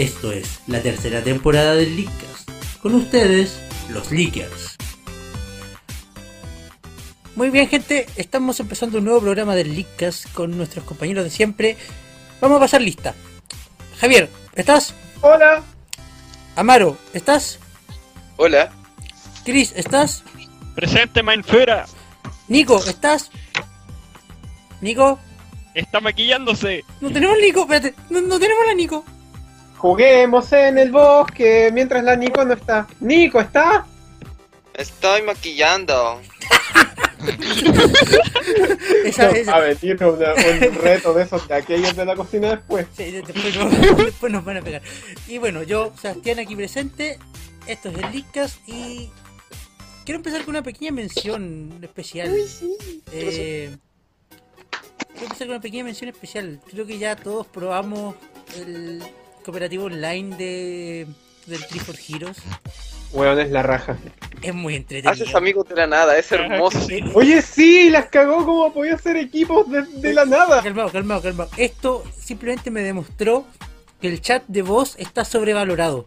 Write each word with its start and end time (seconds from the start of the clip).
esto 0.00 0.32
es 0.32 0.60
la 0.66 0.80
tercera 0.80 1.22
temporada 1.22 1.74
del 1.74 1.94
Leakcast. 1.94 2.48
Con 2.80 2.94
ustedes, 2.94 3.60
los 3.90 4.10
Leakers. 4.10 4.78
Muy 7.36 7.50
bien, 7.50 7.68
gente, 7.68 8.06
estamos 8.16 8.58
empezando 8.60 8.96
un 8.96 9.04
nuevo 9.04 9.20
programa 9.20 9.54
del 9.54 9.74
Leakcast 9.74 10.32
con 10.32 10.56
nuestros 10.56 10.86
compañeros 10.86 11.24
de 11.24 11.30
siempre. 11.30 11.76
Vamos 12.40 12.56
a 12.56 12.60
pasar 12.60 12.80
lista. 12.80 13.14
Javier, 13.98 14.30
¿estás? 14.54 14.94
Hola. 15.20 15.62
Amaro, 16.56 16.96
¿estás? 17.12 17.58
Hola. 18.38 18.72
Chris, 19.44 19.74
¿estás? 19.76 20.24
Presente, 20.74 21.22
Mainfera. 21.22 21.84
Nico, 22.48 22.82
¿estás? 22.82 23.30
Nico. 24.80 25.18
Está 25.74 26.00
maquillándose. 26.00 26.84
No 27.02 27.10
tenemos 27.10 27.36
Nico, 27.38 27.60
espérate. 27.60 27.94
No, 28.08 28.22
no 28.22 28.40
tenemos 28.40 28.66
la 28.66 28.74
Nico. 28.74 29.04
Juguemos 29.80 30.52
en 30.52 30.76
el 30.76 30.92
bosque 30.92 31.70
mientras 31.72 32.04
la 32.04 32.14
Nico 32.14 32.44
no 32.44 32.52
está. 32.52 32.86
Nico, 33.00 33.40
¿está? 33.40 33.86
Estoy 34.74 35.22
maquillando. 35.22 36.20
esa, 39.06 39.30
esa. 39.30 39.56
A 39.56 39.60
ver, 39.60 39.78
tiene 39.78 40.04
un 40.04 40.18
reto 40.82 41.14
de 41.14 41.22
esos 41.22 41.48
de 41.48 41.54
aquellos 41.54 41.96
de 41.96 42.04
la 42.04 42.14
cocina 42.14 42.50
después. 42.50 42.88
Sí, 42.94 43.10
después, 43.10 43.96
después, 43.96 44.30
nos 44.30 44.44
van 44.44 44.58
a 44.58 44.60
pegar. 44.60 44.82
Y 45.26 45.38
bueno, 45.38 45.62
yo, 45.62 45.94
Sebastián, 45.98 46.40
aquí 46.40 46.54
presente. 46.54 47.18
Esto 47.66 47.88
es 47.88 47.94
el 47.96 48.12
Lickas 48.12 48.60
y 48.66 49.08
quiero 50.04 50.16
empezar 50.16 50.42
con 50.42 50.50
una 50.50 50.62
pequeña 50.62 50.92
mención 50.92 51.78
especial. 51.80 52.30
Uy, 52.30 52.46
sí. 52.46 53.02
Eh, 53.12 53.74
quiero 55.12 55.24
empezar 55.24 55.46
con 55.46 55.56
una 55.56 55.62
pequeña 55.62 55.84
mención 55.84 56.10
especial. 56.10 56.60
Creo 56.70 56.84
que 56.84 56.98
ya 56.98 57.16
todos 57.16 57.46
probamos 57.46 58.14
el, 58.58 59.02
cooperativo 59.42 59.84
online 59.84 60.36
de 60.36 61.06
del 61.46 61.66
Tree 61.66 61.80
for 61.80 61.96
Heroes. 61.96 62.38
Weón, 63.12 63.40
es 63.40 63.50
la 63.50 63.62
raja. 63.62 63.98
Es 64.40 64.54
muy 64.54 64.76
entretenido. 64.76 65.10
Haces 65.10 65.34
amigos 65.34 65.68
de 65.68 65.74
la 65.74 65.86
nada, 65.86 66.16
es 66.16 66.30
hermoso. 66.30 66.86
Oye, 67.14 67.42
sí, 67.42 67.90
las 67.90 68.06
cagó 68.06 68.44
como 68.44 68.72
podía 68.72 68.94
hacer 68.94 69.16
equipos 69.16 69.66
de, 69.68 70.12
la 70.12 70.24
nada. 70.24 70.62
Calmado, 70.62 70.90
calmado, 70.90 71.22
calmado. 71.22 71.50
Esto 71.56 72.04
simplemente 72.16 72.70
me 72.70 72.82
demostró 72.82 73.44
que 74.00 74.08
el 74.08 74.20
chat 74.20 74.44
de 74.46 74.62
voz 74.62 74.94
está 74.98 75.24
sobrevalorado. 75.24 76.06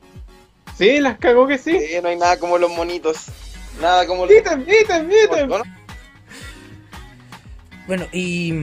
Sí, 0.77 0.99
las 0.99 1.19
cagó 1.19 1.45
que 1.45 1.57
sí. 1.57 1.77
Sí, 1.79 1.95
no 2.01 2.07
hay 2.07 2.15
nada 2.15 2.39
como 2.39 2.57
los 2.57 2.71
monitos. 2.71 3.25
Nada 3.81 4.07
como 4.07 4.25
los... 4.25 4.35
Ítem, 4.35 4.61
ítem, 4.61 5.11
ítem. 5.11 5.49
Bueno, 7.85 8.07
y 8.13 8.53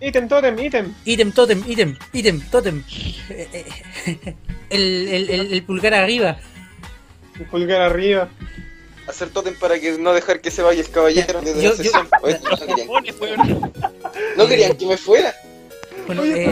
Ítem, 0.00 0.28
totem, 0.28 0.58
ítem. 0.58 0.94
Ítem, 1.04 1.32
totem, 1.32 1.62
ítem, 1.66 1.96
ítem, 2.12 2.40
totem. 2.50 2.82
El, 4.70 5.08
el, 5.08 5.52
el, 5.52 5.62
pulgar 5.62 5.94
arriba. 5.94 6.38
El 7.38 7.46
pulgar 7.46 7.80
arriba. 7.80 8.28
Hacer 9.06 9.28
totem 9.28 9.54
para 9.54 9.78
que 9.78 9.96
no 9.98 10.12
dejar 10.12 10.40
que 10.40 10.50
se 10.50 10.62
vaya 10.62 10.80
el 10.80 10.90
caballero 10.90 11.40
desde 11.40 11.62
yo, 11.62 11.70
la 11.70 11.76
sesión. 11.76 12.08
no, 14.36 14.46
querían, 14.48 14.76
que 14.76 14.86
me 14.86 14.96
fuera. 14.96 15.34
Bueno, 16.06 16.24
eh, 16.24 16.50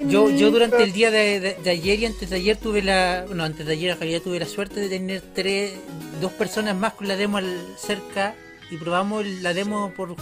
yo, 0.00 0.30
yo 0.30 0.50
durante 0.50 0.82
el 0.82 0.92
día 0.92 1.10
de, 1.10 1.56
de, 1.62 1.70
ayer 1.70 1.98
y 1.98 2.06
antes 2.06 2.30
de 2.30 2.36
ayer 2.36 2.56
tuve 2.56 2.82
la. 2.82 3.24
Bueno, 3.26 3.44
antes 3.44 3.66
de 3.66 3.72
ayer 3.72 3.90
en 3.90 3.98
realidad 3.98 4.22
tuve 4.22 4.38
la 4.38 4.46
suerte 4.46 4.80
de 4.80 4.88
tener 4.88 5.22
tres, 5.34 5.72
dos 6.20 6.32
personas 6.32 6.76
más 6.76 6.94
con 6.94 7.08
la 7.08 7.16
demo 7.16 7.38
al 7.38 7.58
cerca 7.76 8.34
y 8.70 8.76
probamos 8.76 9.26
la 9.26 9.52
demo 9.52 9.92
por 9.96 10.16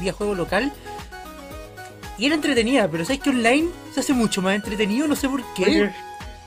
vía 0.00 0.12
juego 0.12 0.34
local 0.34 0.72
y 2.18 2.26
era 2.26 2.34
entretenida, 2.34 2.88
pero 2.90 3.04
¿sabes 3.04 3.20
que 3.20 3.30
online 3.30 3.68
se 3.94 4.00
hace 4.00 4.12
mucho 4.12 4.42
más 4.42 4.56
entretenido? 4.56 5.06
No 5.06 5.16
sé 5.16 5.28
por 5.28 5.42
qué. 5.54 5.90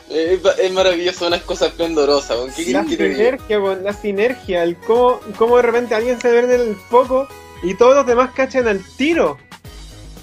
Es, 0.09 0.71
maravilloso, 0.73 1.27
una 1.27 1.39
cosa 1.39 1.67
esplendorosa. 1.67 2.35
¿Qué 2.55 2.65
sí, 2.65 2.73
la 2.73 2.83
sinergia, 2.83 3.59
la 3.59 3.93
sinergia, 3.93 4.63
el 4.63 4.75
cómo, 4.75 5.21
cómo 5.37 5.55
de 5.55 5.61
repente 5.61 5.95
alguien 5.95 6.19
se 6.19 6.29
ve 6.31 6.39
en 6.39 6.51
el 6.51 6.75
foco 6.75 7.29
y 7.63 7.75
todos 7.75 7.95
los 7.95 8.05
demás 8.05 8.31
cachan 8.31 8.67
al 8.67 8.83
tiro. 8.97 9.37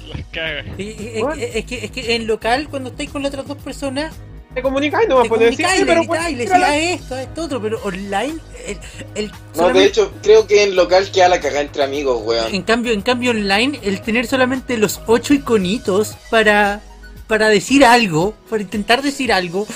Las 0.09 0.27
cagas. 0.31 0.67
Es, 0.77 1.65
que, 1.65 1.85
es 1.85 1.91
que 1.91 2.15
en 2.15 2.27
local, 2.27 2.69
cuando 2.69 2.91
estáis 2.91 3.11
con 3.11 3.23
las 3.23 3.31
otras 3.31 3.47
dos 3.47 3.59
personas, 3.59 4.15
te 4.55 4.63
comunicáis, 4.63 5.09
no 5.09 5.17
va 5.17 5.23
a 5.23 5.25
poder 5.27 5.51
decir, 5.51 5.67
pero 5.87 6.03
y 6.03 6.35
le 6.35 6.45
decía 6.45 6.79
esto, 6.79 7.17
esto, 7.17 7.43
otro, 7.43 7.61
pero 7.61 7.81
online, 7.85 8.39
el, 8.67 8.79
el 9.15 9.33
No, 9.55 9.73
de 9.73 9.85
hecho, 9.85 10.13
creo 10.23 10.47
que 10.47 10.63
en 10.63 10.75
local 10.75 11.11
queda 11.11 11.29
la 11.29 11.41
cagada 11.41 11.61
entre 11.61 11.83
amigos, 11.83 12.23
weón. 12.25 12.55
En 12.55 12.63
cambio, 12.63 12.93
en 12.93 13.03
cambio 13.03 13.31
online, 13.33 13.79
el 13.83 14.01
tener 14.01 14.27
solamente 14.27 14.77
los 14.79 15.01
ocho 15.07 15.35
iconitos 15.35 16.17
para, 16.31 16.81
para 17.27 17.49
decir 17.49 17.85
algo, 17.85 18.35
para 18.49 18.63
intentar 18.63 19.03
decir 19.03 19.33
algo, 19.33 19.67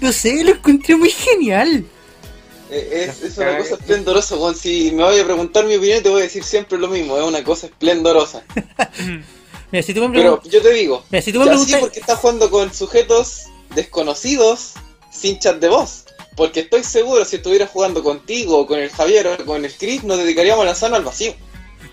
no 0.00 0.12
sé, 0.12 0.44
lo 0.44 0.52
encontré 0.52 0.96
muy 0.96 1.10
genial. 1.10 1.84
Eh, 2.70 3.06
es, 3.08 3.22
es 3.22 3.36
una 3.36 3.58
cosa 3.58 3.74
esplendorosa, 3.74 4.36
weón. 4.36 4.54
Si 4.54 4.92
me 4.92 5.02
voy 5.02 5.18
a 5.18 5.24
preguntar 5.24 5.66
mi 5.66 5.74
opinión, 5.74 6.02
te 6.02 6.08
voy 6.08 6.20
a 6.20 6.24
decir 6.24 6.44
siempre 6.44 6.78
lo 6.78 6.88
mismo, 6.88 7.18
es 7.18 7.24
una 7.24 7.42
cosa 7.42 7.66
esplendorosa. 7.66 8.44
Mira, 9.72 9.82
si 9.82 9.94
tú 9.94 10.06
me 10.06 10.14
Pero 10.14 10.42
yo 10.44 10.62
te 10.62 10.72
digo, 10.72 11.02
Mira, 11.10 11.22
si 11.22 11.32
tú 11.32 11.40
me 11.40 11.46
preguntas... 11.46 11.80
porque 11.80 12.00
estás 12.00 12.18
jugando 12.18 12.50
con 12.50 12.72
sujetos 12.72 13.46
desconocidos 13.74 14.74
sin 15.10 15.38
chat 15.38 15.58
de 15.58 15.68
voz. 15.68 16.04
Porque 16.36 16.60
estoy 16.60 16.82
seguro, 16.82 17.24
si 17.24 17.36
estuviera 17.36 17.66
jugando 17.66 18.02
contigo, 18.02 18.58
o 18.58 18.66
con 18.66 18.78
el 18.78 18.90
Javier, 18.90 19.26
o 19.26 19.44
con 19.44 19.64
el 19.64 19.72
Chris, 19.72 20.02
nos 20.02 20.18
dedicaríamos 20.18 20.62
a 20.62 20.66
lanzarnos 20.66 20.98
al 20.98 21.04
vacío. 21.04 21.34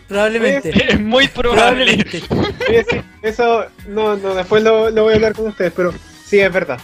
Probablemente. 0.08 0.70
Es 0.94 1.00
muy 1.00 1.28
probable. 1.28 2.06
eso, 3.22 3.66
no, 3.88 4.16
no, 4.16 4.34
después 4.34 4.64
lo, 4.64 4.92
voy 4.92 5.14
a 5.14 5.16
hablar 5.16 5.34
con 5.34 5.48
ustedes, 5.48 5.74
pero 5.76 5.94
sí, 6.26 6.40
es 6.40 6.52
verdad. 6.52 6.80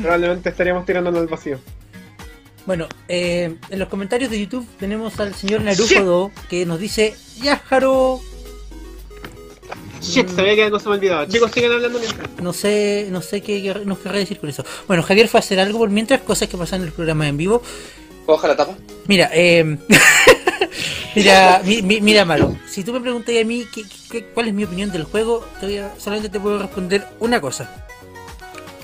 Probablemente 0.00 0.50
estaríamos 0.50 0.84
tirándonos 0.84 1.20
al 1.20 1.28
vacío. 1.28 1.58
Bueno, 2.66 2.88
eh, 3.08 3.56
en 3.70 3.78
los 3.78 3.88
comentarios 3.88 4.30
de 4.30 4.40
YouTube 4.40 4.66
tenemos 4.78 5.18
al 5.20 5.34
señor 5.34 5.60
Naruto 5.62 6.32
que 6.50 6.66
nos 6.66 6.80
dice, 6.80 7.14
Yajaro, 7.40 8.20
Shit, 10.06 10.28
sabía 10.30 10.54
que 10.54 10.70
no 10.70 10.78
se 10.78 10.88
me 10.88 10.94
olvidaba. 10.94 11.26
Chicos, 11.26 11.50
sigan 11.52 11.72
hablando 11.72 11.98
mientras. 11.98 12.28
No 12.40 12.52
sé, 12.52 13.08
no 13.10 13.20
sé 13.20 13.40
qué 13.40 13.74
nos 13.84 13.98
querrá 13.98 14.18
decir 14.18 14.38
con 14.38 14.48
eso. 14.48 14.64
Bueno, 14.86 15.02
Javier 15.02 15.28
fue 15.28 15.38
a 15.38 15.42
hacer 15.42 15.58
algo 15.58 15.78
por 15.78 15.90
mientras, 15.90 16.20
cosas 16.20 16.48
que 16.48 16.56
pasan 16.56 16.82
en 16.82 16.88
el 16.88 16.92
programa 16.92 17.26
en 17.28 17.36
vivo. 17.36 17.62
¿Puedo 18.24 18.46
la 18.46 18.56
tapa? 18.56 18.76
Mira, 19.06 19.30
eh, 19.32 19.78
mira, 21.14 21.62
mira, 21.64 22.24
Malo, 22.24 22.56
si 22.68 22.82
tú 22.82 22.92
me 22.92 23.00
preguntas 23.00 23.34
a 23.40 23.44
mí 23.44 23.64
qué, 24.10 24.24
cuál 24.34 24.48
es 24.48 24.54
mi 24.54 24.64
opinión 24.64 24.90
del 24.90 25.04
juego, 25.04 25.44
solamente 25.98 26.28
te 26.28 26.40
puedo 26.40 26.58
responder 26.58 27.06
una 27.20 27.40
cosa. 27.40 27.86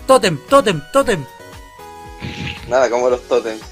Totem, 0.06 0.38
totem, 0.48 0.80
totem. 0.92 1.24
Nada 2.68 2.88
como 2.88 3.10
los 3.10 3.20
totems. 3.22 3.62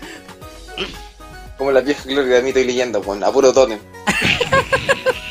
Como 1.57 1.73
la 1.73 1.81
vieja 1.81 2.03
gloria 2.05 2.37
de 2.37 2.43
mito 2.43 2.59
y 2.59 2.65
leyenda, 2.65 2.99
bueno, 2.99 3.27
a 3.27 3.33
puro 3.33 3.53
totem. 3.53 3.79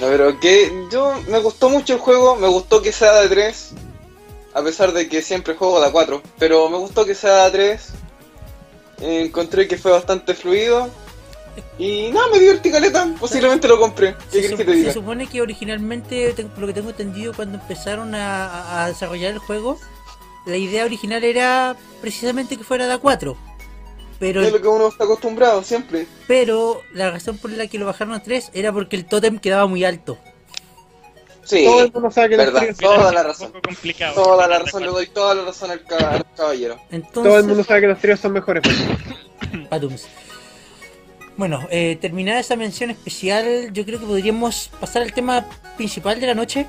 No, 0.00 0.06
pero 0.08 0.38
que 0.40 0.72
yo 0.90 1.14
me 1.28 1.38
gustó 1.38 1.68
mucho 1.70 1.94
el 1.94 2.00
juego, 2.00 2.36
me 2.36 2.48
gustó 2.48 2.82
que 2.82 2.92
sea 2.92 3.12
de 3.20 3.28
3, 3.28 3.70
a 4.54 4.62
pesar 4.62 4.92
de 4.92 5.08
que 5.08 5.22
siempre 5.22 5.54
juego 5.54 5.80
de 5.80 5.90
4, 5.90 6.22
pero 6.38 6.68
me 6.68 6.76
gustó 6.78 7.04
que 7.04 7.14
sea 7.14 7.44
de 7.46 7.50
3. 7.52 7.88
Eh, 9.00 9.22
encontré 9.26 9.66
que 9.68 9.76
fue 9.76 9.92
bastante 9.92 10.34
fluido. 10.34 10.88
Y 11.78 12.10
nada, 12.10 12.26
me 12.32 12.40
divertí 12.40 12.70
caleta, 12.72 13.06
posiblemente 13.20 13.68
lo 13.68 13.78
compré. 13.78 14.16
¿Qué 14.32 14.42
Se, 14.42 14.56
que 14.56 14.64
te 14.64 14.72
se 14.72 14.76
diga? 14.78 14.92
supone 14.92 15.28
que 15.28 15.40
originalmente, 15.40 16.32
te- 16.32 16.44
por 16.44 16.58
lo 16.60 16.66
que 16.66 16.72
tengo 16.72 16.90
entendido, 16.90 17.32
cuando 17.32 17.58
empezaron 17.58 18.14
a, 18.16 18.46
a- 18.46 18.84
a 18.84 18.88
desarrollar 18.88 19.32
el 19.32 19.38
juego, 19.38 19.78
la 20.46 20.56
idea 20.56 20.84
original 20.84 21.22
era 21.22 21.76
precisamente 22.00 22.56
que 22.56 22.64
fuera 22.64 22.88
de 22.88 22.94
A4. 22.96 23.36
Pero, 24.18 24.42
Es 24.42 24.52
lo 24.52 24.60
que 24.62 24.68
uno 24.68 24.88
está 24.88 25.04
acostumbrado 25.04 25.62
siempre. 25.62 26.06
pero 26.28 26.80
la 26.92 27.10
razón 27.10 27.36
por 27.38 27.50
la 27.50 27.66
que 27.66 27.78
lo 27.78 27.86
bajaron 27.86 28.14
a 28.14 28.22
3 28.22 28.50
era 28.54 28.72
porque 28.72 28.96
el 28.96 29.04
tótem 29.06 29.38
quedaba 29.38 29.66
muy 29.66 29.84
alto. 29.84 30.18
Sí, 31.42 31.64
Todo 31.66 31.82
el 31.84 31.92
mundo 31.92 32.10
sabe 32.10 32.30
que 32.30 32.36
los 32.38 32.46
verdad. 32.46 32.60
tríos, 32.60 32.78
Toda 32.78 33.12
la 33.12 33.22
razón. 33.22 33.46
Un 33.48 33.52
poco 33.52 33.68
complicado. 33.68 34.14
toda 34.22 34.46
la 34.48 34.58
razón, 34.60 34.82
le 34.82 34.88
doy 34.88 35.06
toda 35.08 35.34
la 35.34 35.44
razón 35.44 35.70
al 35.72 35.82
caballero. 36.36 36.78
Entonces, 36.90 37.12
todo 37.22 37.38
el 37.38 37.44
mundo 37.44 37.64
sabe 37.64 37.82
que 37.82 37.86
los 37.88 37.98
tríos 37.98 38.20
son 38.20 38.32
mejores. 38.32 38.62
Patums. 39.68 40.06
Bueno, 41.36 41.66
eh, 41.70 41.98
terminada 42.00 42.40
esa 42.40 42.56
mención 42.56 42.90
especial, 42.90 43.72
yo 43.72 43.84
creo 43.84 43.98
que 44.00 44.06
podríamos 44.06 44.70
pasar 44.80 45.02
al 45.02 45.12
tema 45.12 45.44
principal 45.76 46.18
de 46.20 46.28
la 46.28 46.34
noche. 46.34 46.66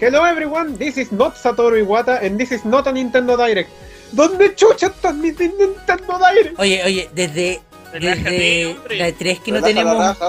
Hello 0.00 0.24
everyone, 0.26 0.78
this 0.78 0.96
is 0.96 1.12
not 1.12 1.34
Satoru 1.36 1.76
Iwata 1.84 2.24
and 2.24 2.38
this 2.38 2.52
is 2.52 2.64
not 2.64 2.86
a 2.86 2.92
Nintendo 2.92 3.36
Direct. 3.36 3.68
¿Dónde 4.12 4.54
chucha 4.54 4.86
está 4.86 5.12
mi 5.12 5.28
Nintendo 5.28 6.18
Direct? 6.18 6.58
Oye, 6.58 6.82
oye, 6.84 7.10
desde, 7.14 7.60
Relájate, 7.92 8.30
desde 8.30 8.66
hombre. 8.66 8.96
la 8.96 9.08
E3 9.08 9.42
que 9.42 9.52
no 9.52 9.60
la 9.60 9.66
tenemos 9.66 9.96
raja, 9.98 10.26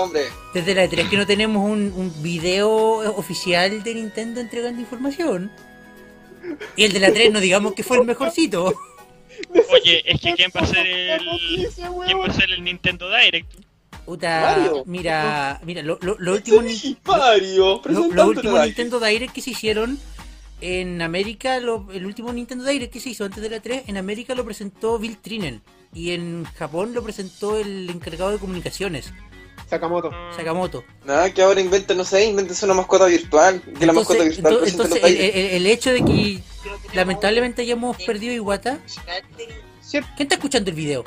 desde 0.53 0.75
la 0.75 0.85
E3 0.85 1.09
que 1.09 1.17
no 1.17 1.25
tenemos 1.25 1.63
un, 1.63 1.93
un 1.95 2.23
video 2.23 2.69
oficial 3.15 3.83
de 3.83 3.95
Nintendo 3.95 4.39
entregando 4.39 4.81
información. 4.81 5.51
Y 6.75 6.83
el 6.85 6.93
de 6.93 6.99
la 6.99 7.13
3 7.13 7.31
no 7.31 7.39
digamos 7.39 7.73
que 7.73 7.83
fue 7.83 7.97
el 7.97 8.05
mejorcito. 8.05 8.73
Oye, 9.71 10.03
es 10.05 10.21
que 10.21 10.33
¿quién 10.33 10.51
va 10.55 10.61
a 10.61 10.65
ser 10.65 10.85
el. 10.87 11.69
¿Quién 11.75 12.19
va 12.19 12.25
a 12.27 12.33
ser 12.33 12.51
el 12.51 12.63
Nintendo 12.63 13.09
Direct? 13.09 13.51
Puta, 14.05 14.57
Mario. 14.57 14.83
mira, 14.87 15.61
mira, 15.63 15.83
lo, 15.83 15.97
lo, 16.01 16.15
lo 16.17 16.33
último 16.33 16.61
Mario, 17.05 17.81
lo, 17.85 18.07
lo 18.11 18.27
último 18.27 18.57
Nintendo 18.57 18.99
Direct 18.99 19.31
que 19.33 19.41
se 19.41 19.51
hicieron 19.51 19.99
en 20.61 21.01
América, 21.01 21.59
lo- 21.59 21.87
el 21.91 22.05
último 22.05 22.31
Nintendo 22.31 22.63
Direct 22.65 22.93
que 22.93 22.99
se 22.99 23.09
hizo 23.09 23.25
antes 23.25 23.41
de 23.41 23.49
la 23.49 23.59
3, 23.59 23.83
en 23.87 23.97
América 23.97 24.35
lo 24.35 24.45
presentó 24.45 24.97
Bill 24.99 25.17
Trinen 25.17 25.61
y 25.93 26.11
en 26.11 26.45
Japón 26.45 26.93
lo 26.93 27.03
presentó 27.03 27.57
el 27.59 27.89
encargado 27.89 28.31
de 28.31 28.37
comunicaciones, 28.37 29.11
Sakamoto. 29.69 30.11
Sakamoto. 30.35 30.83
Nada, 31.05 31.33
que 31.33 31.41
ahora 31.41 31.61
inventen, 31.61 31.95
no 31.97 32.03
sé, 32.03 32.25
inventen 32.25 32.55
una 32.63 32.73
mascota 32.73 33.05
virtual. 33.05 33.61
Que 33.79 33.85
la 33.85 33.93
mascota 33.93 34.23
virtual 34.23 34.59
entonces 34.67 35.01
el, 35.03 35.15
el- 35.17 35.35
el 35.51 35.65
hecho 35.67 35.91
de 35.93 36.03
que 36.03 36.39
lamentablemente 36.93 37.61
hayamos 37.61 37.97
perdido 38.03 38.33
Iwata. 38.33 38.79
¿quién 39.89 40.03
está 40.17 40.35
escuchando 40.35 40.69
el 40.69 40.75
video? 40.75 41.03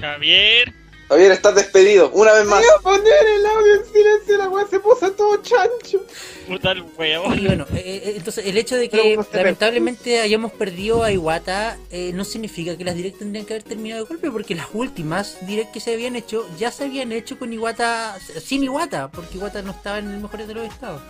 Javier. 0.00 0.72
Javier, 1.08 1.32
estás 1.32 1.54
despedido, 1.54 2.10
una 2.12 2.32
vez 2.32 2.44
más. 2.46 2.60
Voy 2.60 2.68
a 2.78 2.82
poner 2.82 3.26
el 3.36 3.46
audio 3.46 3.74
en 3.74 3.84
silencio, 3.92 4.38
la 4.38 4.48
weá 4.48 4.66
se 4.66 4.80
puso 4.80 5.12
todo 5.12 5.36
chancho. 5.42 6.02
Puta 6.48 6.72
el 6.72 6.78
Y 6.78 6.82
weón. 6.96 7.44
bueno, 7.44 7.66
eh, 7.74 8.02
eh, 8.04 8.12
entonces 8.16 8.46
el 8.46 8.56
hecho 8.56 8.76
de 8.76 8.88
que 8.88 9.18
lamentablemente 9.32 10.20
hayamos 10.20 10.52
perdido 10.52 11.02
a 11.02 11.12
Iwata 11.12 11.76
eh, 11.90 12.12
no 12.14 12.24
significa 12.24 12.76
que 12.76 12.84
las 12.84 12.94
direct 12.94 13.18
tendrían 13.18 13.44
que 13.44 13.52
haber 13.54 13.62
terminado 13.64 14.02
de 14.02 14.08
golpe, 14.08 14.30
porque 14.30 14.54
las 14.54 14.68
últimas 14.72 15.36
direct 15.46 15.72
que 15.72 15.80
se 15.80 15.92
habían 15.92 16.16
hecho 16.16 16.48
ya 16.58 16.70
se 16.70 16.84
habían 16.84 17.12
hecho 17.12 17.38
con 17.38 17.52
Iwata, 17.52 18.18
sin 18.42 18.64
Iwata, 18.64 19.10
porque 19.10 19.36
Iwata 19.36 19.60
no 19.62 19.72
estaba 19.72 19.98
en 19.98 20.10
el 20.10 20.20
mejor 20.20 20.46
de 20.46 20.54
los 20.54 20.66
estados. 20.66 21.02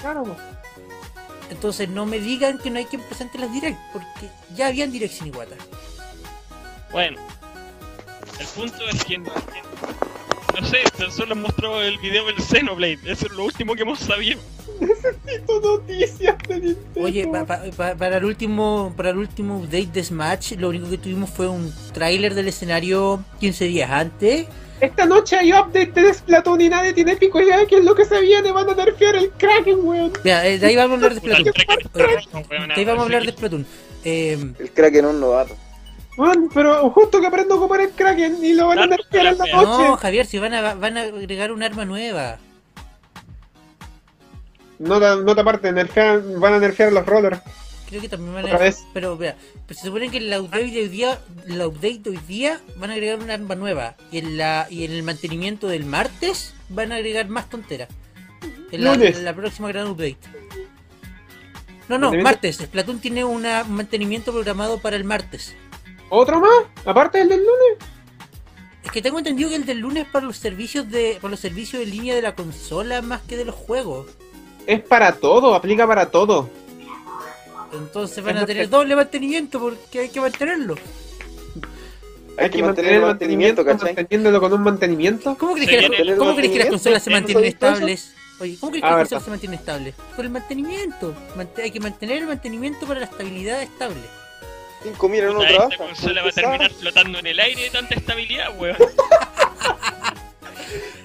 Claro. 0.00 0.24
Entonces 1.50 1.88
no 1.88 2.06
me 2.06 2.18
digan 2.18 2.58
que 2.58 2.70
no 2.70 2.78
hay 2.78 2.86
quien 2.86 3.02
presente 3.02 3.38
las 3.38 3.52
direct, 3.52 3.78
porque 3.92 4.30
ya 4.54 4.68
habían 4.68 4.90
direct 4.90 5.12
sin 5.14 5.28
Iwata. 5.28 5.56
Bueno, 6.92 7.18
el 8.40 8.46
punto 8.54 8.88
es 8.92 9.04
que. 9.04 9.18
No 9.18 9.32
no 10.60 10.66
sé, 10.66 10.78
tan 10.96 11.12
solo 11.12 11.36
mostró 11.36 11.80
el 11.80 11.98
video 11.98 12.26
del 12.26 12.36
Xenoblade. 12.40 12.98
Eso 13.04 13.26
es 13.26 13.32
lo 13.32 13.44
último 13.44 13.74
que 13.76 13.82
hemos 13.82 14.00
sabido. 14.00 14.40
Necesito 14.80 15.60
noticias 15.60 16.36
de 16.48 16.54
Nintendo. 16.60 17.00
Oye, 17.00 17.28
pa- 17.28 17.44
pa- 17.44 17.62
pa- 17.76 17.94
para 17.94 18.16
el 18.16 18.24
último 18.24 18.92
para 18.96 19.10
el 19.10 19.18
último 19.18 19.58
update 19.58 19.86
de 19.92 20.02
Smash, 20.04 20.52
lo 20.56 20.68
único 20.70 20.88
que 20.90 20.98
tuvimos 20.98 21.30
fue 21.30 21.46
un 21.48 21.72
tráiler 21.92 22.34
del 22.34 22.48
escenario 22.48 23.22
15 23.40 23.64
días 23.66 23.90
antes. 23.90 24.46
Esta 24.80 25.06
noche 25.06 25.36
hay 25.36 25.52
update 25.52 25.86
de 25.92 26.14
Splatoon 26.14 26.60
y 26.60 26.68
nadie 26.68 26.92
tiene 26.92 27.16
pico 27.16 27.40
idea 27.40 27.58
de 27.58 27.66
qué 27.66 27.78
es 27.78 27.84
lo 27.84 27.94
que 27.94 28.04
se 28.04 28.20
viene. 28.20 28.50
Van 28.52 28.68
a 28.68 28.74
nerfear 28.74 29.14
el 29.16 29.30
Kraken, 29.30 29.78
weón. 29.82 30.12
Mira, 30.24 30.46
eh, 30.46 30.58
de 30.58 30.66
ahí 30.66 30.76
vamos 30.76 30.92
a 31.02 31.06
hablar 31.06 31.14
de 31.14 31.20
Splatoon. 31.20 31.52
De 32.66 32.74
ahí 32.74 32.84
vamos 32.84 33.00
a 33.02 33.04
hablar 33.04 33.24
de. 33.24 33.32
Splatoon. 33.32 33.66
Eh, 34.04 34.38
El 34.58 34.70
Kraken 34.72 35.04
un 35.06 35.20
novato. 35.20 35.56
Pero 36.54 36.90
justo 36.90 37.20
que 37.20 37.26
aprendo 37.28 37.54
a 37.54 37.58
ocupar 37.58 37.80
el 37.80 37.90
Kraken 37.90 38.44
y 38.44 38.54
lo 38.54 38.66
van 38.66 38.78
a 38.80 38.86
nerfear 38.86 39.26
en 39.26 39.38
la 39.38 39.44
noche. 39.46 39.52
no, 39.84 39.96
Javier, 39.96 40.26
si 40.26 40.38
van 40.38 40.52
a, 40.54 40.74
van 40.74 40.96
a 40.96 41.02
agregar 41.02 41.52
un 41.52 41.62
arma 41.62 41.84
nueva. 41.84 42.38
Nota, 44.78 45.16
nota 45.16 45.40
aparte, 45.42 45.72
nerfean- 45.72 46.38
van 46.40 46.54
a 46.54 46.58
nerfear 46.58 46.92
los 46.92 47.04
rollers. 47.06 47.40
Creo 47.88 48.00
que 48.02 48.08
también 48.08 48.34
van 48.34 48.44
Otra 48.44 48.56
a. 48.58 48.60
vez. 48.60 48.84
Pero, 48.92 49.16
vea, 49.16 49.36
pero 49.66 49.78
se 49.80 49.86
supone 49.86 50.10
que 50.10 50.18
en 50.18 50.28
la 50.30 50.40
update 50.40 50.70
de 50.70 50.80
hoy 50.82 50.88
día, 50.88 51.18
la 51.46 51.66
update 51.66 52.00
de 52.00 52.10
hoy 52.10 52.20
día 52.28 52.60
van 52.76 52.90
a 52.90 52.94
agregar 52.94 53.18
una 53.18 53.34
arma 53.34 53.54
nueva. 53.54 53.94
Y 54.12 54.18
en 54.18 54.36
la 54.36 54.66
y 54.70 54.84
en 54.84 54.92
el 54.92 55.02
mantenimiento 55.02 55.68
del 55.68 55.84
martes 55.84 56.54
van 56.68 56.92
a 56.92 56.96
agregar 56.96 57.28
más 57.28 57.48
tonteras. 57.48 57.88
En 58.70 58.84
la, 58.84 58.92
en 58.94 59.24
la 59.24 59.34
próxima 59.34 59.68
gran 59.68 59.86
update. 59.88 60.18
No, 61.88 61.96
no, 61.96 62.12
martes. 62.12 62.56
Splatoon 62.58 62.98
tiene 63.00 63.24
una- 63.24 63.62
un 63.62 63.72
mantenimiento 63.74 64.32
programado 64.32 64.78
para 64.78 64.96
el 64.96 65.04
martes. 65.04 65.56
¿Otro 66.10 66.40
más? 66.40 66.64
Aparte 66.84 67.18
del 67.18 67.28
del 67.28 67.40
lunes. 67.40 67.78
Es 68.84 68.90
que 68.90 69.02
tengo 69.02 69.18
entendido 69.18 69.50
que 69.50 69.56
el 69.56 69.66
del 69.66 69.78
lunes 69.80 70.06
para 70.10 70.24
los 70.24 70.36
servicios 70.36 70.88
de 70.90 71.18
para 71.20 71.30
los 71.32 71.40
servicios 71.40 71.80
de 71.80 71.86
línea 71.86 72.14
de 72.14 72.22
la 72.22 72.34
consola 72.34 73.02
más 73.02 73.20
que 73.22 73.36
de 73.36 73.44
los 73.44 73.54
juegos. 73.54 74.06
Es 74.66 74.80
para 74.80 75.12
todo, 75.12 75.54
aplica 75.54 75.86
para 75.86 76.10
todo. 76.10 76.48
Entonces 77.72 78.24
van 78.24 78.36
Es 78.38 78.42
a 78.44 78.46
tener 78.46 78.68
doble 78.70 78.96
mantenimiento 78.96 79.60
porque 79.60 80.00
hay 80.00 80.08
que 80.08 80.20
mantenerlo. 80.20 80.76
Hay 82.38 82.50
que 82.50 82.62
mantener 82.62 82.94
el 82.94 83.02
mantenimiento, 83.02 83.64
¿cachai? 83.64 83.94
manteniéndolo 83.94 84.40
con 84.40 84.52
un 84.52 84.62
mantenimiento. 84.62 85.36
¿Cómo 85.36 85.54
crees, 85.54 85.68
Se 85.68 85.90
que, 85.90 86.02
el 86.02 86.16
¿cómo 86.16 86.36
crees 86.36 86.52
que 86.52 86.58
las 86.60 86.68
consolas 86.68 87.02
se 87.02 87.10
¿no 87.10 87.16
mantienen 87.16 87.44
estables? 87.44 88.14
Oye, 88.40 88.56
¿cómo 88.60 88.70
crees 88.70 88.84
que 88.84 88.90
las 88.90 88.98
consolas 89.00 89.24
se 89.24 89.30
mantienen 89.30 89.58
estables? 89.58 89.94
Por 90.14 90.24
el 90.24 90.30
mantenimiento. 90.30 91.14
Mante- 91.36 91.62
hay 91.62 91.70
que 91.72 91.80
mantener 91.80 92.18
el 92.18 92.26
mantenimiento 92.26 92.86
para 92.86 93.00
la 93.00 93.06
estabilidad 93.06 93.60
estable. 93.60 94.00
Cinco 94.82 95.08
mil 95.08 95.20
en 95.24 95.30
uno 95.30 95.40
trabaja. 95.40 95.68
esta 95.72 95.84
consola 95.84 96.20
va 96.20 96.26
a 96.26 96.28
¿Usted 96.28 96.42
terminar 96.42 96.70
flotando 96.70 97.18
en 97.18 97.26
el 97.26 97.40
aire 97.40 97.62
de 97.62 97.70
tanta 97.70 97.94
estabilidad, 97.94 98.56
weón. 98.58 98.76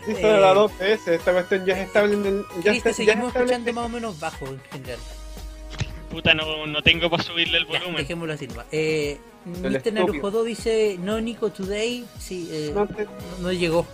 Hizo 0.07 0.19
Eh, 0.19 0.39
la 0.41 0.53
2PS, 0.53 1.07
esta 1.07 1.31
cuestión 1.31 1.65
ya 1.65 1.73
es 1.79 1.87
estable 1.87 2.13
en 2.15 2.25
el. 2.25 2.45
Ya, 2.63 2.71
está, 2.73 2.89
ya 2.89 2.89
es 2.91 2.95
seguimos 2.97 3.27
estable. 3.27 3.45
escuchando 3.53 3.73
más 3.73 3.85
o 3.85 3.89
menos 3.89 4.19
bajo 4.19 4.45
en 4.47 4.59
general. 4.71 4.99
Puta, 6.11 6.33
no, 6.33 6.67
no 6.67 6.81
tengo 6.83 7.09
para 7.09 7.23
subirle 7.23 7.57
el 7.59 7.65
Ya, 7.67 7.79
volumen. 7.79 7.97
dejémoslo 7.97 8.33
así 8.33 8.47
nomás. 8.47 8.65
Eh, 8.71 9.17
El 9.45 9.51
Mr. 9.61 9.75
estúpido. 9.77 10.05
Narujodo 10.05 10.43
dice, 10.43 10.97
no 10.99 11.19
Nico 11.21 11.49
Today, 11.51 12.05
sí, 12.19 12.49
eh, 12.51 12.71
No 12.75 12.85
te- 12.87 13.07
no 13.39 13.51
llegó. 13.51 13.85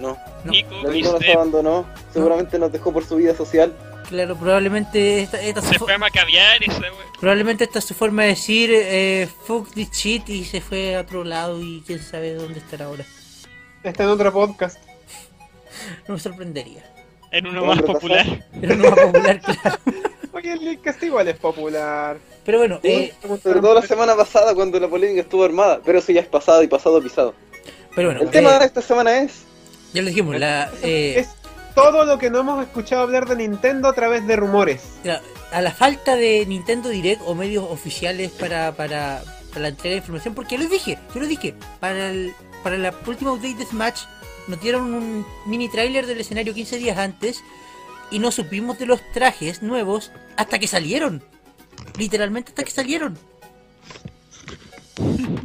No, 0.00 0.18
No. 0.44 0.50
Nico, 0.52 0.74
Nico 0.90 1.12
nos 1.12 1.28
abandonó. 1.28 1.86
Seguramente 2.12 2.58
nos 2.58 2.72
dejó 2.72 2.92
por 2.92 3.04
su 3.06 3.16
vida 3.16 3.34
social. 3.34 3.72
Claro, 4.10 4.36
probablemente 4.36 5.22
esta, 5.22 5.40
esta 5.40 5.62
se 5.62 5.74
su- 5.78 5.84
fue 5.84 5.94
a 5.94 5.98
macabiar 5.98 6.62
esa 6.62 6.78
weón. 6.80 6.94
probablemente 7.18 7.64
esta 7.64 7.78
es 7.78 7.84
su 7.86 7.94
forma 7.94 8.22
de 8.24 8.28
decir 8.30 8.70
eh, 8.72 9.28
fuck 9.46 9.72
this 9.72 9.90
shit 9.92 10.28
y 10.28 10.44
se 10.44 10.60
fue 10.60 10.96
a 10.96 11.00
otro 11.00 11.24
lado 11.24 11.62
y 11.62 11.82
quién 11.86 12.02
sabe 12.02 12.34
dónde 12.34 12.58
estará 12.58 12.86
ahora. 12.86 13.04
Está 13.82 14.02
en 14.04 14.08
otro 14.10 14.32
podcast. 14.32 14.78
No 16.08 16.14
me 16.14 16.20
sorprendería. 16.20 16.84
En 17.30 17.46
uno 17.46 17.64
más 17.64 17.80
popular. 17.80 18.26
Pero 18.60 18.74
no 18.74 18.84
va 18.84 18.90
a 18.90 19.06
popular, 19.06 19.40
claro. 19.40 19.78
Oye, 20.32 20.52
el 20.52 20.64
Leadcast 20.64 21.02
igual 21.04 21.28
es 21.28 21.38
popular. 21.38 22.18
Pero 22.44 22.58
bueno, 22.58 22.80
eh, 22.82 23.14
Sobre 23.42 23.60
todo 23.60 23.74
la 23.74 23.82
semana 23.82 24.16
pasada 24.16 24.52
cuando 24.54 24.78
la 24.80 24.88
polémica 24.88 25.20
estuvo 25.22 25.44
armada. 25.44 25.80
Pero 25.84 26.00
eso 26.00 26.10
ya 26.10 26.20
es 26.20 26.26
pasado 26.26 26.62
y 26.64 26.66
pasado 26.66 27.00
pisado. 27.00 27.34
pero 27.94 28.08
bueno, 28.08 28.22
El 28.22 28.30
tema 28.30 28.56
eh, 28.56 28.58
de 28.58 28.64
esta 28.66 28.82
semana 28.82 29.20
es. 29.20 29.42
ya 29.94 30.02
lo 30.02 30.08
dijimos, 30.08 30.36
la, 30.40 30.70
eh, 30.82 31.20
Es 31.20 31.28
todo 31.74 32.04
lo 32.04 32.18
que 32.18 32.30
no 32.30 32.40
hemos 32.40 32.62
escuchado 32.62 33.02
hablar 33.02 33.26
de 33.26 33.36
Nintendo 33.36 33.88
a 33.88 33.92
través 33.92 34.26
de 34.26 34.36
rumores. 34.36 34.82
A 35.52 35.60
la 35.60 35.72
falta 35.72 36.16
de 36.16 36.44
Nintendo 36.46 36.88
Direct 36.88 37.22
o 37.24 37.34
medios 37.34 37.64
oficiales 37.68 38.30
para, 38.30 38.72
para, 38.72 39.22
para 39.50 39.62
la 39.62 39.68
entrega 39.68 39.94
de 39.94 39.98
información, 39.98 40.34
porque 40.34 40.56
yo 40.56 40.62
lo 40.62 40.68
dije, 40.68 40.98
yo 41.14 41.20
lo 41.20 41.26
dije, 41.26 41.54
para, 41.80 42.10
el, 42.10 42.32
para 42.62 42.78
la 42.78 42.94
última 43.06 43.32
update 43.32 43.54
de 43.54 43.66
Smash 43.66 44.02
nos 44.48 44.60
dieron 44.60 44.94
un 44.94 45.26
mini 45.46 45.68
trailer 45.68 46.06
del 46.06 46.20
escenario 46.20 46.54
15 46.54 46.78
días 46.78 46.98
antes 46.98 47.42
y 48.10 48.18
no 48.18 48.30
supimos 48.30 48.78
de 48.78 48.86
los 48.86 49.00
trajes 49.12 49.62
nuevos 49.62 50.10
hasta 50.36 50.58
que 50.58 50.66
salieron. 50.66 51.22
Literalmente 51.98 52.50
hasta 52.50 52.64
que 52.64 52.70
salieron. 52.70 53.18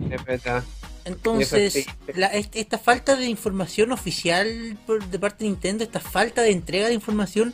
Es 0.09 0.25
verdad. 0.25 0.63
Entonces, 1.05 1.85
la- 2.15 2.27
est- 2.27 2.55
esta 2.55 2.77
falta 2.79 3.15
de 3.15 3.27
información 3.27 3.91
oficial 3.91 4.77
por, 4.87 5.05
de 5.05 5.19
parte 5.19 5.43
de 5.43 5.51
Nintendo, 5.51 5.83
esta 5.83 5.99
falta 5.99 6.41
de 6.41 6.51
entrega 6.51 6.87
de 6.87 6.93
información, 6.95 7.53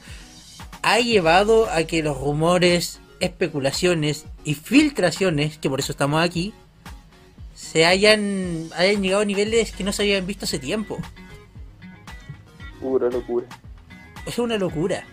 ha 0.82 1.00
llevado 1.00 1.70
a 1.70 1.84
que 1.84 2.02
los 2.02 2.18
rumores, 2.18 3.00
especulaciones 3.20 4.26
y 4.46 4.56
filtraciones, 4.56 5.58
que 5.58 5.70
por 5.70 5.80
eso 5.80 5.92
estamos 5.92 6.24
aquí, 6.24 6.54
se 7.56 7.86
hayan, 7.86 8.70
hayan 8.76 9.04
llegado 9.04 9.22
a 9.22 9.26
niveles 9.26 9.72
que 9.72 9.84
no 9.84 9.92
se 9.94 10.04
habían 10.04 10.26
visto 10.26 10.46
hace 10.46 10.58
tiempo. 10.58 10.98
Pura 12.80 13.10
locura. 13.10 13.46
Es 14.26 14.40
una 14.40 14.58
locura. 14.58 15.04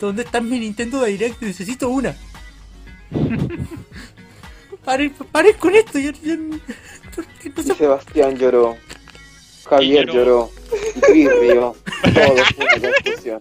¿Dónde 0.00 0.22
está 0.22 0.40
mi 0.40 0.58
Nintendo 0.58 1.04
Direct? 1.04 1.40
Necesito 1.42 1.88
una. 1.88 2.16
paren, 4.84 5.12
paren 5.30 5.56
con 5.56 5.74
esto. 5.74 5.98
Yo, 5.98 6.12
yo, 6.22 6.36
no. 6.36 6.60
Sebastián 7.74 8.36
lloró. 8.36 8.76
Javier 9.68 10.06
lloró. 10.06 10.50
Y 10.96 11.00
Chris 11.00 11.28
rió. 11.40 11.76
Todo 12.02 12.44
fue 12.56 12.66
una 12.78 12.92
confusión. 13.04 13.40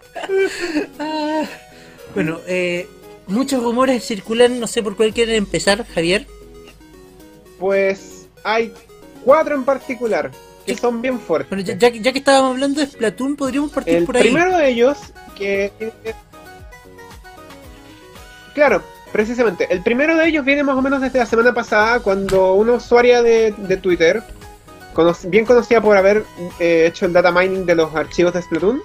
Ah, 0.99 1.43
bueno, 2.13 2.39
eh, 2.47 2.87
muchos 3.27 3.63
rumores 3.63 4.05
circulan. 4.05 4.59
No 4.59 4.67
sé 4.67 4.83
por 4.83 4.95
cuál 4.95 5.13
quieren 5.13 5.35
empezar, 5.35 5.85
Javier. 5.87 6.27
Pues 7.59 8.27
hay 8.43 8.73
cuatro 9.23 9.55
en 9.55 9.63
particular 9.63 10.31
que 10.65 10.75
son 10.75 11.01
bien 11.01 11.19
fuertes. 11.19 11.49
Bueno, 11.49 11.63
ya, 11.63 11.89
ya, 11.89 12.11
que 12.11 12.19
estábamos 12.19 12.51
hablando 12.51 12.81
de 12.81 12.87
Splatoon, 12.87 13.35
podríamos 13.35 13.71
partir 13.71 14.05
por 14.05 14.15
ahí. 14.15 14.27
El 14.27 14.29
primero 14.29 14.57
de 14.57 14.69
ellos, 14.69 14.97
que. 15.35 15.71
Claro, 18.53 18.83
precisamente. 19.11 19.67
El 19.71 19.81
primero 19.81 20.15
de 20.15 20.27
ellos 20.27 20.45
viene 20.45 20.63
más 20.63 20.77
o 20.77 20.81
menos 20.81 21.01
desde 21.01 21.19
la 21.19 21.25
semana 21.25 21.53
pasada, 21.53 21.99
cuando 21.99 22.53
una 22.53 22.73
usuaria 22.73 23.21
de, 23.21 23.53
de 23.57 23.77
Twitter, 23.77 24.23
bien 25.27 25.45
conocida 25.45 25.81
por 25.81 25.97
haber 25.97 26.23
eh, 26.59 26.85
hecho 26.87 27.05
el 27.05 27.13
data 27.13 27.31
mining 27.31 27.65
de 27.65 27.75
los 27.75 27.93
archivos 27.95 28.33
de 28.33 28.41
Splatoon, 28.41 28.81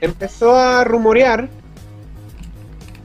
empezó 0.00 0.56
a 0.56 0.84
rumorear 0.84 1.48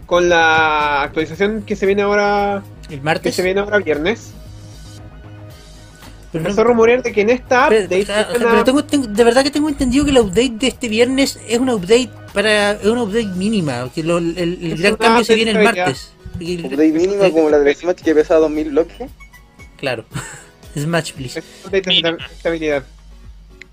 con 0.06 0.30
la 0.30 1.04
actualización 1.04 1.64
que 1.64 1.76
se 1.76 1.86
viene 1.86 2.02
ahora. 2.02 2.64
El 2.90 3.02
martes. 3.02 3.24
Que 3.24 3.32
se 3.32 3.44
viene 3.44 3.62
ahora 3.62 3.78
viernes 3.78 4.34
Empezó 6.34 6.62
a 6.62 6.64
rumorear 6.64 7.04
de 7.04 7.12
que 7.12 7.22
en 7.22 7.30
esta 7.30 7.68
update. 7.68 8.06
de 9.10 9.24
verdad 9.24 9.44
que 9.44 9.52
tengo 9.52 9.68
entendido 9.68 10.06
que 10.06 10.12
el 10.12 10.20
update 10.20 10.52
de 10.52 10.68
este 10.68 10.88
viernes 10.88 11.40
es 11.48 11.60
un 11.60 11.70
update 11.70 12.10
para 12.34 12.72
es 12.72 12.86
un 12.86 13.00
update 13.00 13.36
mínima. 13.36 13.90
Que 13.94 14.02
el, 14.02 14.78
gran 14.78 14.96
cambio 14.96 15.26
se 15.26 15.36
viene 15.36 15.52
el 15.52 15.64
martes. 15.64 16.14
¿Update 16.36 16.92
mínima 16.92 17.30
como 17.30 17.50
la 17.50 17.60
de 17.60 17.76
Smash 17.76 17.98
que 17.98 18.16
pesa 18.16 18.36
2000 18.36 18.70
bloques? 18.70 19.12
Claro. 19.78 20.06
Smash, 20.78 21.14
please. 21.16 21.40
Es 21.40 21.46
update 21.66 21.90
de 21.90 22.18
estabilidad. 22.34 22.84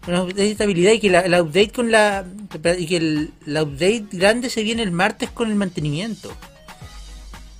Una 0.09 0.23
update 0.23 0.43
de 0.43 0.51
estabilidad 0.51 0.93
y 0.93 1.01
que 1.01 1.11
la, 1.11 1.43
update 1.43 1.71
con 1.71 1.93
la. 1.93 2.25
Y 2.77 2.87
que 2.87 2.97
el, 2.97 3.31
la 3.47 3.63
update 3.63 4.07
grande 4.13 4.51
se 4.51 4.65
viene 4.65 4.83
el 4.83 4.91
martes 4.91 5.31
con 5.31 5.49
el 5.49 5.55
mantenimiento. 5.55 6.33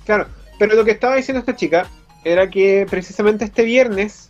Claro, 0.05 0.27
pero 0.57 0.75
lo 0.75 0.83
que 0.83 0.91
estaba 0.91 1.15
diciendo 1.15 1.39
esta 1.39 1.55
chica 1.55 1.89
era 2.25 2.49
que 2.49 2.85
precisamente 2.89 3.45
este 3.45 3.63
viernes 3.63 4.29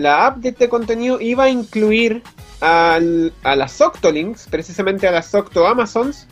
la 0.00 0.28
update 0.28 0.56
de 0.58 0.68
contenido 0.68 1.20
iba 1.20 1.44
a 1.44 1.50
incluir 1.50 2.22
al, 2.60 3.34
a 3.42 3.54
las 3.54 3.80
Octolings, 3.80 4.46
precisamente 4.50 5.06
a 5.06 5.10
las 5.10 5.34
Octo 5.34 5.66
Amazons, 5.66 6.26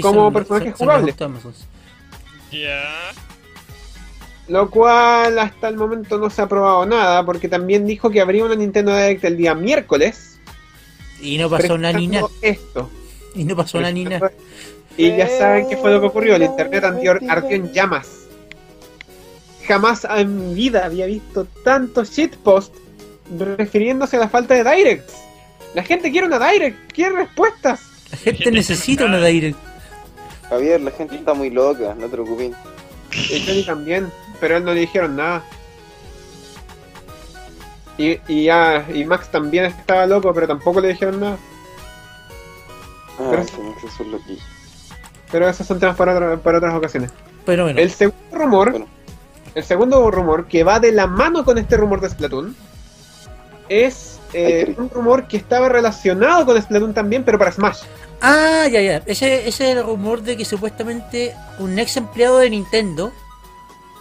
como 0.00 0.32
personajes 0.32 0.74
jugables. 0.74 1.14
Ya. 2.50 3.12
Lo 4.48 4.70
cual 4.70 5.38
hasta 5.38 5.68
el 5.68 5.76
momento 5.76 6.18
no 6.18 6.30
se 6.30 6.40
ha 6.40 6.48
probado 6.48 6.86
nada, 6.86 7.24
porque 7.26 7.48
también 7.48 7.86
dijo 7.86 8.08
que 8.10 8.22
habría 8.22 8.44
una 8.44 8.54
Nintendo 8.54 8.96
Direct 8.96 9.24
el 9.24 9.36
día 9.36 9.54
miércoles. 9.54 10.38
Y 11.20 11.36
no 11.36 11.50
pasó 11.50 11.74
una 11.74 11.92
nina. 11.92 12.22
Esto. 12.40 12.90
Y 13.34 13.44
no 13.44 13.56
pasó 13.56 13.78
una 13.78 13.90
nina. 13.90 14.20
Y 14.96 15.14
ya 15.14 15.28
saben 15.28 15.68
qué 15.68 15.76
fue 15.76 15.90
lo 15.90 16.00
que 16.00 16.06
ocurrió. 16.06 16.36
El 16.36 16.44
internet 16.44 16.84
anterior 16.84 17.20
ardió 17.28 17.56
en 17.56 17.72
llamas. 17.72 18.26
Jamás 19.66 20.06
en 20.08 20.54
vida 20.54 20.86
había 20.86 21.06
visto 21.06 21.46
tanto 21.64 22.04
shitpost 22.04 22.85
refiriéndose 23.38 24.16
a 24.16 24.20
la 24.20 24.28
falta 24.28 24.54
de 24.54 24.64
directs. 24.64 25.14
La 25.74 25.82
gente 25.82 26.10
quiere 26.10 26.26
una 26.26 26.38
direct, 26.38 26.92
quiere 26.92 27.16
respuestas. 27.16 27.80
La 28.10 28.16
gente 28.16 28.50
necesita 28.50 29.04
una 29.04 29.24
direct. 29.24 29.58
Javier, 30.48 30.80
la 30.80 30.90
gente 30.92 31.16
está 31.16 31.34
muy 31.34 31.50
loca, 31.50 31.94
no 31.94 32.06
te 32.06 32.12
preocupes. 32.12 32.52
Y 33.12 33.44
Johnny 33.44 33.62
también, 33.64 34.10
pero 34.40 34.56
él 34.56 34.64
no 34.64 34.72
le 34.72 34.80
dijeron 34.80 35.16
nada. 35.16 35.42
Y, 37.98 38.20
y, 38.28 38.50
y 38.50 39.04
Max 39.06 39.30
también 39.30 39.64
estaba 39.66 40.06
loco, 40.06 40.32
pero 40.34 40.46
tampoco 40.46 40.80
le 40.80 40.88
dijeron 40.88 41.20
nada. 41.20 41.38
Ah, 43.18 43.28
pero, 43.30 43.42
eso, 43.42 43.74
pero 45.32 45.48
esos 45.48 45.66
son 45.66 45.80
temas 45.80 45.96
para, 45.96 46.36
para 46.36 46.58
otras 46.58 46.74
ocasiones. 46.74 47.10
Pero 47.46 47.64
bueno. 47.64 47.80
El 47.80 47.90
segundo 47.90 48.38
rumor, 48.38 48.86
el 49.54 49.64
segundo 49.64 50.10
rumor 50.10 50.46
que 50.46 50.64
va 50.64 50.78
de 50.78 50.92
la 50.92 51.06
mano 51.06 51.44
con 51.44 51.56
este 51.56 51.76
rumor 51.76 52.00
de 52.00 52.10
Splatoon, 52.10 52.54
es 53.68 54.20
eh, 54.32 54.74
un 54.76 54.90
rumor 54.90 55.28
que 55.28 55.36
estaba 55.36 55.68
relacionado 55.68 56.46
con 56.46 56.60
Splatoon 56.60 56.94
también, 56.94 57.24
pero 57.24 57.38
para 57.38 57.52
Smash. 57.52 57.82
Ah, 58.20 58.66
ya, 58.70 58.80
ya. 58.80 59.02
Ese, 59.06 59.48
ese 59.48 59.70
es 59.70 59.76
el 59.76 59.84
rumor 59.84 60.22
de 60.22 60.36
que 60.36 60.44
supuestamente 60.44 61.34
un 61.58 61.78
ex 61.78 61.96
empleado 61.96 62.38
de 62.38 62.50
Nintendo 62.50 63.12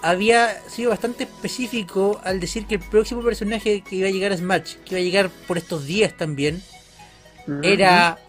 había 0.01 0.62
sido 0.69 0.91
bastante 0.91 1.24
específico 1.24 2.22
al 2.24 2.39
decir 2.39 2.67
que 2.67 2.75
el 2.75 2.81
próximo 2.81 3.24
personaje 3.24 3.81
que 3.81 3.95
iba 3.95 4.07
a 4.07 4.12
llegar 4.12 4.31
a 4.31 4.38
Smash, 4.38 4.75
que 4.86 4.91
iba 4.91 5.00
a 5.00 5.03
llegar 5.03 5.29
por 5.48 5.57
estos 5.57 5.86
días 5.86 6.15
también, 6.15 6.62
era 7.63 8.19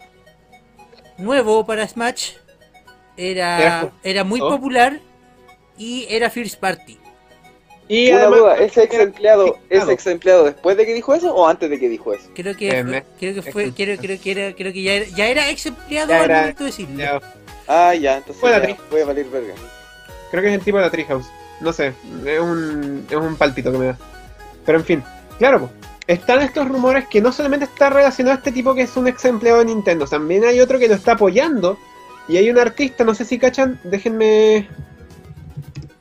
nuevo 1.19 1.65
para 1.67 1.87
Smash, 1.87 2.33
era, 3.17 3.93
era 4.03 4.25
muy 4.25 4.41
popular 4.41 5.01
y 5.77 6.07
era 6.09 6.31
First 6.31 6.59
Party. 6.59 6.99
Y 7.89 8.11
Una 8.11 8.27
duda, 8.27 8.57
¿ese 8.57 8.83
ex 8.83 8.95
empleado, 8.95 9.59
¿es 9.71 9.89
ex 9.89 10.07
empleado 10.09 10.45
después 10.45 10.77
de 10.77 10.87
que 10.87 10.93
dijo 10.93 11.15
eso 11.15 11.33
o 11.33 11.47
antes 11.47 11.71
de 11.71 11.79
que 11.79 11.89
dijo 11.89 12.13
eso? 12.13 12.29
Creo 12.35 12.57
que, 12.57 12.69
eh, 12.69 13.05
creo 13.19 13.35
que 13.35 13.53
fue, 13.53 13.73
creo, 13.73 13.97
creo 13.97 14.21
que 14.21 14.31
era, 14.33 14.55
creo 14.57 14.73
que 14.73 14.83
ya 14.83 14.95
era, 14.95 15.07
ya 15.07 15.27
era 15.29 15.51
ex 15.51 15.67
empleado 15.67 16.13
al 16.13 16.29
momento 16.29 16.65
de 16.65 16.71
decirlo. 16.71 17.21
Ah, 17.69 17.95
ya, 17.95 18.17
entonces 18.17 18.41
fue 18.41 18.51
ya, 18.51 18.77
voy 18.91 19.01
a 19.01 19.07
valer 19.07 19.27
verga. 19.27 19.55
Creo 20.31 20.43
que 20.43 20.49
es 20.49 20.55
el 20.55 20.63
tipo 20.63 20.79
de 20.79 20.85
la 20.85 20.91
Treehouse. 20.91 21.27
No 21.61 21.73
sé, 21.73 21.93
es 22.25 22.41
un, 22.41 23.07
es 23.09 23.17
un 23.17 23.37
palpito 23.37 23.71
que 23.71 23.79
me 23.79 23.87
da. 23.87 23.99
Pero 24.65 24.79
en 24.79 24.85
fin, 24.85 25.05
claro, 25.39 25.61
pues, 25.61 25.71
están 26.09 26.43
estos 26.43 26.69
rumores 26.69 27.07
que 27.07 27.21
no 27.21 27.31
solamente 27.31 27.67
está 27.67 27.91
relacionado 27.91 28.35
a 28.35 28.39
este 28.39 28.53
tipo 28.53 28.75
que 28.75 28.83
es 28.83 28.97
un 28.97 29.07
ex 29.07 29.25
empleado 29.25 29.61
de 29.61 29.67
Nintendo, 29.67 30.07
también 30.07 30.45
hay 30.45 30.61
otro 30.61 30.79
que 30.79 30.89
lo 30.89 30.95
está 30.95 31.13
apoyando. 31.13 31.79
Y 32.29 32.37
hay 32.39 32.51
un 32.51 32.59
artista, 32.59 33.05
no 33.05 33.15
sé 33.15 33.25
si 33.25 33.39
cachan, 33.39 33.79
déjenme 33.85 34.69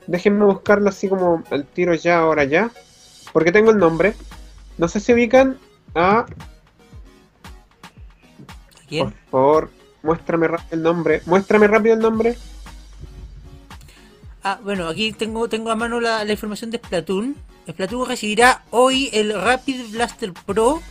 Déjenme 0.08 0.46
buscarlo 0.46 0.90
así 0.90 1.08
como 1.10 1.44
el 1.52 1.66
tiro 1.66 1.94
ya, 1.94 2.20
ahora 2.20 2.44
ya. 2.44 2.72
Porque 3.34 3.52
tengo 3.52 3.72
el 3.72 3.78
nombre. 3.78 4.14
No 4.78 4.88
sé 4.88 5.00
si 5.00 5.14
ubican 5.14 5.58
a. 5.96 6.26
¿Quién? 8.88 9.12
Por 9.12 9.14
favor, 9.32 9.72
muéstrame 10.04 10.48
rápido 10.48 10.70
el 10.72 10.84
nombre. 10.84 11.22
Muéstrame 11.26 11.68
rápido 11.68 11.96
el 11.96 12.02
nombre. 12.02 12.38
Ah, 14.44 14.60
bueno, 14.64 14.88
aquí 14.88 15.12
tengo, 15.12 15.50
tengo 15.50 15.72
a 15.72 15.76
mano 15.76 16.00
la, 16.00 16.24
información 16.30 16.70
de 16.70 16.78
Splatoon. 16.78 17.36
Splatoon 17.68 18.08
recibirá 18.08 18.64
hoy 18.70 19.10
el 19.12 19.34
Rapid 19.34 19.92
Blaster 19.92 20.34
Pro 20.34 20.84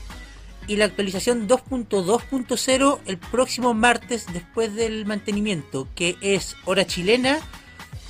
y 0.67 0.75
la 0.75 0.87
actualización 0.87 1.47
2.2.0 1.47 2.99
el 3.07 3.19
próximo 3.19 3.73
martes 3.73 4.27
después 4.33 4.75
del 4.75 5.07
mantenimiento, 5.07 5.87
que 5.95 6.17
es 6.21 6.57
hora 6.65 6.85
chilena 6.85 7.39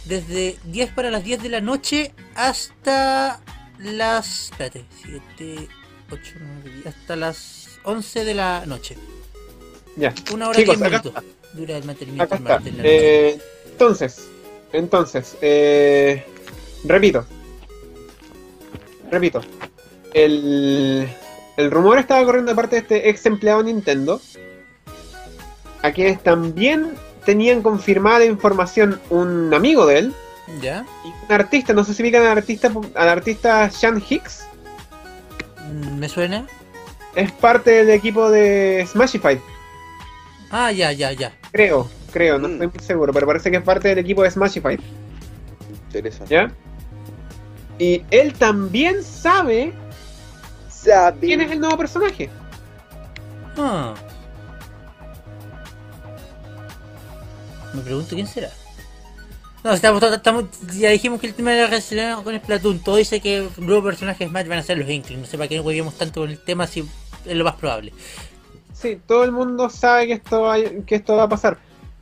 desde 0.05 0.57
10 0.65 0.93
para 0.93 1.11
las 1.11 1.25
10 1.25 1.43
de 1.43 1.49
la 1.49 1.61
noche 1.61 2.13
hasta 2.35 3.41
las. 3.79 4.51
Espérate, 4.51 4.85
7, 5.03 5.69
8, 6.11 6.33
9, 6.41 6.71
10, 6.83 6.87
hasta 6.87 7.17
las 7.17 7.79
11 7.85 8.25
de 8.25 8.35
la 8.35 8.67
noche. 8.67 8.97
Ya. 9.97 10.13
Una 10.33 10.49
hora 10.49 10.61
y 10.61 10.65
10 10.65 10.79
minutos 10.81 11.15
dura 11.53 11.77
el 11.77 11.85
mantenimiento. 11.85 12.37
eh, 12.83 13.41
entonces, 13.71 14.29
entonces, 14.73 15.37
eh, 15.41 16.25
repito. 16.85 17.25
Repito. 19.11 19.41
El, 20.13 21.09
el 21.57 21.71
rumor 21.71 21.99
estaba 21.99 22.25
corriendo 22.25 22.53
de 22.53 22.57
parte 22.57 22.77
de 22.77 22.83
este 22.83 23.09
ex 23.09 23.27
empleado 23.27 23.63
Nintendo. 23.63 24.21
A 25.83 25.93
quienes 25.93 26.23
también 26.23 26.95
tenían 27.25 27.63
confirmada 27.63 28.25
información 28.25 29.01
un 29.11 29.53
amigo 29.53 29.87
de 29.87 29.99
él. 29.99 30.15
¿Ya? 30.61 30.85
Y 31.05 31.09
un 31.09 31.33
artista, 31.33 31.73
no 31.73 31.85
sé 31.85 31.95
si 31.95 32.03
ubican 32.03 32.23
al 32.23 32.39
artista, 32.39 32.71
al 32.95 33.09
artista 33.09 33.71
Sean 33.71 34.03
Hicks. 34.07 34.47
Mm, 35.73 35.99
¿Me 35.99 36.09
suena? 36.09 36.47
Es 37.15 37.33
parte 37.33 37.71
del 37.71 37.91
equipo 37.91 38.31
de 38.31 38.87
Smashify. 38.87 39.41
Ah, 40.51 40.71
ya, 40.71 40.93
ya, 40.93 41.13
ya. 41.13 41.33
Creo, 41.53 41.89
creo, 42.13 42.39
no 42.39 42.49
mm. 42.49 42.53
estoy 42.53 42.67
muy 42.69 42.85
seguro, 42.85 43.13
pero 43.13 43.27
parece 43.27 43.51
que 43.51 43.57
es 43.57 43.63
parte 43.63 43.89
del 43.89 43.99
equipo 43.99 44.23
de 44.23 44.31
Smashify. 44.31 44.79
Interesante. 45.87 46.35
¿Ya? 46.35 46.53
Y 47.79 48.03
él 48.11 48.33
también 48.35 49.03
sabe, 49.03 49.73
sabe 50.69 51.19
quién 51.21 51.41
es 51.41 51.51
el 51.51 51.61
nuevo 51.61 51.77
personaje. 51.77 52.31
Ah. 53.57 53.95
Me 57.75 57.83
pregunto 57.83 58.15
quién 58.15 58.27
será. 58.27 58.51
No, 59.65 59.73
estamos, 59.73 60.03
estamos, 60.03 60.45
ya 60.79 60.91
dijimos 60.91 61.21
que 61.21 61.27
el 61.27 61.35
tema 61.35 61.55
era 61.55 61.67
relacionado 61.67 62.23
con 62.23 62.35
el 62.35 62.41
Splatoon. 62.41 62.81
Todo 62.81 62.97
dice 62.97 63.21
que 63.21 63.41
los 63.41 63.59
nuevos 63.59 63.85
personajes 63.85 64.29
Smash 64.29 64.47
van 64.47 64.59
a 64.59 64.63
ser 64.63 64.77
los 64.77 64.89
Inklings. 64.89 65.23
No 65.23 65.27
sé 65.27 65.39
para 65.39 65.49
qué 65.49 65.59
huevemos 65.59 65.97
tanto 65.97 66.21
con 66.21 66.31
el 66.31 66.39
tema 66.39 66.67
si 66.67 66.81
es 67.25 67.37
lo 67.37 67.45
más 67.45 67.55
probable. 67.55 67.93
Sí, 68.75 68.99
todo 69.07 69.25
el 69.25 69.33
mundo 69.33 69.71
sabe 69.71 70.09
que 70.09 70.13
esto 70.15 70.43
va, 70.43 70.57
que 70.59 70.95
esto 70.95 71.17
va 71.17 71.23
a 71.23 71.29
pasar. 71.29 71.59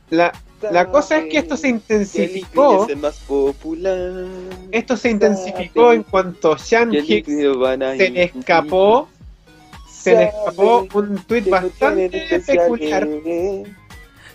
La, 0.09 0.33
la 0.71 0.89
cosa 0.89 1.19
es 1.19 1.31
que 1.31 1.37
esto 1.37 1.55
se 1.55 1.69
intensificó. 1.69 2.85
Esto 4.71 4.97
se 4.97 5.09
intensificó 5.09 5.93
en 5.93 6.03
cuanto 6.03 6.57
Sean 6.57 6.93
Hicks 6.93 7.27
se 7.27 8.09
le 8.09 8.23
escapó. 8.23 9.07
Se 9.89 10.15
le 10.15 10.23
escapó 10.25 10.85
un 10.95 11.15
tweet 11.23 11.49
bastante 11.49 12.43
peculiar 12.45 13.07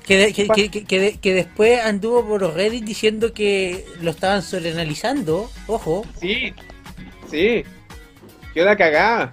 que, 0.08 1.18
que, 1.20 1.34
después 1.34 1.80
anduvo 1.80 2.24
por 2.24 2.54
Reddit 2.54 2.84
diciendo 2.84 3.34
que 3.34 3.84
lo 4.00 4.10
estaban 4.10 4.42
sobreanalizando. 4.42 5.50
Ojo. 5.66 6.04
Sí, 6.20 6.54
sí. 7.30 7.62
Quedó 8.54 8.64
la 8.64 8.76
cagada. 8.76 9.32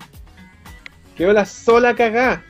Quedó 1.15 1.31
la 1.31 1.45
sola 1.45 1.95
cagada. 1.95 2.43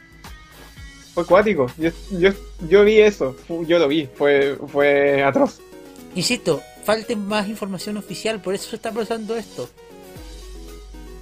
Fue 1.14 1.24
acuático. 1.24 1.68
Yo, 1.78 1.92
yo, 2.12 2.32
yo 2.68 2.84
vi 2.84 3.00
eso. 3.00 3.36
Yo 3.68 3.78
lo 3.78 3.88
vi. 3.88 4.10
Fue, 4.16 4.58
fue 4.72 5.24
atroz. 5.24 5.62
Insisto, 6.16 6.62
falta 6.84 7.16
más 7.16 7.48
información 7.48 7.98
oficial. 7.98 8.42
Por 8.42 8.56
eso 8.56 8.72
se 8.72 8.78
está 8.78 8.92
pasando 8.92 9.36
esto. 9.36 9.70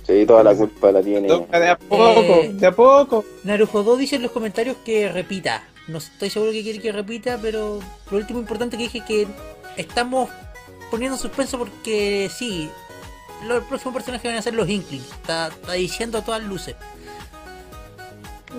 Sí, 0.07 0.25
toda 0.25 0.43
la 0.43 0.55
culpa 0.55 0.91
la 0.91 1.01
tiene. 1.01 1.27
De 1.27 1.69
a 1.69 1.77
poco, 1.77 2.41
eh, 2.43 2.51
de 2.53 2.67
a 2.67 2.72
poco. 2.72 3.25
Narujodo 3.43 3.98
dice 3.98 4.15
en 4.15 4.24
los 4.24 4.31
comentarios 4.31 4.77
que 4.86 5.10
repita. 5.10 5.63
No 5.87 5.97
estoy 5.97 6.29
seguro 6.29 6.51
que 6.51 6.63
quiere 6.63 6.79
que 6.79 6.91
repita, 6.91 7.37
pero 7.41 7.79
lo 8.09 8.17
último 8.17 8.39
importante 8.39 8.77
que 8.77 8.83
dije 8.83 9.03
que 9.05 9.27
estamos 9.75 10.29
poniendo 10.89 11.17
suspenso 11.17 11.57
porque 11.57 12.29
sí, 12.33 12.69
los 13.45 13.63
próximos 13.65 13.95
personajes 13.95 14.31
van 14.31 14.37
a 14.37 14.41
ser 14.41 14.53
los 14.53 14.69
Inklings. 14.69 15.11
Está, 15.11 15.49
diciendo 15.75 16.19
a 16.19 16.21
todas 16.23 16.43
luces. 16.43 16.75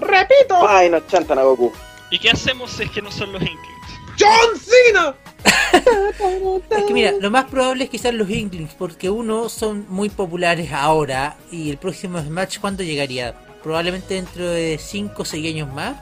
¡Repito! 0.00 0.68
Ay, 0.68 0.90
nos 0.90 1.06
chantan 1.06 1.38
a 1.38 1.42
Goku. 1.42 1.72
¿Y 2.10 2.18
qué 2.18 2.30
hacemos 2.30 2.72
si 2.72 2.82
es 2.84 2.90
que 2.90 3.00
no 3.00 3.10
son 3.10 3.32
los 3.32 3.42
Inklings? 3.42 3.74
¡John 4.18 4.58
Cena! 4.58 5.14
es 6.70 6.84
que 6.84 6.94
mira, 6.94 7.12
lo 7.20 7.30
más 7.30 7.44
probable 7.46 7.84
es 7.84 7.90
que 7.90 7.98
sean 7.98 8.18
los 8.18 8.30
Inklings, 8.30 8.74
porque 8.74 9.10
uno 9.10 9.48
son 9.48 9.86
muy 9.88 10.08
populares 10.08 10.72
ahora 10.72 11.36
y 11.50 11.70
el 11.70 11.78
próximo 11.78 12.20
Smash, 12.20 12.58
¿cuándo 12.60 12.82
llegaría? 12.82 13.34
Probablemente 13.62 14.14
dentro 14.14 14.48
de 14.48 14.78
5 14.78 15.22
o 15.22 15.24
6 15.24 15.54
años 15.54 15.72
más. 15.72 15.96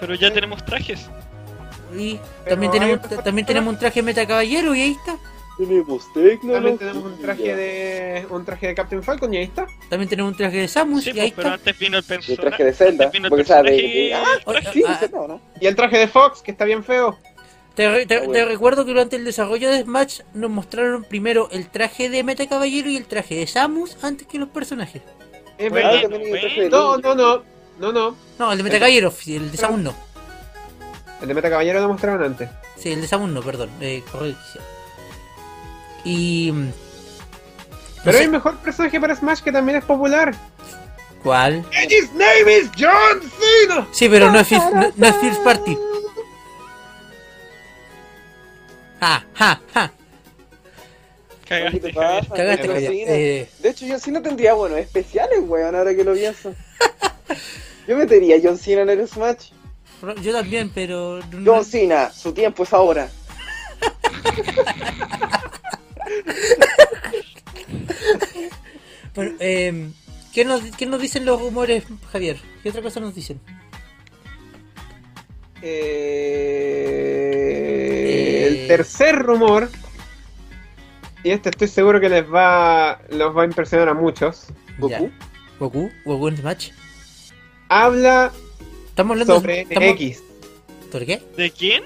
Pero 0.00 0.14
ya 0.14 0.32
tenemos 0.32 0.64
trajes. 0.64 1.08
Y 1.96 2.18
también 2.48 2.70
tenemos, 2.72 3.00
también 3.24 3.46
tenemos 3.46 3.72
un 3.72 3.78
traje 3.78 4.02
Meta 4.02 4.26
Caballero 4.26 4.74
y 4.74 4.82
ahí 4.82 4.92
está. 4.92 5.16
Tenemos 5.58 6.12
También 6.12 6.78
tenemos 6.78 7.04
un 7.04 7.18
traje 7.20 7.56
de 7.56 8.26
un 8.30 8.44
traje 8.44 8.68
de 8.68 8.74
Captain 8.76 9.02
Falcon 9.02 9.34
y 9.34 9.38
ahí 9.38 9.44
está. 9.44 9.66
También 9.88 10.08
tenemos 10.08 10.30
un 10.30 10.38
traje 10.38 10.58
de 10.58 10.68
Samus 10.68 11.06
y 11.08 11.18
ahí 11.18 11.32
pero 11.34 11.48
está. 11.48 11.54
antes 11.54 11.78
vino 11.78 11.98
el 11.98 12.04
personaje. 12.04 12.32
El 12.32 12.38
traje 12.38 12.64
de 12.64 12.72
Zelda. 12.72 13.10
Porque 13.28 13.44
sabe 13.44 14.14
ah, 14.14 14.24
ah, 14.46 15.08
¿no? 15.26 15.40
Y 15.60 15.66
el 15.66 15.74
traje 15.74 15.98
de 15.98 16.06
Fox, 16.06 16.42
que 16.42 16.52
está 16.52 16.64
bien 16.64 16.84
feo. 16.84 17.18
Te, 17.74 18.06
te, 18.06 18.44
recuerdo 18.44 18.84
que 18.84 18.90
durante 18.90 19.16
el 19.16 19.24
desarrollo 19.24 19.70
de 19.70 19.82
Smash 19.82 20.20
nos 20.34 20.50
mostraron 20.50 21.04
primero 21.04 21.48
el 21.50 21.68
traje 21.68 22.08
de 22.08 22.22
Meta 22.22 22.46
Caballero 22.48 22.88
y 22.90 22.96
el 22.96 23.06
traje 23.06 23.34
de 23.36 23.46
Samus 23.46 23.96
antes 24.02 24.28
que 24.28 24.38
los 24.38 24.48
personajes. 24.50 25.02
No, 26.70 26.98
no, 26.98 27.14
no. 27.14 27.57
No, 27.78 27.92
no. 27.92 28.16
No, 28.38 28.52
el 28.52 28.58
de 28.58 28.64
Meta 28.64 28.78
Caballero, 28.78 29.12
el 29.26 29.50
de 29.50 29.56
Samus 29.56 29.80
no. 29.80 29.94
El 31.20 31.28
de 31.28 31.34
Meta 31.34 31.50
Caballero 31.50 31.80
lo 31.80 31.88
mostraron 31.88 32.22
antes. 32.22 32.48
Sí, 32.76 32.92
el 32.92 33.00
de 33.00 33.08
Samus 33.08 33.30
no, 33.30 33.42
perdón. 33.42 33.70
Eh, 33.80 34.02
Y. 36.04 36.52
Mm, 36.52 36.72
Pero 38.04 38.18
hay 38.18 38.28
mejor 38.28 38.56
personaje 38.58 39.00
para 39.00 39.14
Smash 39.14 39.40
que 39.40 39.52
también 39.52 39.78
es 39.78 39.84
popular. 39.84 40.34
¿Cuál? 41.22 41.64
And 41.74 41.90
his 41.90 42.12
name 42.12 42.50
is 42.50 42.70
John 42.78 43.20
Cena. 43.20 43.88
Sí, 43.92 44.08
pero 44.08 44.30
no 44.30 44.38
es, 44.38 44.50
no, 44.96 45.06
es 45.06 45.16
First 45.16 45.42
Party. 45.42 45.76
Ja, 49.00 49.24
ja, 49.34 49.60
ja. 49.74 49.92
Cagaste, 51.48 51.92
Cagaste, 51.94 53.04
eh... 53.40 53.50
De 53.60 53.68
hecho, 53.70 53.86
John 53.88 54.00
Cena 54.00 54.22
tendría 54.22 54.52
buenos 54.54 54.78
especiales, 54.78 55.40
weón, 55.42 55.74
ahora 55.74 55.94
que 55.94 56.04
lo 56.04 56.12
pienso. 56.12 56.54
Yo 57.88 57.96
metería 57.96 58.36
a 58.36 58.40
John 58.42 58.58
Cena 58.58 58.82
en 58.82 58.90
el 58.90 59.08
Smash. 59.08 59.52
Yo 60.22 60.32
también, 60.32 60.70
pero. 60.74 61.20
John 61.44 61.64
Cena, 61.64 62.12
su 62.12 62.32
tiempo 62.34 62.64
es 62.64 62.74
ahora. 62.74 63.08
bueno, 69.14 69.32
eh, 69.40 69.88
¿qué, 70.34 70.44
nos, 70.44 70.60
¿qué 70.76 70.84
nos 70.84 71.00
dicen 71.00 71.24
los 71.24 71.40
rumores, 71.40 71.84
Javier? 72.12 72.36
¿Qué 72.62 72.68
otra 72.68 72.82
cosa 72.82 73.00
nos 73.00 73.14
dicen? 73.14 73.40
Eh, 75.62 76.18
el 78.48 78.68
tercer 78.68 79.16
rumor, 79.16 79.70
y 81.24 81.30
este 81.30 81.48
estoy 81.48 81.68
seguro 81.68 82.00
que 82.00 82.10
les 82.10 82.30
va, 82.30 83.00
los 83.08 83.34
va 83.34 83.40
a 83.42 83.46
impresionar 83.46 83.88
a 83.88 83.94
muchos. 83.94 84.48
¿Goku? 84.78 85.10
¿Goku? 85.58 85.90
¿Goku 86.04 86.28
en 86.28 86.36
Smash? 86.36 86.70
Habla 87.68 88.32
Estamos 88.98 89.12
hablando 89.14 89.34
sobre 89.36 89.64
NX. 89.64 90.22
¿Sobre 90.90 91.06
qué? 91.06 91.22
¿De 91.36 91.50
quién? 91.52 91.84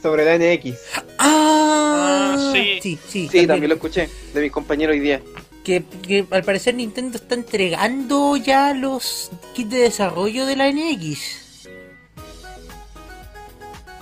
Sobre 0.00 0.24
la 0.24 0.38
NX. 0.38 0.78
Ah, 0.94 1.02
ah, 1.18 2.50
sí. 2.54 2.78
Sí, 2.80 2.98
sí, 3.06 3.28
sí 3.30 3.46
también. 3.46 3.68
lo 3.68 3.74
escuché 3.74 4.08
de 4.32 4.40
mi 4.40 4.48
compañero 4.48 4.92
hoy 4.92 5.00
día. 5.00 5.20
Que, 5.62 5.84
que, 6.02 6.24
al 6.30 6.42
parecer 6.42 6.74
Nintendo 6.74 7.18
está 7.18 7.34
entregando 7.34 8.36
ya 8.38 8.72
los 8.72 9.30
kits 9.54 9.70
de 9.70 9.78
desarrollo 9.78 10.46
de 10.46 10.56
la 10.56 10.70
NX. 10.70 11.68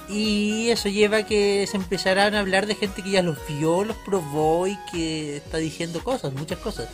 Y 0.08 0.70
eso 0.70 0.88
lleva 0.88 1.18
a 1.18 1.26
que 1.26 1.66
se 1.66 1.76
empezarán 1.76 2.36
a 2.36 2.40
hablar 2.40 2.66
de 2.66 2.74
gente 2.74 3.02
que 3.02 3.10
ya 3.10 3.22
los 3.22 3.38
vio, 3.48 3.82
los 3.82 3.96
probó 3.96 4.68
y 4.68 4.78
que 4.92 5.38
está 5.38 5.56
diciendo 5.58 6.04
cosas, 6.04 6.32
muchas 6.32 6.58
cosas. 6.58 6.88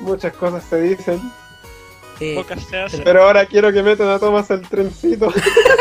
Muchas 0.00 0.32
cosas 0.34 0.64
se 0.68 0.80
dicen. 0.80 1.20
Eh, 2.20 2.44
pero 3.02 3.24
ahora 3.24 3.46
quiero 3.46 3.72
que 3.72 3.82
metan 3.82 4.08
a 4.08 4.18
Thomas 4.18 4.50
el 4.50 4.62
trencito. 4.62 5.32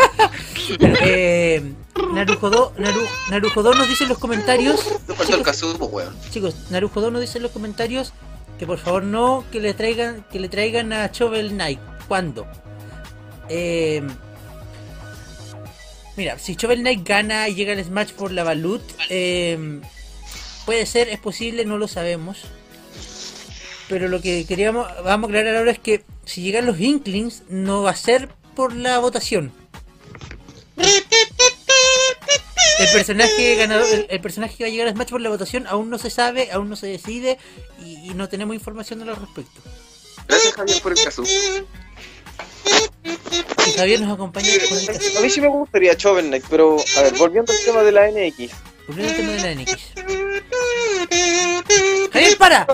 eh, 0.80 1.74
Narujodo, 2.14 2.74
Naru, 2.78 3.50
nos 3.76 3.88
dice 3.88 4.04
en 4.04 4.10
los 4.10 4.18
comentarios. 4.18 4.84
Chicos, 6.32 6.56
Narujodo 6.70 7.12
nos 7.12 7.22
dice 7.22 7.38
en 7.38 7.44
los 7.44 7.52
comentarios 7.52 8.14
que 8.58 8.68
por 8.68 8.78
favor 8.78 9.04
no 9.04 9.44
que 9.52 9.60
le 9.60 9.74
traigan 9.74 10.24
que 10.32 10.40
le 10.40 10.50
traigan 10.50 10.94
a 10.94 11.08
Shovel 11.08 11.52
Knight. 11.52 11.80
¿Cuándo? 12.08 12.48
Eh, 13.50 14.02
mira, 16.16 16.40
si 16.40 16.56
Shovel 16.56 16.82
Knight 16.82 17.08
gana 17.08 17.48
y 17.48 17.56
llega 17.56 17.74
al 17.74 17.84
Smash 17.84 18.14
por 18.14 18.32
la 18.32 18.44
Balut, 18.44 18.82
eh, 19.10 19.82
puede 20.66 20.86
ser, 20.86 21.10
es 21.10 21.20
posible, 21.20 21.66
no 21.66 21.78
lo 21.78 21.88
sabemos. 21.88 22.46
Pero 23.90 24.08
lo 24.08 24.22
que 24.22 24.46
queríamos, 24.46 24.88
vamos 25.04 25.28
a 25.28 25.32
aclarar 25.32 25.58
ahora 25.58 25.72
es 25.72 25.80
que 25.80 26.04
si 26.26 26.42
llegan 26.42 26.66
los 26.66 26.80
Inklings, 26.80 27.44
no 27.50 27.84
va 27.84 27.92
a 27.92 27.96
ser 27.96 28.30
por 28.56 28.74
la 28.74 29.00
votación. 29.00 29.52
El 32.80 32.90
personaje 32.92 33.56
ganador, 33.56 33.86
el, 34.10 34.22
personaje 34.22 34.56
que 34.58 34.64
va 34.64 34.68
a 34.68 34.72
llegar 34.72 34.88
a 34.88 34.92
Smash 34.92 35.10
por 35.10 35.22
la 35.22 35.30
votación 35.30 35.68
aún 35.68 35.90
no 35.90 35.98
se 35.98 36.10
sabe, 36.10 36.52
aún 36.52 36.70
no 36.70 36.76
se 36.76 36.88
decide 36.88 37.38
y, 37.86 38.14
no 38.16 38.30
tenemos 38.30 38.56
información 38.56 39.02
al 39.08 39.16
respecto. 39.16 39.62
Gracias 40.28 40.54
Javier 40.54 40.82
por 40.82 40.92
el 40.92 41.04
caso. 41.04 41.24
Y 43.68 43.72
Javier 43.72 44.02
nos 44.02 44.14
acompaña 44.14 44.48
por 44.70 44.78
el 44.78 44.88
caso. 44.88 45.20
A 45.20 45.22
mí 45.22 45.30
sí 45.30 45.42
me 45.42 45.48
gustaría 45.48 45.96
Choven 45.96 46.28
Knight, 46.28 46.46
pero 46.50 46.78
a 46.98 47.02
ver, 47.04 47.14
volviendo 47.18 47.52
al 47.52 47.60
tema 47.64 47.84
de 47.84 47.92
la 47.92 48.08
NX. 48.10 48.52
Volviendo 48.88 49.12
al 49.12 49.18
tema 49.18 49.32
de 49.34 49.42
la 49.42 49.62
NX. 49.62 50.03
Javier, 52.14 52.38
para. 52.38 52.68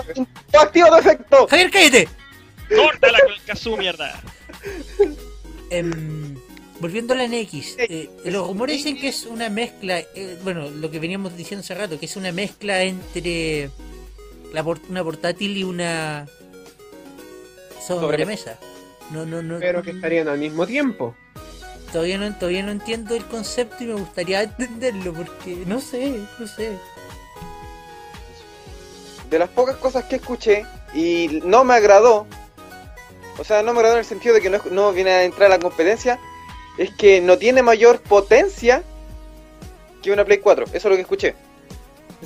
Activo 0.60 0.94
de 0.94 1.00
efecto. 1.00 1.46
Javier, 1.48 1.70
cállate. 1.70 2.08
¡Córtala 2.76 3.18
con 3.24 3.32
el 3.32 3.42
Kazoo, 3.42 3.76
mierda! 3.76 4.20
Em, 5.70 6.36
volviendo 6.78 7.14
a 7.14 7.16
la 7.16 7.26
NX, 7.26 7.76
eh, 7.78 8.10
los 8.26 8.46
rumores 8.46 8.76
dicen 8.76 9.00
que 9.00 9.08
es 9.08 9.24
una 9.24 9.48
mezcla, 9.48 9.98
eh, 9.98 10.38
bueno, 10.44 10.68
lo 10.68 10.90
que 10.90 10.98
veníamos 10.98 11.36
diciendo 11.36 11.62
hace 11.64 11.74
rato, 11.74 11.98
que 11.98 12.06
es 12.06 12.16
una 12.16 12.32
mezcla 12.32 12.82
entre 12.82 13.70
la 14.52 14.62
una 14.62 15.04
portátil 15.04 15.56
y 15.56 15.64
una 15.64 16.26
sobremesa. 17.86 18.58
No, 19.10 19.26
no, 19.26 19.42
no. 19.42 19.58
Pero 19.58 19.82
que 19.82 19.90
estarían 19.90 20.28
al 20.28 20.38
mismo 20.38 20.66
tiempo. 20.66 21.14
Todavía 21.92 22.18
no, 22.18 22.32
todavía 22.36 22.62
no 22.62 22.70
entiendo 22.70 23.16
el 23.16 23.24
concepto 23.24 23.82
y 23.82 23.88
me 23.88 23.94
gustaría 23.94 24.42
entenderlo 24.58 25.12
porque 25.12 25.56
no 25.66 25.80
sé, 25.80 26.20
no 26.38 26.46
sé. 26.46 26.78
De 29.30 29.38
las 29.38 29.48
pocas 29.48 29.76
cosas 29.76 30.04
que 30.04 30.16
escuché 30.16 30.66
y 30.92 31.40
no 31.44 31.64
me 31.64 31.74
agradó 31.74 32.26
o 33.40 33.44
sea, 33.44 33.62
no 33.62 33.72
me 33.72 33.78
agradó 33.78 33.94
en 33.94 34.00
el 34.00 34.04
sentido 34.04 34.34
de 34.34 34.42
que 34.42 34.50
no, 34.70 34.92
viene 34.92 35.10
a 35.12 35.24
entrar 35.24 35.46
a 35.46 35.56
la 35.56 35.58
competencia. 35.58 36.18
es 36.76 36.90
que 36.90 37.22
no 37.22 37.38
tiene 37.38 37.62
mayor 37.62 38.00
potencia 38.00 38.82
que 40.02 40.12
una 40.12 40.26
Play 40.26 40.38
4. 40.38 40.66
Eso 40.66 40.76
es 40.76 40.84
lo 40.84 40.94
que 40.94 41.00
escuché. 41.00 41.34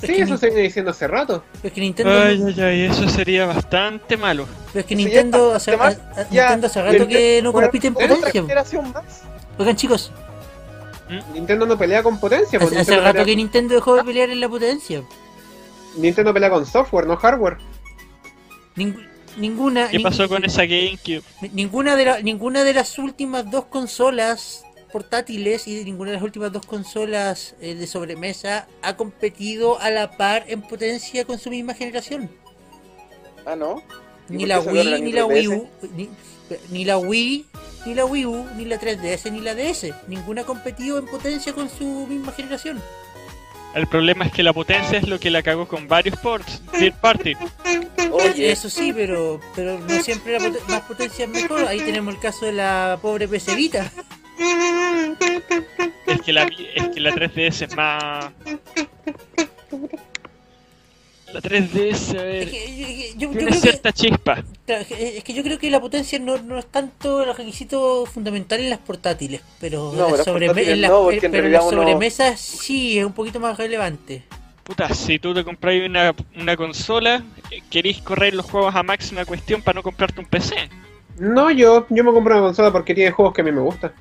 Sí, 0.01 0.15
eso 0.15 0.35
se 0.37 0.47
viene 0.47 0.63
diciendo 0.63 0.91
hace 0.91 1.07
rato. 1.07 1.41
Es 1.63 1.71
que 1.71 1.79
Nintendo. 1.79 2.11
Ay, 2.11 2.43
ay, 2.45 2.61
ay, 2.61 2.81
eso 2.81 3.07
sería 3.07 3.45
bastante 3.45 4.17
malo. 4.17 4.45
Pero 4.73 4.81
es 4.81 4.85
que 4.85 4.95
Nintendo 4.95 5.53
hace, 5.53 5.71
además, 5.71 5.97
a- 6.17 6.19
a- 6.19 6.29
ya, 6.29 6.41
Nintendo 6.47 6.67
hace 6.67 6.81
rato 6.81 7.07
que 7.07 7.39
no 7.41 7.53
compite 7.53 7.87
en 7.87 7.93
potencia. 7.93 8.41
más. 8.41 9.21
Oigan, 9.57 9.75
chicos, 9.77 10.11
Nintendo 11.33 11.65
no 11.65 11.77
pelea 11.77 12.03
con 12.03 12.19
potencia. 12.19 12.59
hace, 12.59 12.75
rato 12.97 13.11
pelea, 13.11 13.25
que 13.25 13.35
Nintendo 13.37 13.75
dejó 13.75 13.95
de 13.95 14.03
pelear 14.03 14.29
en 14.31 14.41
la 14.41 14.49
potencia. 14.49 15.01
Nintendo 15.97 16.33
pelea 16.33 16.49
con 16.49 16.65
software, 16.65 17.05
no 17.07 17.15
hardware. 17.17 17.57
Ning- 18.75 19.07
ninguna. 19.37 19.89
¿Qué 19.89 19.99
pasó 19.99 20.27
con 20.27 20.43
esa 20.43 20.63
GameCube? 20.65 21.23
Ni- 21.41 21.49
Ninguna 21.49 21.95
de, 21.95 22.05
la- 22.05 22.21
ninguna 22.21 22.63
de 22.63 22.73
las 22.73 22.97
últimas 22.99 23.49
dos 23.49 23.65
consolas 23.65 24.63
portátiles 24.91 25.67
y 25.67 25.83
ninguna 25.83 26.11
de 26.11 26.15
las 26.17 26.23
últimas 26.23 26.51
dos 26.53 26.65
consolas 26.65 27.55
eh, 27.59 27.75
de 27.75 27.85
sobremesa 27.87 28.67
ha 28.81 28.95
competido 28.95 29.79
a 29.81 29.89
la 29.89 30.11
par 30.11 30.45
en 30.47 30.61
potencia 30.61 31.25
con 31.25 31.37
su 31.37 31.49
misma 31.49 31.73
generación. 31.73 32.29
Ah, 33.45 33.55
no. 33.55 33.81
¿Y 34.29 34.33
Ni 34.37 34.45
la 34.45 34.59
Wii, 34.59 34.83
la 34.83 34.97
ni 34.97 35.11
la 35.11 35.25
3DS? 35.25 35.27
Wii 35.33 35.47
U, 35.49 35.67
ni, 35.95 36.09
ni 36.71 36.85
la 36.85 36.97
Wii, 36.97 37.45
ni 37.85 37.93
la 37.93 38.05
Wii 38.05 38.25
U, 38.25 38.45
ni 38.57 38.65
la 38.65 38.79
3DS, 38.79 39.31
ni 39.31 39.39
la 39.41 39.53
DS. 39.53 39.93
Ninguna 40.07 40.41
ha 40.41 40.45
competido 40.45 40.97
en 40.97 41.05
potencia 41.05 41.53
con 41.53 41.69
su 41.69 42.07
misma 42.07 42.31
generación. 42.31 42.81
El 43.75 43.87
problema 43.87 44.25
es 44.25 44.31
que 44.31 44.41
la 44.41 44.53
potencia 44.53 44.97
es 44.97 45.07
lo 45.07 45.19
que 45.19 45.29
la 45.29 45.43
cagó 45.43 45.67
con 45.67 45.87
varios 45.87 46.17
ports, 46.19 46.61
third 46.79 46.93
party. 47.01 47.33
Oye, 48.11 48.51
Eso 48.51 48.69
sí, 48.69 48.93
pero 48.93 49.39
pero 49.55 49.77
no 49.79 50.01
siempre 50.01 50.33
la 50.33 50.39
poten- 50.39 50.65
más 50.69 50.81
potencia 50.81 51.25
es 51.25 51.31
mejor. 51.31 51.65
Ahí 51.67 51.79
tenemos 51.81 52.13
el 52.15 52.19
caso 52.21 52.45
de 52.45 52.53
la 52.53 52.97
pobre 53.01 53.27
PC 53.27 53.55
Vita. 53.55 53.91
Es 56.07 56.21
que 56.21 56.31
la, 56.33 56.43
es 56.43 56.87
que 56.93 56.99
la 57.01 57.11
3DS 57.11 57.61
es 57.63 57.75
más... 57.75 58.31
La 61.35 61.41
3DS, 61.41 62.17
a 62.17 62.23
ver, 62.23 62.43
Es 62.43 62.49
que, 62.49 63.13
yo- 63.17 63.31
yo 63.33 63.51
cierta 63.51 63.91
chispa. 63.91 64.41
Es 64.67 64.87
que- 64.87 65.17
es 65.17 65.23
que 65.25 65.33
yo 65.33 65.43
creo 65.43 65.59
que 65.59 65.69
la 65.69 65.81
potencia 65.81 66.17
no, 66.17 66.37
no 66.41 66.57
es 66.57 66.65
tanto 66.65 67.23
el 67.23 67.35
requisito 67.35 68.05
fundamental 68.05 68.61
en 68.61 68.69
las 68.69 68.79
portátiles, 68.79 69.41
pero 69.59 69.91
No, 69.93 70.05
en 70.05 70.11
las 70.11 70.17
las 70.19 70.27
sobreme- 70.27 70.45
portátiles 70.47 70.73
en 70.75 70.81
las- 70.81 70.91
no, 70.91 71.01
porque 71.03 71.15
en 71.25 71.31
pero 71.33 71.35
en 71.47 71.51
realidad 71.51 71.59
las 71.59 71.73
uno- 71.73 71.81
sobremesas 71.81 72.39
sí 72.39 72.97
es 72.99 73.05
un 73.05 73.11
poquito 73.11 73.41
más 73.41 73.57
relevante. 73.57 74.23
Puta, 74.63 74.87
si 74.93 75.19
tú 75.19 75.33
te 75.33 75.43
compras 75.43 75.75
una, 75.85 76.15
una 76.37 76.55
consola, 76.55 77.21
querís 77.69 78.01
correr 78.01 78.33
los 78.33 78.45
juegos 78.49 78.73
a 78.73 78.81
máxima 78.81 79.25
cuestión 79.25 79.61
para 79.61 79.75
no 79.75 79.83
comprarte 79.83 80.21
un 80.21 80.27
PC. 80.27 80.55
No, 81.19 81.51
yo, 81.51 81.85
yo 81.89 82.03
me 82.05 82.13
compro 82.13 82.33
una 82.35 82.43
consola 82.45 82.71
porque 82.71 82.95
tiene 82.95 83.11
juegos 83.11 83.33
que 83.33 83.41
a 83.41 83.43
mí 83.43 83.51
me 83.51 83.59
gustan. 83.59 83.91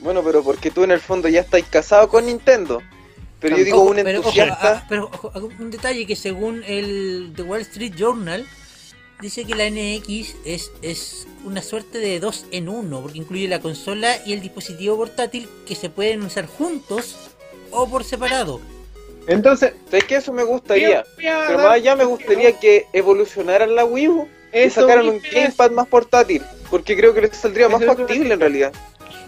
bueno, 0.00 0.22
pero 0.22 0.42
porque 0.44 0.70
tú 0.70 0.84
en 0.84 0.90
el 0.92 1.00
fondo 1.00 1.28
ya 1.28 1.40
estás 1.40 1.62
casado 1.64 2.08
con 2.10 2.26
Nintendo. 2.26 2.82
Pero 3.40 3.56
yo 3.56 3.64
digo 3.64 3.78
Ojo, 3.82 3.90
un 3.90 3.96
pero, 3.96 4.20
ojo, 4.20 4.28
entusiasta. 4.28 4.72
ah, 4.78 4.86
pero 4.88 5.04
ojo, 5.12 5.30
ah, 5.34 5.38
un 5.58 5.70
detalle 5.70 6.06
que 6.06 6.16
según 6.16 6.62
el 6.64 7.32
The 7.36 7.42
Wall 7.42 7.60
Street 7.62 7.94
Journal 7.96 8.44
dice 9.20 9.44
que 9.44 9.54
la 9.54 9.68
NX 9.70 10.34
es, 10.44 10.70
es 10.82 11.26
una 11.44 11.62
suerte 11.62 11.98
de 11.98 12.18
dos 12.20 12.46
en 12.50 12.68
uno, 12.68 13.00
porque 13.00 13.18
incluye 13.18 13.46
la 13.48 13.60
consola 13.60 14.16
y 14.26 14.32
el 14.32 14.40
dispositivo 14.40 14.96
portátil 14.96 15.48
que 15.66 15.74
se 15.74 15.88
pueden 15.90 16.22
usar 16.22 16.46
juntos 16.46 17.16
o 17.70 17.88
por 17.88 18.04
separado. 18.04 18.60
Entonces, 19.26 19.72
¿Sabes 19.90 20.04
qué? 20.04 20.16
Eso 20.16 20.32
me 20.32 20.42
gustaría. 20.42 21.04
Pero 21.16 21.58
más 21.58 21.72
allá 21.72 21.94
me 21.96 22.04
gustaría 22.04 22.58
que 22.58 22.86
evolucionaran 22.92 23.74
la 23.74 23.84
Wii 23.84 24.08
U 24.08 24.28
y 24.54 24.70
sacaran 24.70 25.08
un 25.08 25.20
gamepad 25.32 25.70
más 25.72 25.86
portátil. 25.86 26.42
Porque 26.70 26.96
creo 26.96 27.12
que 27.14 27.20
les 27.22 27.36
saldría 27.36 27.68
más 27.68 27.80
es 27.82 27.88
que 27.88 27.94
factible 27.94 28.34
en 28.34 28.40
realidad. 28.40 28.72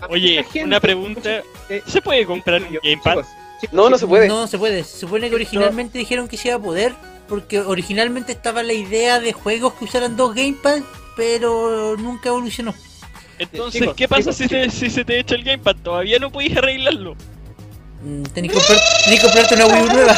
Oye, 0.08 0.44
una 0.64 0.80
pregunta. 0.80 1.42
eh, 1.68 1.82
¿Se 1.86 2.00
puede 2.00 2.24
comprar 2.24 2.62
un 2.62 2.78
Gamepad? 2.82 3.24
No, 3.72 3.90
no 3.90 3.98
se 3.98 4.06
puede. 4.06 4.28
No 4.28 4.46
se 4.46 4.58
puede. 4.58 4.84
Se 4.84 4.98
supone 5.00 5.28
que 5.28 5.34
originalmente 5.34 5.98
dijeron 5.98 6.28
que 6.28 6.36
se 6.36 6.48
iba 6.48 6.56
a 6.56 6.60
poder, 6.60 6.94
porque 7.28 7.60
originalmente 7.60 8.32
estaba 8.32 8.62
la 8.62 8.72
idea 8.72 9.20
de 9.20 9.32
juegos 9.32 9.74
que 9.74 9.84
usaran 9.84 10.16
dos 10.16 10.34
gamepads, 10.34 10.84
pero 11.16 11.96
nunca 11.98 12.28
evolucionó. 12.30 12.74
Entonces, 13.38 13.80
Chicos, 13.80 13.96
¿qué 13.96 14.06
pasa 14.08 14.32
chicos, 14.32 14.36
si, 14.36 14.48
te- 14.48 14.70
si 14.70 14.90
se 14.90 15.04
te 15.04 15.18
echa 15.18 15.34
el 15.34 15.44
Gamepad? 15.44 15.76
Todavía 15.82 16.18
no 16.18 16.30
podéis 16.30 16.56
arreglarlo. 16.58 17.14
Mm, 18.02 18.22
Tenés 18.24 18.52
que, 18.52 18.58
comprar- 18.58 18.80
tenés 19.04 19.20
que 19.20 19.26
comprarte 19.26 19.54
una 19.54 19.66
Wii 19.66 19.82
U 19.82 19.92
nueva, 19.92 20.16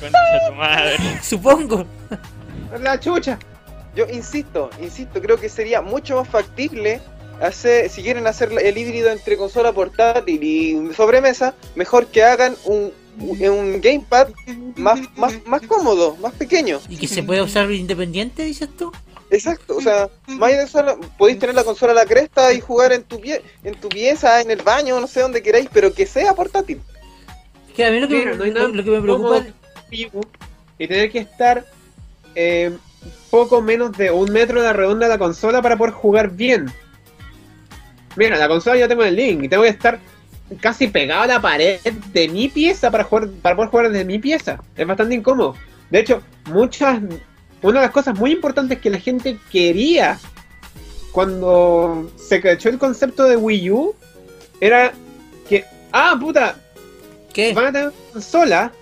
Concha 0.00 0.48
tu 0.48 0.54
madre. 0.54 0.96
supongo. 1.22 1.86
La 2.80 2.98
chucha. 2.98 3.38
Yo 3.94 4.06
insisto, 4.12 4.70
insisto, 4.80 5.20
creo 5.20 5.38
que 5.40 5.48
sería 5.48 5.80
mucho 5.82 6.16
más 6.16 6.28
factible 6.28 7.00
hacer, 7.40 7.88
si 7.90 8.02
quieren 8.02 8.26
hacer 8.26 8.50
el 8.60 8.76
híbrido 8.78 9.10
entre 9.10 9.36
consola 9.36 9.72
portátil 9.72 10.42
y 10.42 10.94
sobremesa, 10.94 11.54
mejor 11.74 12.06
que 12.06 12.22
hagan 12.24 12.56
un, 12.64 12.92
un, 13.20 13.48
un 13.48 13.80
gamepad 13.80 14.28
más, 14.76 15.00
más, 15.16 15.34
más 15.46 15.62
cómodo, 15.62 16.16
más 16.16 16.32
pequeño. 16.34 16.80
Y 16.88 16.96
que 16.96 17.06
se 17.08 17.22
pueda 17.22 17.42
usar 17.42 17.70
independiente, 17.70 18.44
dices 18.44 18.68
tú. 18.76 18.92
Exacto, 19.30 19.76
o 19.76 19.80
sea, 19.82 20.08
más 20.26 20.50
de 20.52 20.62
eso, 20.62 20.82
podéis 21.18 21.38
tener 21.38 21.54
la 21.54 21.62
consola 21.64 21.92
a 21.92 21.96
la 21.96 22.06
cresta 22.06 22.50
y 22.54 22.60
jugar 22.60 22.92
en 22.92 23.02
tu 23.02 23.20
pie, 23.20 23.42
en 23.62 23.74
tu 23.74 23.88
pieza, 23.90 24.40
en 24.40 24.50
el 24.50 24.62
baño, 24.62 24.98
no 25.00 25.06
sé 25.06 25.20
dónde 25.20 25.42
queráis, 25.42 25.68
pero 25.70 25.92
que 25.92 26.06
sea 26.06 26.32
portátil. 26.34 26.80
Que 27.76 27.84
a 27.84 27.90
mí 27.90 28.00
lo 28.00 28.08
que, 28.08 28.14
Mira, 28.16 28.30
me- 28.30 28.36
no 28.38 28.44
hay 28.44 28.50
lo, 28.52 28.60
nada 28.60 28.68
lo 28.74 28.84
que 28.84 28.90
me 28.90 29.00
preocupa 29.02 29.44
y 29.90 30.86
tener 30.86 31.10
que 31.10 31.18
estar 31.18 31.66
eh, 32.34 32.76
poco 33.30 33.60
menos 33.60 33.92
de 33.98 34.10
un 34.10 34.30
metro 34.32 34.60
de 34.60 34.66
la 34.66 34.72
redonda 34.72 35.06
de 35.06 35.12
la 35.12 35.18
consola 35.18 35.60
para 35.60 35.76
poder 35.76 35.92
jugar 35.92 36.30
bien. 36.30 36.72
Mira, 38.18 38.36
la 38.36 38.48
consola 38.48 38.76
ya 38.76 38.88
tengo 38.88 39.04
el 39.04 39.14
link 39.16 39.44
y 39.44 39.48
tengo 39.48 39.62
que 39.62 39.68
estar 39.70 39.98
casi 40.60 40.88
pegado 40.88 41.22
a 41.22 41.26
la 41.26 41.40
pared 41.40 41.78
de 42.12 42.28
mi 42.28 42.48
pieza 42.48 42.90
para 42.90 43.04
jugar 43.04 43.28
para 43.42 43.54
poder 43.56 43.70
jugar 43.70 43.90
desde 43.90 44.04
mi 44.04 44.18
pieza. 44.18 44.60
Es 44.76 44.86
bastante 44.86 45.14
incómodo. 45.14 45.54
De 45.90 46.00
hecho, 46.00 46.20
muchas 46.46 47.00
una 47.62 47.80
de 47.80 47.86
las 47.86 47.90
cosas 47.92 48.18
muy 48.18 48.32
importantes 48.32 48.78
que 48.78 48.90
la 48.90 48.98
gente 48.98 49.38
quería 49.50 50.18
cuando 51.12 52.10
se 52.16 52.40
cachó 52.40 52.68
el 52.68 52.78
concepto 52.78 53.24
de 53.24 53.36
Wii 53.36 53.70
U 53.70 53.94
era 54.60 54.92
que 55.48 55.64
ah 55.92 56.16
puta 56.20 56.56
¿Qué? 57.32 57.52
van 57.54 57.66
a 57.66 57.72
tener 57.72 57.88
una 57.88 58.12
consola 58.12 58.72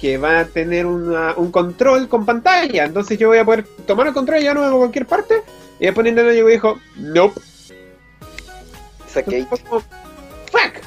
que 0.00 0.18
va 0.18 0.40
a 0.40 0.44
tener 0.46 0.86
una- 0.86 1.34
un 1.36 1.50
control 1.50 2.08
con 2.08 2.26
pantalla. 2.26 2.84
Entonces 2.84 3.18
yo 3.18 3.28
voy 3.28 3.38
a 3.38 3.44
poder 3.44 3.64
tomar 3.86 4.06
el 4.06 4.12
control 4.12 4.38
y 4.38 4.42
llevarlo 4.42 4.66
a 4.66 4.78
cualquier 4.78 5.06
parte. 5.06 5.42
Y 5.80 5.86
después 5.86 6.04
Nintendo 6.04 6.32
llegó 6.32 6.48
y 6.50 6.52
dijo, 6.52 6.78
nope. 6.96 7.40
Fuck. 10.50 10.82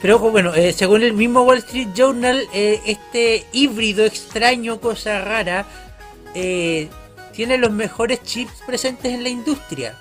Pero 0.00 0.16
ojo, 0.16 0.30
bueno, 0.30 0.54
eh, 0.54 0.72
según 0.72 1.02
el 1.02 1.12
mismo 1.12 1.42
Wall 1.42 1.58
Street 1.58 1.88
Journal, 1.94 2.46
eh, 2.54 2.80
este 2.86 3.44
híbrido 3.52 4.04
extraño, 4.04 4.80
cosa 4.80 5.20
rara, 5.20 5.66
eh, 6.34 6.88
tiene 7.32 7.58
los 7.58 7.70
mejores 7.70 8.22
chips 8.22 8.62
presentes 8.66 9.12
en 9.12 9.22
la 9.22 9.28
industria. 9.28 9.98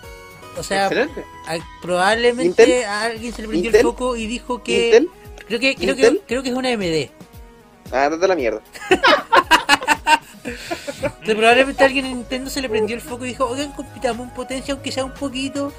O 0.58 0.64
sea, 0.64 0.88
a- 0.88 1.58
probablemente 1.82 2.64
Intel. 2.64 2.84
a 2.86 3.04
alguien 3.04 3.34
se 3.34 3.42
le 3.42 3.48
prendió 3.50 3.70
Intel. 3.70 3.80
el 3.82 3.86
foco 3.88 4.16
y 4.16 4.26
dijo 4.28 4.64
que 4.64 4.86
Intel, 4.88 5.10
creo 5.48 5.60
que 5.60 5.76
creo 5.76 5.96
que 5.96 6.22
creo 6.28 6.44
que 6.44 6.50
es 6.50 6.56
una 6.56 6.70
AMD. 6.70 7.10
ah, 7.92 8.10
date 8.10 8.28
la 8.28 8.36
mierda. 8.36 8.62
Entonces, 10.44 11.36
probablemente 11.36 11.84
a 11.84 11.88
alguien 11.88 12.06
en 12.06 12.14
Nintendo 12.18 12.50
se 12.50 12.62
le 12.62 12.70
prendió 12.70 12.96
el 12.96 13.02
foco 13.02 13.26
y 13.26 13.30
dijo, 13.30 13.46
oigan, 13.46 13.72
compitamos 13.74 14.28
en 14.28 14.34
potencia 14.34 14.74
aunque 14.74 14.92
sea 14.92 15.06
un 15.06 15.14
poquito. 15.14 15.72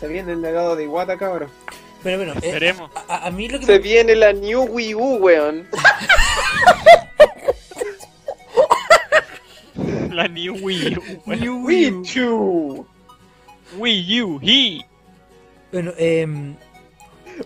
Se 0.00 0.08
viene 0.08 0.32
el 0.32 0.42
legado 0.42 0.76
de 0.76 0.84
Iwata, 0.84 1.16
cabrón. 1.16 1.50
Pero 2.02 2.18
bueno, 2.18 2.32
eh, 2.34 2.38
Esperemos. 2.42 2.90
a, 3.08 3.26
a 3.26 3.30
mí 3.30 3.48
lo 3.48 3.58
que 3.58 3.66
Se 3.66 3.72
me, 3.72 3.78
viene 3.78 4.14
la 4.14 4.32
New 4.32 4.62
Wii 4.64 4.94
U, 4.94 5.16
weón. 5.16 5.66
La 10.12 10.28
New 10.28 10.56
Wii 10.60 10.96
U. 10.96 11.02
weón. 11.26 11.40
New 11.40 11.66
Wii 11.66 11.90
U. 12.22 12.86
Wii 13.78 14.22
U. 14.22 14.40
He. 14.42 14.80
Bueno, 15.72 15.92
em, 15.98 16.54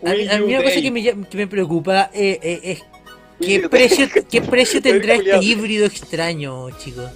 a, 0.04 0.10
mí- 0.10 0.16
Wii 0.16 0.28
a 0.28 0.38
mí 0.38 0.42
U 0.42 0.46
una 0.46 0.62
cosa 0.62 0.80
que 0.80 0.90
me, 0.90 1.02
llama- 1.02 1.26
que 1.28 1.36
me 1.36 1.46
preocupa 1.46 2.10
eh, 2.12 2.38
eh, 2.42 2.60
es 2.64 2.82
qué 3.40 3.68
precio, 3.68 4.06
qué 4.30 4.42
precio 4.42 4.80
tendrá 4.82 5.14
este 5.14 5.38
híbrido 5.42 5.86
extraño, 5.86 6.70
chicos. 6.78 7.10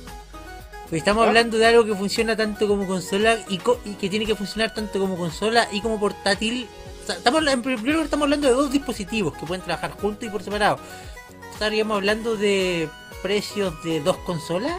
Pues 0.90 1.00
estamos 1.00 1.24
¿Ah? 1.24 1.28
hablando 1.28 1.58
de 1.58 1.66
algo 1.66 1.84
que 1.84 1.94
funciona 1.94 2.36
tanto 2.36 2.68
como 2.68 2.86
consola 2.86 3.38
y, 3.48 3.58
co- 3.58 3.80
y 3.84 3.94
que 3.94 4.08
tiene 4.08 4.26
que 4.26 4.34
funcionar 4.34 4.74
tanto 4.74 4.98
como 5.00 5.16
consola 5.16 5.66
y 5.72 5.80
como 5.80 5.98
portátil. 5.98 6.68
O 7.02 7.06
sea, 7.06 7.16
estamos, 7.16 7.46
en 7.46 7.62
primer 7.62 7.84
lugar 7.84 8.04
estamos 8.04 8.24
hablando 8.24 8.48
de 8.48 8.54
dos 8.54 8.70
dispositivos 8.70 9.34
que 9.36 9.46
pueden 9.46 9.64
trabajar 9.64 9.92
juntos 9.92 10.24
y 10.24 10.30
por 10.30 10.42
separado. 10.42 10.78
Estaríamos 11.52 11.96
hablando 11.96 12.36
de 12.36 12.88
precios 13.22 13.74
de 13.84 14.00
dos 14.00 14.16
consolas. 14.18 14.74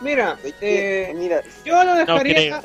Mira, 0.00 0.36
eh, 0.60 1.12
mira, 1.14 1.42
yo 1.64 1.84
lo 1.84 1.94
dejaría. 1.94 2.60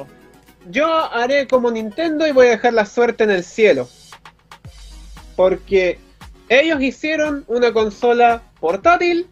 Yo 0.69 0.87
haré 1.13 1.47
como 1.47 1.69
Nintendo 1.71 2.27
y 2.27 2.31
voy 2.31 2.47
a 2.47 2.51
dejar 2.51 2.73
la 2.73 2.85
suerte 2.85 3.23
en 3.23 3.31
el 3.31 3.43
cielo. 3.43 3.87
Porque 5.35 5.99
ellos 6.49 6.81
hicieron 6.81 7.45
una 7.47 7.71
consola 7.71 8.41
portátil 8.59 9.27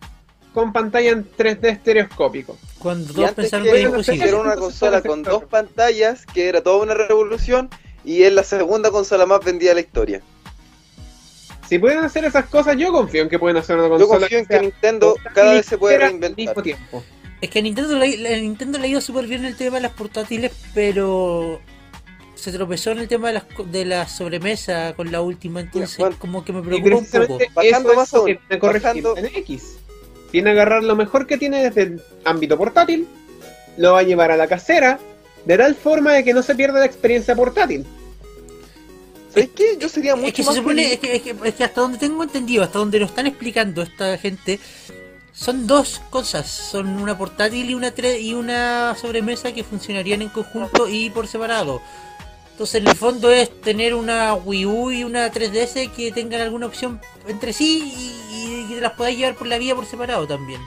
con 0.55 0.73
pantalla 0.73 1.11
en 1.11 1.29
3D 1.37 1.65
estereoscópico. 1.69 2.57
Cuando 2.79 3.13
todos 3.13 3.31
pensaron 3.33 3.65
que 3.65 3.71
que 3.73 3.79
era 3.81 3.89
imposible. 3.89 4.17
hicieron 4.17 4.41
una 4.47 4.55
consola 4.55 5.01
con 5.03 5.21
dos 5.21 5.43
pantallas, 5.43 6.25
que 6.25 6.49
era 6.49 6.63
toda 6.63 6.81
una 6.81 6.95
revolución, 6.95 7.69
y 8.03 8.23
es 8.23 8.33
la 8.33 8.43
segunda 8.43 8.89
consola 8.89 9.27
más 9.27 9.41
vendida 9.45 9.69
de 9.69 9.75
la 9.75 9.81
historia. 9.81 10.21
Si 11.69 11.79
pueden 11.79 11.99
hacer 11.99 12.25
esas 12.25 12.45
cosas, 12.45 12.77
yo 12.77 12.91
confío 12.91 13.23
en 13.23 13.29
que 13.29 13.39
pueden 13.39 13.57
hacer 13.57 13.75
una 13.77 13.85
Yo 13.85 14.07
consola. 14.07 14.19
confío 14.21 14.37
en 14.39 14.45
que 14.45 14.53
sea 14.53 14.61
Nintendo 14.61 15.15
cada 15.33 15.53
vez 15.53 15.65
se 15.65 15.77
puede 15.77 15.97
reinventar. 15.97 16.37
mismo 16.37 16.61
tiempo. 16.63 17.03
Es 17.41 17.49
que 17.49 17.59
a 17.59 17.61
Nintendo, 17.61 17.97
le, 17.97 18.35
a 18.35 18.37
Nintendo 18.39 18.77
le 18.79 18.85
ha 18.85 18.87
ido 18.87 19.01
súper 19.01 19.27
bien 19.27 19.45
el 19.45 19.55
tema 19.57 19.75
de 19.77 19.81
las 19.81 19.91
portátiles, 19.91 20.51
pero 20.73 21.59
se 22.35 22.51
tropezó 22.51 22.91
en 22.91 22.99
el 22.99 23.07
tema 23.07 23.27
de 23.29 23.33
las, 23.33 23.43
co- 23.45 23.63
de 23.63 23.83
la 23.85 24.07
sobremesa 24.07 24.93
con 24.95 25.11
la 25.11 25.21
última, 25.21 25.59
entonces 25.59 25.97
bueno. 25.97 26.15
como 26.19 26.45
que 26.45 26.53
me 26.53 26.61
preocupa 26.61 26.97
un 26.97 27.05
poco. 27.27 27.39
Bajando 27.55 27.93
más 27.95 28.13
aún, 28.13 28.25
que 28.27 28.39
que 28.47 28.57
bajando- 28.59 29.17
en 29.17 29.25
X. 29.25 29.77
Tiene 30.35 30.51
que 30.53 30.59
agarrar 30.59 30.83
lo 30.83 30.97
mejor 30.97 31.27
que 31.27 31.37
tiene 31.37 31.63
desde 31.63 31.81
el 31.83 32.01
ámbito 32.25 32.57
portátil, 32.57 33.07
lo 33.77 33.93
va 33.93 33.99
a 33.99 34.03
llevar 34.03 34.31
a 34.31 34.35
la 34.35 34.47
casera, 34.47 34.99
de 35.45 35.57
tal 35.57 35.75
forma 35.75 36.11
de 36.11 36.25
que 36.25 36.33
no 36.33 36.43
se 36.43 36.55
pierda 36.55 36.79
la 36.81 36.85
experiencia 36.85 37.33
portátil. 37.37 37.85
¿Sabes 39.29 39.47
qué? 39.55 39.77
Yo 39.79 39.87
sería 39.87 40.13
mucho 40.17 40.27
Es 40.27 40.33
que 40.33 40.43
se 40.43 40.49
más 40.49 40.55
supone, 40.57 40.91
es 40.91 40.99
que, 40.99 41.15
es 41.15 41.21
que- 41.21 41.35
es 41.41 41.55
que 41.55 41.63
hasta 41.63 41.79
donde 41.79 41.99
tengo 41.99 42.21
entendido, 42.21 42.63
hasta 42.65 42.79
donde 42.79 42.99
lo 42.99 43.05
están 43.05 43.27
explicando 43.27 43.81
esta 43.81 44.17
gente, 44.17 44.59
son 45.31 45.67
dos 45.67 46.01
cosas, 46.09 46.47
son 46.51 46.89
una 47.01 47.17
portátil 47.17 47.69
y 47.69 47.73
una 47.73 47.95
tre- 47.95 48.19
y 48.19 48.33
una 48.33 48.93
sobremesa 48.99 49.53
que 49.53 49.63
funcionarían 49.63 50.21
en 50.21 50.27
conjunto 50.27 50.89
y 50.89 51.11
por 51.11 51.27
separado. 51.27 51.81
Entonces 52.55 52.75
en 52.81 52.87
el 52.87 52.95
fondo 52.95 53.31
es 53.31 53.49
tener 53.59 53.93
una 53.93 54.33
Wii 54.33 54.65
U 54.65 54.89
y 54.89 55.03
una 55.03 55.29
3DS 55.29 55.91
que 55.93 56.13
tengan 56.13 56.39
alguna 56.39 56.67
opción 56.67 57.01
entre 57.27 57.51
sí 57.51 57.83
y, 58.31 58.73
que 58.73 58.79
las 58.79 58.93
podáis 58.93 59.17
llevar 59.17 59.35
por 59.35 59.47
la 59.47 59.57
vía 59.57 59.75
por 59.75 59.85
separado 59.85 60.25
también. 60.25 60.61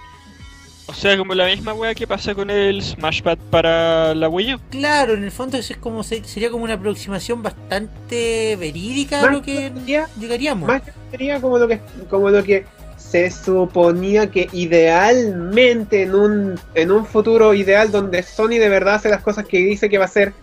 O 0.87 0.93
sea, 0.93 1.17
como 1.17 1.35
la 1.35 1.47
misma 1.47 1.73
wea 1.73 1.95
que 1.95 2.07
pasa 2.07 2.35
con 2.35 2.51
el 2.51 2.83
Smashpad 2.83 3.39
para 3.51 4.15
la 4.15 4.29
Wii 4.29 4.55
U. 4.55 4.59
Claro, 4.71 5.15
en 5.15 5.25
el 5.25 5.31
fondo 5.31 5.57
eso 5.57 5.73
es 5.73 5.79
como 5.79 6.03
se- 6.03 6.23
sería 6.25 6.51
como 6.51 6.65
una 6.65 6.75
aproximación 6.75 7.43
bastante 7.43 8.57
verídica 8.57 9.23
a 9.23 9.31
lo 9.31 9.41
que 9.41 9.71
sería- 9.75 10.09
llegaríamos. 10.21 10.69
Más 10.69 10.83
que 10.83 10.93
sería 11.11 11.41
como 11.41 11.59
lo 11.59 11.69
que 11.69 11.81
como 12.11 12.29
lo 12.29 12.45
que 12.45 12.67
se 12.99 13.31
suponía 13.31 14.31
que 14.31 14.49
idealmente 14.53 16.03
en 16.03 16.15
un 16.15 16.61
en 16.75 16.91
un 16.91 17.07
futuro 17.07 17.55
ideal 17.55 17.91
donde 17.91 18.23
Sony 18.23 18.59
de 18.59 18.69
verdad 18.69 18.97
hace 18.97 19.09
las 19.09 19.23
cosas 19.23 19.47
que 19.47 19.57
dice 19.59 19.89
que 19.89 19.97
va 19.99 20.05
a 20.05 20.09
hacer 20.09 20.35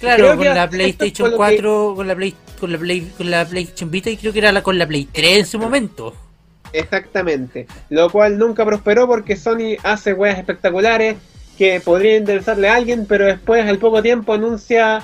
Claro, 0.00 0.24
Creo 0.24 0.36
con 0.36 0.46
la 0.54 0.68
PlayStation 0.70 1.26
fue 1.26 1.30
lo 1.30 1.36
4, 1.36 1.92
con 1.96 2.08
la 2.08 2.14
Play, 2.14 2.34
con 2.60 2.72
la 2.72 2.78
Play, 2.78 3.00
con 3.16 3.30
la 3.30 3.44
PlayStation 3.46 3.90
Vita 3.90 4.10
y 4.10 4.16
creo 4.16 4.32
que 4.32 4.38
era 4.40 4.52
la 4.52 4.62
con 4.62 4.78
la 4.78 4.86
Play 4.86 5.06
3 5.10 5.38
en 5.38 5.46
su 5.46 5.58
momento. 5.58 6.14
exactamente, 6.72 7.66
lo 7.90 8.10
cual 8.10 8.38
nunca 8.38 8.64
prosperó 8.64 9.06
porque 9.06 9.36
Sony 9.36 9.76
hace 9.82 10.12
weas 10.12 10.38
espectaculares 10.38 11.16
que 11.56 11.80
podrían 11.80 12.22
interesarle 12.22 12.68
a 12.68 12.74
alguien, 12.74 13.06
pero 13.06 13.26
después 13.26 13.64
al 13.64 13.78
poco 13.78 14.02
tiempo 14.02 14.32
anuncia 14.32 15.02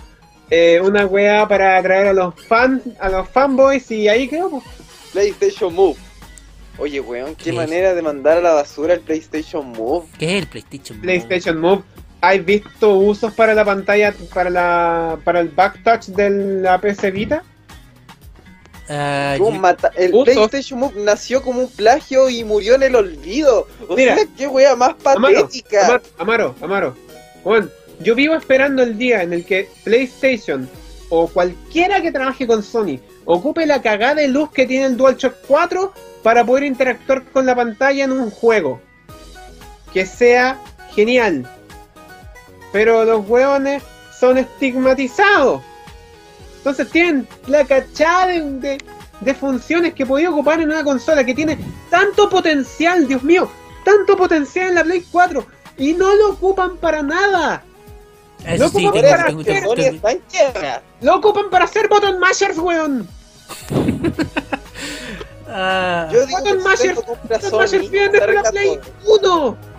eh, 0.50 0.80
una 0.82 1.06
wea 1.06 1.46
para 1.46 1.76
atraer 1.78 2.08
a 2.08 2.12
los 2.12 2.34
fans, 2.48 2.82
a 2.98 3.08
los 3.08 3.28
fanboys 3.28 3.88
y 3.92 4.08
ahí 4.08 4.26
quedó. 4.28 4.50
pues. 4.50 4.64
PlayStation 5.12 5.72
Move. 5.74 5.96
Oye, 6.78 7.00
weón, 7.00 7.34
qué 7.36 7.44
¿Qué? 7.44 7.52
manera 7.52 7.94
de 7.94 8.02
mandar 8.02 8.38
a 8.38 8.40
la 8.40 8.52
basura 8.54 8.94
el 8.94 9.00
PlayStation 9.00 9.66
Move. 9.68 10.06
¿Qué 10.18 10.36
es 10.38 10.42
el 10.42 10.48
PlayStation? 10.48 10.98
Move? 10.98 11.02
PlayStation 11.04 11.60
Move. 11.60 11.82
¿Has 12.20 12.44
visto 12.44 12.94
usos 12.96 13.32
para 13.32 13.54
la 13.54 13.64
pantalla, 13.64 14.14
para 14.34 14.50
la 14.50 15.18
para 15.24 15.40
el 15.40 15.48
backtouch 15.48 16.06
de 16.08 16.30
la 16.60 16.78
PC 16.80 17.10
Vita? 17.10 17.42
Ah, 18.88 19.36
yo- 19.38 19.46
el 19.96 20.12
Usos. 20.14 20.24
PlayStation 20.34 20.80
Move 20.80 20.94
nació 21.04 21.42
como 21.42 21.60
un 21.60 21.70
plagio 21.70 22.28
y 22.28 22.42
murió 22.44 22.74
en 22.74 22.82
el 22.82 22.96
olvido. 22.96 23.68
O 23.88 23.94
Mira. 23.94 24.16
sea, 24.16 24.24
qué 24.36 24.48
wea 24.48 24.74
más 24.74 24.94
patética. 24.94 25.84
Amaro, 25.86 26.02
Amaro, 26.18 26.54
Amaro. 26.60 26.96
Juan, 27.44 27.70
yo 28.00 28.14
vivo 28.16 28.34
esperando 28.34 28.82
el 28.82 28.98
día 28.98 29.22
en 29.22 29.32
el 29.32 29.44
que 29.44 29.68
PlayStation 29.84 30.68
o 31.08 31.28
cualquiera 31.28 32.02
que 32.02 32.10
trabaje 32.12 32.46
con 32.46 32.62
Sony 32.62 32.98
ocupe 33.24 33.64
la 33.64 33.80
cagada 33.80 34.16
de 34.16 34.28
luz 34.28 34.50
que 34.50 34.66
tiene 34.66 34.86
el 34.86 34.96
DualShock 34.96 35.34
4 35.46 35.92
para 36.24 36.44
poder 36.44 36.64
interactuar 36.64 37.24
con 37.30 37.46
la 37.46 37.54
pantalla 37.54 38.04
en 38.04 38.12
un 38.12 38.30
juego. 38.30 38.80
Que 39.94 40.04
sea 40.04 40.58
genial. 40.94 41.48
Pero 42.72 43.04
los 43.04 43.28
hueones 43.28 43.82
son 44.18 44.38
estigmatizados. 44.38 45.62
Entonces 46.58 46.90
tienen 46.90 47.26
la 47.46 47.64
cachada 47.64 48.26
de, 48.26 48.40
de- 48.60 48.84
de 49.20 49.34
funciones 49.34 49.92
que 49.94 50.06
podía 50.06 50.30
ocupar 50.30 50.60
en 50.60 50.70
una 50.70 50.82
consola 50.82 51.24
que 51.24 51.34
tiene 51.34 51.58
tanto 51.90 52.28
potencial, 52.30 53.06
Dios 53.06 53.22
mío, 53.22 53.50
tanto 53.84 54.16
potencial 54.16 54.68
en 54.70 54.74
la 54.76 54.84
Play 54.84 55.04
4 55.10 55.46
y 55.76 55.92
no 55.92 56.14
lo 56.14 56.30
ocupan 56.30 56.76
para 56.78 57.02
nada. 57.02 57.62
Lo 61.02 61.16
ocupan 61.16 61.50
para 61.50 61.66
hacer 61.66 61.88
button 61.88 62.18
mashers, 62.18 62.56
weón. 62.58 63.06
Ah, 65.52 66.08
Yo 66.12 66.24
digo 66.26 66.38
Button 66.38 66.58
que 66.58 66.62
mashers, 66.64 66.94
Button 67.28 67.58
mashers 67.58 67.90
vienen 67.90 68.12
desde 68.12 68.32
la 68.34 68.42
Play 68.50 68.78
todo. 69.20 69.48
1. 69.50 69.69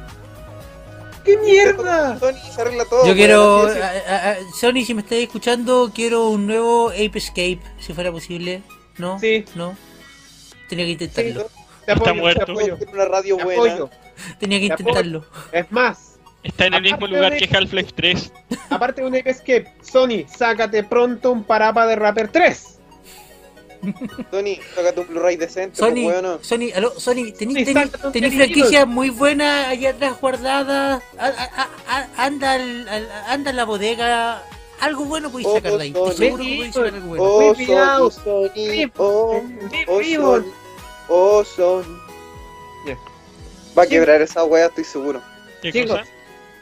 ¡Qué 1.23 1.38
mierda! 1.38 2.17
Sony 2.19 2.34
se 2.53 2.62
arregla 2.62 2.86
todo. 2.86 3.01
yo 3.01 3.05
weón, 3.07 3.17
quiero, 3.17 3.67
ah, 3.67 3.91
ah, 4.10 4.36
Sony, 4.60 4.84
si 4.86 4.93
me 4.93 5.01
estáis 5.01 5.23
escuchando, 5.23 5.91
quiero 5.93 6.29
un 6.29 6.47
nuevo 6.47 6.89
Ape 6.89 7.12
Escape, 7.17 7.60
si 7.79 7.93
fuera 7.93 8.12
posible. 8.12 8.62
¿No? 8.97 9.19
Sí. 9.19 9.45
¿No? 9.55 9.75
Tenía 10.69 10.86
que 10.86 10.91
intentarlo. 10.91 11.49
Te 11.86 11.93
Está 11.93 12.13
muerto. 12.13 12.45
te 12.45 12.51
apoyo, 12.51 12.77
Tiene 12.77 12.93
una 12.93 13.05
radio 13.05 13.38
te 13.38 13.43
buena. 13.43 13.62
apoyo. 13.73 13.89
Tenía 14.39 14.60
que 14.60 14.65
intentarlo. 14.65 15.25
Es 15.51 15.71
más, 15.71 16.07
Está 16.43 16.65
en 16.67 16.73
el 16.75 16.81
mismo 16.81 17.05
lugar 17.07 17.34
de- 17.34 17.38
que 17.47 17.55
Half-Life 17.57 17.91
3. 17.95 18.31
aparte 18.69 19.01
de 19.01 19.07
un 19.07 19.15
Escape, 19.15 19.71
Sony, 19.81 20.25
sácate 20.27 20.84
pronto 20.84 21.31
un 21.31 21.43
parapa 21.43 21.86
de 21.88 21.95
Rapper 21.95 22.29
3. 22.29 22.79
Sony, 24.32 24.58
sácate 24.76 25.00
un 25.02 25.08
Blu-ray 25.08 25.36
decente, 25.38 25.78
Sony, 25.78 26.04
pues, 26.04 26.22
weón. 26.22 26.39
Sony, 26.44 26.72
aló, 26.76 27.00
Sony, 27.00 27.32
tenéis 27.38 28.36
franquicias 28.36 28.88
muy 28.88 29.10
buenas 29.10 29.67
allá 29.67 29.89
atrás 29.91 30.20
guardadas. 30.22 31.04
A- 31.17 31.26
a- 31.26 31.30
a- 31.63 31.70
a- 31.88 32.26
anda, 32.26 32.54
al- 32.54 32.88
al- 32.88 33.12
anda 33.28 33.50
en 33.52 33.56
la 33.56 33.65
bodega. 33.65 34.44
Algo 34.80 35.06
bueno 35.06 35.30
podéis 35.32 35.48
Oh, 35.48 35.56
sacar 35.56 35.74
de 35.78 35.84
ahí. 35.84 35.89
Estoy 35.89 36.08
Sony. 36.12 36.15
seguro 36.17 36.44
que 36.44 36.56
podéis 36.56 36.74
sacar 36.74 36.94
algo 36.96 37.08
bueno. 37.08 37.24
Oh. 37.24 37.54
Sony, 37.54 38.91
oh, 38.98 39.41
oh. 41.10 41.44
Sony, 41.44 41.84
oh. 41.84 41.84
Va 43.78 43.84
a 43.84 43.88
quebrar 43.88 44.22
esa 44.22 44.44
wea, 44.44 44.65
estoy 44.67 44.84
seguro. 44.84 45.22
¿Qué 45.62 45.72
Chicos, 45.72 46.00
cosa? 46.00 46.12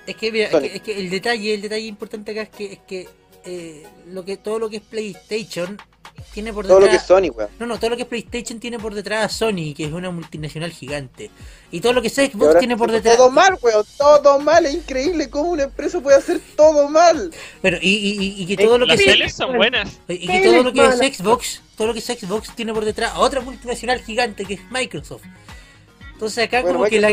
Es 0.05 0.15
que, 0.15 0.31
mira, 0.31 0.45
es 0.45 0.51
Sony. 0.51 0.61
que, 0.61 0.75
es 0.75 0.81
que 0.81 0.99
el 0.99 1.09
detalle, 1.09 1.53
el 1.53 1.61
detalle 1.61 1.85
importante 1.87 2.31
acá 2.31 2.41
es 2.43 2.49
que, 2.49 2.73
es 2.73 2.79
que 2.87 3.07
eh, 3.45 3.87
lo 4.07 4.25
que 4.25 4.37
todo 4.37 4.59
lo 4.59 4.69
que 4.69 4.77
es 4.77 4.81
PlayStation 4.83 5.77
tiene 6.33 6.53
por 6.53 6.65
Todo 6.67 6.79
lo 6.79 6.87
que 6.87 6.95
es 6.95 7.01
detrás. 7.01 7.07
Sony, 7.07 7.29
weón. 7.35 7.49
No, 7.59 7.65
no, 7.65 7.77
todo 7.77 7.89
lo 7.91 7.95
que 7.95 8.03
es 8.03 8.07
PlayStation 8.07 8.59
tiene 8.59 8.79
por 8.79 8.93
detrás 8.93 9.25
a 9.25 9.29
Sony, 9.29 9.73
que 9.75 9.85
es 9.85 9.91
una 9.91 10.11
multinacional 10.11 10.71
gigante. 10.71 11.31
Y 11.71 11.81
todo 11.81 11.93
lo 11.93 12.01
que 12.01 12.07
es 12.07 12.13
Xbox 12.15 12.59
tiene 12.59 12.75
por 12.77 12.91
detrás. 12.91 13.17
Todo 13.17 13.29
mal, 13.31 13.57
weón. 13.61 13.85
Todo 13.97 14.39
mal. 14.39 14.65
Es 14.65 14.73
increíble 14.73 15.29
cómo 15.29 15.51
una 15.51 15.63
empresa 15.63 15.99
puede 16.01 16.17
hacer 16.17 16.39
todo 16.55 16.89
mal. 16.89 17.31
Pero, 17.61 17.77
y, 17.81 18.35
y, 18.37 18.45
que 18.45 18.57
todo 18.57 18.77
lo 18.77 18.85
que 18.85 18.91
Las 18.93 18.99
es 19.01 19.05
teles 19.05 19.33
son 19.33 19.55
buenas. 19.55 19.99
Y 20.07 20.27
que 20.27 20.41
todo 20.41 20.63
lo 20.63 20.73
que 20.73 20.85
es 20.85 21.17
Xbox, 21.17 21.61
todo 21.75 21.87
lo 21.87 21.93
que 21.93 21.99
es 21.99 22.05
Xbox 22.05 22.55
tiene 22.55 22.73
por 22.73 22.85
detrás 22.85 23.13
a 23.13 23.19
otra 23.19 23.41
multinacional 23.41 24.01
gigante 24.01 24.45
que 24.45 24.55
es 24.55 24.61
Microsoft. 24.71 25.23
Entonces 26.19 26.43
acá 26.47 26.61
Bueno, 26.63 26.79
como 26.79 26.89
que 26.89 26.99
la, 26.99 27.07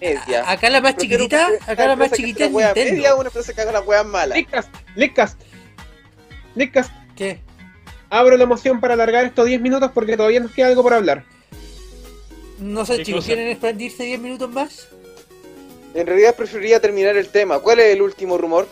media. 0.00 0.48
acá 0.48 0.70
la 0.70 0.80
más 0.80 0.94
Prefiero 0.94 1.24
chiquitita, 1.24 1.48
que 1.66 1.72
acá 1.72 1.86
la 1.88 1.96
más 1.96 2.12
haga 2.12 2.16
es 2.28 2.38
la 2.38 2.46
wea 2.46 2.72
media 2.72 2.84
Nintendo. 2.92 3.16
una 3.18 3.28
empresa 3.28 3.52
que 3.52 3.60
haga 3.60 3.72
la 3.72 3.80
wea 3.80 4.04
mala. 4.04 4.36
Lickcast, 4.36 4.68
Lickcast. 4.94 5.40
Lickcast, 6.54 6.92
¿Qué? 7.16 7.40
Abro 8.14 8.36
la 8.36 8.46
moción 8.46 8.80
para 8.80 8.94
alargar 8.94 9.24
estos 9.24 9.46
10 9.46 9.60
minutos 9.60 9.90
porque 9.92 10.16
todavía 10.16 10.40
nos 10.40 10.52
queda 10.52 10.68
algo 10.68 10.82
por 10.82 10.94
hablar. 10.94 11.24
No 12.60 12.86
sé, 12.86 12.98
¿Qué 12.98 13.04
chicos, 13.04 13.20
cosa? 13.20 13.34
¿quieren 13.34 13.48
expandirse 13.48 14.04
10 14.04 14.20
minutos 14.20 14.50
más? 14.50 14.88
En 15.94 16.06
realidad 16.06 16.36
preferiría 16.36 16.80
terminar 16.80 17.16
el 17.16 17.28
tema. 17.28 17.58
¿Cuál 17.58 17.80
es 17.80 17.92
el 17.92 18.02
último 18.02 18.38
rumor? 18.38 18.68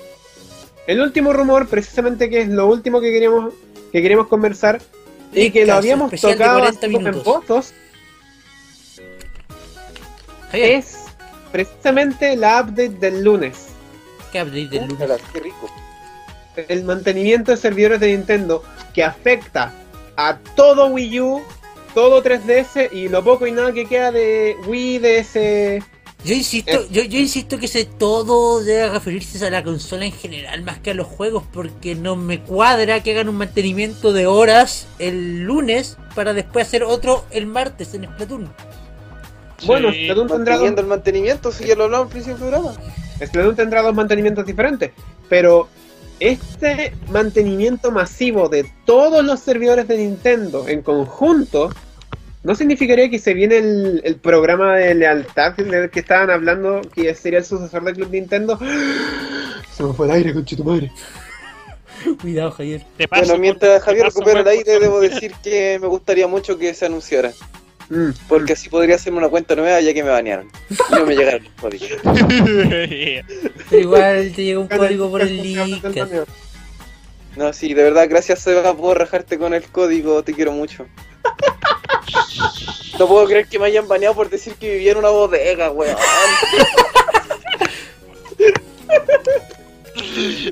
El 0.87 1.01
último 1.01 1.33
rumor, 1.33 1.69
precisamente 1.69 2.31
que 2.31 2.43
es 2.43 2.49
lo 2.49 2.67
último 2.67 3.01
que 3.01 3.11
queríamos, 3.11 3.55
que 3.91 4.01
queremos 4.01 4.29
conversar 4.29 4.81
y 5.33 5.51
que 5.51 5.67
lo 5.67 5.75
habíamos 5.75 6.11
tocado 6.21 6.61
40 6.61 6.87
hace 6.87 6.97
en 6.97 7.03
Javier, 10.51 10.71
es 10.71 10.97
precisamente 11.51 12.37
la 12.37 12.61
update 12.61 12.91
del 12.91 13.25
lunes. 13.25 13.69
¿qué 14.33 14.43
update 14.43 14.69
del 14.69 14.89
lunes? 14.89 15.21
Qué 15.33 15.41
rico. 15.41 15.71
El 16.57 16.85
mantenimiento 16.85 17.51
de 17.51 17.57
servidores 17.57 18.01
de 18.01 18.09
Nintendo 18.09 18.62
que 18.95 19.03
afecta 19.05 19.73
a 20.17 20.38
todo 20.57 20.87
Wii 20.88 21.21
U, 21.21 21.43
todo 21.95 22.23
3DS 22.23 22.91
y 22.93 23.09
lo 23.09 23.23
poco 23.25 23.47
y 23.47 23.53
nada 23.53 23.73
que 23.73 23.87
queda 23.87 24.12
de 24.12 24.57
Wii 24.67 24.99
DS. 24.99 25.83
Yo 26.25 26.35
insisto, 26.35 26.71
Eh. 26.83 26.87
yo, 26.93 27.03
yo 27.03 27.19
insisto 27.19 27.59
que 27.59 27.67
ese 27.67 27.85
todo 27.85 28.62
debe 28.62 28.88
referirse 28.91 29.45
a 29.45 29.51
la 29.51 29.65
consola 29.65 30.05
en 30.05 30.12
general 30.12 30.62
más 30.62 30.79
que 30.79 30.91
a 30.91 30.95
los 30.95 31.09
juegos 31.09 31.43
porque 31.53 31.97
no 31.97 32.15
me 32.15 32.41
cuadra 32.41 33.03
que 33.03 33.11
hagan 33.11 33.29
un 33.29 33.37
mantenimiento 33.37 34.12
de 34.12 34.27
horas 34.29 34.87
el 35.01 35.41
lunes 35.43 35.97
para 36.15 36.33
después 36.33 36.69
hacer 36.69 36.85
otro 36.85 37.25
el 37.33 37.47
martes 37.47 37.93
en 37.95 38.05
Splatoon. 38.05 38.53
Bueno, 39.67 39.93
Splatoon 39.93 40.29
tendrá 40.29 40.59
dos... 40.59 40.73
el 40.77 40.87
mantenimiento, 40.87 41.51
si 41.51 41.67
ya 41.67 41.75
lo 41.75 41.85
hablamos 41.85 42.07
al 42.07 42.12
principio 42.12 42.38
del 42.38 42.51
programa. 42.51 42.81
Splatoon 43.25 43.57
tendrá 43.57 43.83
dos 43.83 43.95
mantenimientos 43.95 44.47
diferentes, 44.47 44.93
pero 45.29 45.69
este 46.31 46.95
mantenimiento 47.11 47.91
masivo 47.91 48.49
de 48.49 48.71
todos 48.85 49.25
los 49.25 49.41
servidores 49.41 49.89
de 49.89 49.99
Nintendo 49.99 50.69
en 50.69 50.83
conjunto 50.83 51.71
¿No 52.45 52.57
significaría 52.57 53.09
que 53.09 53.21
se 53.21 53.35
viene 53.35 53.59
el, 53.59 54.17
programa 54.21 54.77
de 54.77 54.97
lealtad 54.97 55.53
del 55.53 55.91
que 55.91 56.01
estaban 56.01 56.29
hablando, 56.29 56.81
que 56.93 57.15
sería 57.15 57.39
el 57.39 57.45
sucesor 57.45 57.85
del 57.85 57.95
Club 57.95 58.11
Nintendo? 58.11 58.59
Se 59.71 59.85
me 59.85 59.93
fue 59.93 60.07
el 60.07 60.13
aire, 60.13 60.35
conche 60.35 60.57
tu 60.57 60.65
madre. 60.65 60.91
Cuidado, 62.21 62.51
Javier. 62.51 62.85
bueno, 63.11 63.39
mientras 63.39 63.81
Javier 63.85 64.07
recupera 64.07 64.41
el 64.41 64.49
aire, 64.49 64.81
debo 64.81 64.99
decir 65.01 65.33
que 65.41 65.79
me 65.81 65.87
gustaría 65.87 66.27
mucho 66.27 66.59
que 66.59 66.75
se 66.75 66.87
anunciara. 66.87 67.31
Mm. 67.93 68.13
Porque 68.27 68.55
así 68.55 68.71
podría 68.71 68.95
hacerme 68.97 69.19
una 69.19 69.29
cuenta 69.29 69.55
nueva 69.55 69.79
ya 69.83 69.93
que 69.93 70.03
me 70.03 70.09
banearon. 70.09 70.51
Y 70.71 70.95
no 70.95 71.05
me 71.05 71.15
llegaron 71.15 71.45
los 71.45 71.53
códigos. 71.61 71.91
Pero 72.03 73.83
igual 73.83 74.33
te 74.35 74.45
llegó 74.45 74.63
un 74.63 74.69
código 74.69 75.11
por 75.11 75.21
el 75.21 75.43
link. 75.43 75.85
No, 77.37 77.53
sí, 77.53 77.75
de 77.75 77.83
verdad, 77.83 78.09
gracias 78.09 78.39
Seba 78.41 78.75
por 78.75 78.99
rajarte 78.99 79.37
con 79.37 79.53
el 79.53 79.65
código, 79.65 80.23
te 80.23 80.33
quiero 80.33 80.53
mucho. 80.53 80.87
No 82.99 83.07
puedo 83.07 83.27
creer 83.27 83.47
que 83.47 83.59
me 83.59 83.67
hayan 83.67 83.87
baneado 83.87 84.15
por 84.15 84.31
decir 84.31 84.55
que 84.55 84.73
vivía 84.73 84.93
en 84.93 84.99
una 84.99 85.11
bodega, 85.11 85.71
weón. 85.71 85.97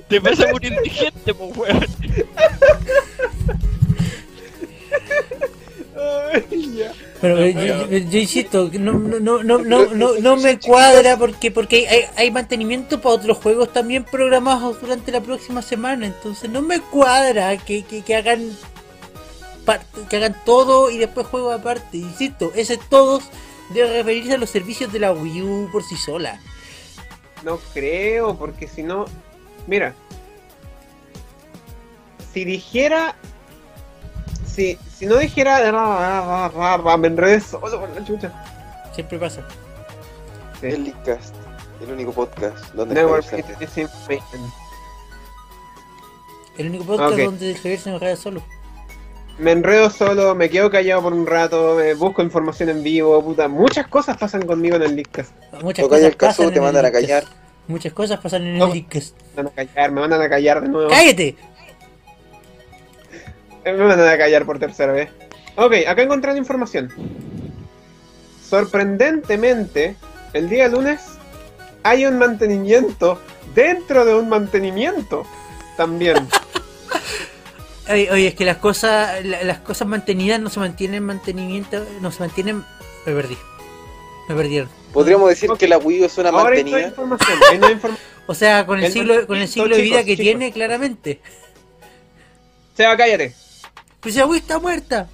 Te 0.09 0.21
pasa 0.21 0.47
por 0.51 0.63
indigente, 0.63 1.33
pues, 1.33 1.57
weón. 1.57 2.00
Pero 7.21 7.47
yo, 7.47 7.87
yo, 7.87 8.19
insisto, 8.19 8.71
no, 8.73 8.93
no, 8.93 9.43
no, 9.43 9.59
no, 9.59 9.87
no, 9.87 10.15
no 10.19 10.37
me 10.37 10.59
cuadra 10.59 11.19
porque 11.19 11.51
porque 11.51 11.87
hay, 11.87 12.05
hay 12.17 12.31
mantenimiento 12.31 13.01
para 13.01 13.17
otros 13.17 13.37
juegos 13.37 13.73
también 13.73 14.05
programados 14.05 14.81
durante 14.81 15.13
la 15.13 15.21
próxima 15.21 15.61
semana, 15.61 16.07
entonces 16.07 16.49
no 16.49 16.63
me 16.63 16.81
cuadra 16.81 17.59
que, 17.59 17.85
que, 17.85 18.03
que 18.03 18.17
hagan 18.17 18.51
que 20.09 20.17
hagan 20.17 20.37
todo 20.45 20.91
y 20.91 20.99
después 20.99 21.27
juego 21.27 21.53
aparte. 21.53 21.99
Insisto, 21.99 22.53
ese 22.55 22.79
todos 22.79 23.25
debe 23.73 23.93
referirse 23.99 24.35
a 24.35 24.39
los 24.39 24.51
servicios 24.51 24.93
de 24.93 25.01
la 25.01 25.13
Wii 25.13 25.43
U 25.43 25.69
por 25.71 25.83
sí 25.85 25.97
sola. 25.97 26.41
No 27.45 27.59
creo, 27.73 28.37
porque 28.37 28.67
si 28.67 28.83
no, 28.83 29.07
mira, 29.67 29.95
si 32.33 32.45
dijera, 32.45 33.15
si, 34.47 34.79
si 35.01 35.07
no 35.07 35.17
dijera, 35.17 35.59
me 36.99 37.09
enredé 37.09 37.41
solo 37.41 37.63
por 37.81 37.89
la 37.89 38.05
chucha. 38.05 38.31
Siempre 38.95 39.19
pasa. 39.19 39.41
El 40.61 40.85
Leadcast, 40.85 41.35
el 41.83 41.93
único 41.93 42.13
podcast 42.13 42.75
donde 42.75 43.01
El 43.01 43.07
único 46.69 46.85
podcast 46.85 47.19
donde 47.19 47.55
Javier 47.55 47.81
se 47.81 47.91
enreda 47.91 48.17
solo 48.17 48.43
me 49.39 49.53
enredo 49.53 49.89
solo, 49.89 50.35
me 50.35 50.51
quedo 50.51 50.71
callado 50.71 51.01
por 51.01 51.15
un 51.15 51.27
rato, 51.27 51.79
busco 51.97 52.21
información 52.21 52.69
en 52.69 52.83
vivo, 52.83 53.25
puta, 53.25 53.49
muchas 53.49 53.87
cosas 53.87 54.19
pasan 54.19 54.43
conmigo 54.43 54.77
en 54.77 54.83
el 54.83 54.97
Leadcast. 54.97 55.33
Muchas 55.63 55.89
cosas 55.89 56.05
el 56.05 56.17
caso, 56.19 56.51
te 56.51 56.61
mandan 56.61 56.85
a 56.85 56.93
callar. 56.93 57.25
Muchas 57.67 57.95
cosas 57.95 58.21
pasan 58.21 58.43
en 58.43 58.61
el 58.61 58.71
Leadcast. 58.71 59.17
Me 59.35 59.45
mandan 59.45 59.67
a 59.67 59.73
callar, 59.73 59.93
me 59.93 60.01
mandan 60.03 60.21
a 60.21 60.29
callar 60.29 60.61
de 60.61 60.69
nuevo. 60.69 60.91
¡Cállate! 60.91 61.39
Me 63.65 63.73
mandan 63.73 64.09
a 64.09 64.19
callar 64.19 64.47
por 64.47 64.59
tercera 64.59 64.93
vez. 64.93 65.11
Ok, 65.57 65.75
acá 65.87 66.03
encontré 66.03 66.33
la 66.33 66.39
información. 66.39 66.91
Sorprendentemente, 68.49 69.97
el 70.33 70.49
día 70.49 70.69
lunes 70.69 71.01
hay 71.83 72.07
un 72.07 72.19
mantenimiento 72.19 73.21
dentro 73.55 74.05
de 74.05 74.15
un 74.15 74.29
mantenimiento 74.29 75.27
también. 75.77 76.17
Oye, 77.89 78.29
es 78.29 78.35
que 78.35 78.45
las 78.45 78.59
cosas 78.59 79.25
las 79.25 79.59
cosas 79.59 79.87
mantenidas 79.89 80.41
no 80.41 80.49
se 80.49 80.61
mantienen 80.61 80.97
en 80.97 81.05
mantenimiento, 81.05 81.85
no 82.01 82.13
se 82.13 82.21
mantienen... 82.21 82.65
Me 83.07 83.15
perdí. 83.15 83.37
Me 84.29 84.35
perdieron. 84.35 84.69
Podríamos 84.93 85.29
decir 85.29 85.51
que 85.59 85.67
la 85.67 85.79
Wii 85.79 86.03
U 86.03 86.05
es 86.05 86.19
una 86.19 86.31
mantenida. 86.31 86.93
o 88.27 88.35
sea, 88.35 88.67
con 88.67 88.83
el, 88.83 88.93
siglo 88.93 89.27
con 89.27 89.39
el 89.39 89.49
siglo 89.49 89.75
de 89.75 89.83
vida 89.83 90.05
que 90.05 90.17
tiene, 90.17 90.53
claramente. 90.53 91.21
Seba, 92.77 92.97
cállate. 92.97 93.35
Pues 94.01 94.17
la 94.17 94.27
Wii 94.27 94.41
está 94.41 94.59
muerta. 94.59 95.09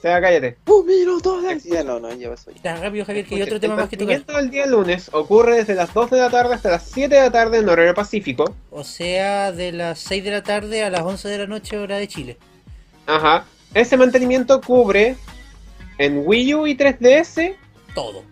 Sea, 0.00 0.20
cállate. 0.20 0.56
Un 0.66 0.86
minuto 0.86 1.42
de 1.42 1.60
Ya 1.60 1.84
no, 1.84 2.00
no, 2.00 2.12
ya 2.14 2.30
pasó. 2.30 2.50
Ya, 2.62 2.76
rápido, 2.76 3.04
Javier, 3.04 3.26
que 3.26 3.34
hay 3.34 3.42
otro 3.42 3.60
tema 3.60 3.76
más 3.76 3.88
que 3.88 3.98
tocar. 3.98 4.22
El 4.28 4.50
día 4.50 4.66
lunes 4.66 5.10
ocurre 5.12 5.56
desde 5.56 5.74
las 5.74 5.92
2 5.92 6.10
de 6.10 6.18
la 6.18 6.30
tarde 6.30 6.54
hasta 6.54 6.70
las 6.70 6.84
7 6.84 7.14
de 7.14 7.20
la 7.20 7.30
tarde 7.30 7.58
en 7.58 7.68
horario 7.68 7.94
pacífico. 7.94 8.54
O 8.70 8.82
sea, 8.82 9.52
de 9.52 9.72
las 9.72 9.98
6 9.98 10.24
de 10.24 10.30
la 10.30 10.42
tarde 10.42 10.84
a 10.84 10.90
las 10.90 11.02
11 11.02 11.28
de 11.28 11.38
la 11.38 11.46
noche, 11.46 11.76
hora 11.76 11.98
de 11.98 12.08
Chile. 12.08 12.38
Ajá. 13.06 13.44
Ese 13.74 13.98
mantenimiento 13.98 14.60
cubre 14.62 15.16
en 15.98 16.22
Wii 16.26 16.54
U 16.54 16.66
y 16.66 16.76
3DS 16.76 17.56
todo. 17.94 18.24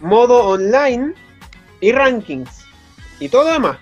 Modo 0.00 0.46
online 0.46 1.14
y 1.80 1.92
rankings. 1.92 2.64
Y 3.18 3.28
todo 3.28 3.50
demás. 3.50 3.78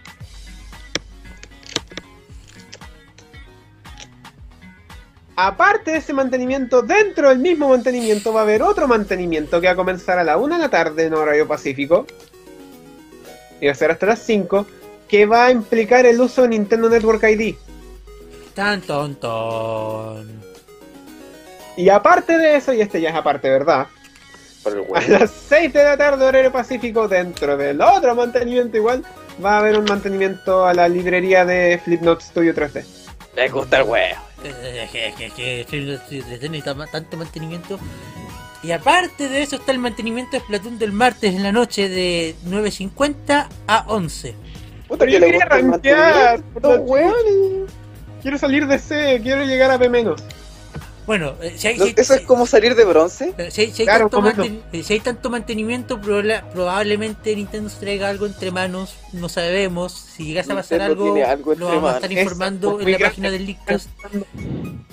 Aparte 5.46 5.92
de 5.92 5.98
ese 5.98 6.12
mantenimiento, 6.12 6.82
dentro 6.82 7.28
del 7.28 7.38
mismo 7.38 7.68
mantenimiento 7.68 8.32
va 8.32 8.40
a 8.40 8.42
haber 8.42 8.62
otro 8.62 8.86
mantenimiento 8.86 9.60
que 9.60 9.66
va 9.68 9.72
a 9.72 9.76
comenzar 9.76 10.18
a 10.18 10.24
la 10.24 10.36
1 10.36 10.56
de 10.56 10.60
la 10.60 10.68
tarde 10.68 11.06
en 11.06 11.14
horario 11.14 11.48
pacífico. 11.48 12.06
Y 13.60 13.66
va 13.66 13.72
a 13.72 13.74
ser 13.74 13.90
hasta 13.90 14.06
las 14.06 14.20
5. 14.20 14.66
Que 15.08 15.26
va 15.26 15.46
a 15.46 15.50
implicar 15.50 16.06
el 16.06 16.20
uso 16.20 16.42
de 16.42 16.48
Nintendo 16.48 16.88
Network 16.88 17.22
ID. 17.24 17.54
Tan 18.54 18.80
ton, 18.82 19.14
ton. 19.16 20.28
Y 21.76 21.88
aparte 21.88 22.36
de 22.36 22.56
eso, 22.56 22.72
y 22.72 22.80
este 22.80 23.00
ya 23.00 23.10
es 23.10 23.16
aparte, 23.16 23.48
¿verdad? 23.48 23.86
A 24.94 25.00
las 25.08 25.30
6 25.30 25.72
de 25.72 25.82
la 25.82 25.96
tarde 25.96 26.26
horario 26.26 26.52
pacífico, 26.52 27.08
dentro 27.08 27.56
del 27.56 27.80
otro 27.80 28.14
mantenimiento 28.14 28.76
igual, 28.76 29.04
va 29.42 29.54
a 29.54 29.58
haber 29.60 29.78
un 29.78 29.86
mantenimiento 29.86 30.66
a 30.66 30.74
la 30.74 30.86
librería 30.86 31.46
de 31.46 31.80
Flipnote 31.82 32.24
Studio 32.24 32.54
3D. 32.54 32.99
Me 33.36 33.48
gusta 33.48 33.78
el 33.78 33.88
huevo 33.88 34.30
que 34.42 35.66
necesita 36.48 36.86
tanto 36.86 37.16
mantenimiento. 37.16 37.78
Y 38.62 38.72
aparte 38.72 39.28
de 39.28 39.42
eso 39.42 39.56
está 39.56 39.72
el 39.72 39.78
mantenimiento 39.78 40.32
de 40.32 40.40
Splatoon 40.40 40.78
del 40.78 40.92
martes 40.92 41.34
en 41.34 41.42
la 41.42 41.52
noche 41.52 41.88
de 41.88 42.34
9.50 42.46 43.48
a 43.66 43.84
11. 43.88 44.34
Puta, 44.88 45.06
yo 45.06 45.18
quería 45.18 45.46
rankear. 45.46 46.42
Quiero 48.22 48.36
salir 48.36 48.66
de 48.66 48.78
C, 48.78 49.20
quiero 49.22 49.44
llegar 49.44 49.70
a 49.70 49.78
B 49.78 49.88
menos. 49.88 50.22
Bueno, 51.10 51.34
eh, 51.42 51.54
si 51.56 51.66
hay, 51.66 51.94
¿eso 51.96 52.14
es 52.14 52.20
como 52.20 52.46
salir 52.46 52.76
de 52.76 52.84
bronce? 52.84 53.34
Si 53.50 53.62
hay, 53.62 55.00
tanto, 55.00 55.28
mantenimiento, 55.28 56.00
probablemente 56.00 57.34
Nintendo 57.34 57.68
se 57.68 57.80
traiga 57.80 58.08
algo 58.08 58.26
entre 58.26 58.52
manos, 58.52 58.94
no 59.12 59.28
sabemos. 59.28 59.92
Si 59.92 60.26
llegase 60.26 60.52
a 60.52 60.54
pasar 60.54 60.82
algo, 60.82 61.16
lo 61.56 61.66
vamos 61.66 61.90
a 61.90 61.94
estar 61.96 62.12
informando 62.12 62.80
en 62.80 62.92
la 62.92 62.98
página 63.00 63.28
del 63.28 63.44
Leakcast. 63.44 63.90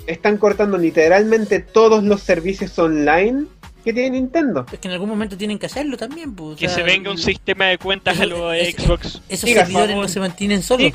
Están 0.08 0.38
cortando 0.38 0.76
literalmente 0.76 1.60
todos 1.60 2.02
los 2.02 2.20
servicios 2.20 2.76
online 2.80 3.44
que 3.84 3.92
tiene 3.92 4.10
Nintendo. 4.18 4.66
Es 4.72 4.80
que 4.80 4.88
en 4.88 4.94
algún 4.94 5.10
momento 5.10 5.36
tienen 5.36 5.60
que 5.60 5.66
hacerlo 5.66 5.96
también. 5.96 6.34
Pues, 6.34 6.58
que 6.58 6.68
se 6.68 6.82
venga 6.82 7.12
un 7.12 7.18
sistema 7.18 7.66
de 7.66 7.78
cuentas 7.78 8.18
a 8.18 8.26
lo 8.26 8.50
de 8.50 8.72
Xbox. 8.72 9.22
Esos 9.28 9.48
servidores 9.48 9.94
no 9.94 10.08
se 10.08 10.18
mantienen 10.18 10.64
solos. 10.64 10.94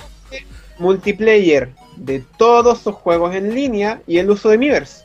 Multiplayer 0.79 1.69
de 1.95 2.19
todos 2.37 2.81
sus 2.81 2.95
juegos 2.95 3.33
en 3.33 3.55
línea 3.55 4.01
y 4.05 4.17
el 4.17 4.29
uso 4.29 4.49
de 4.49 4.57
Miiverse. 4.57 5.03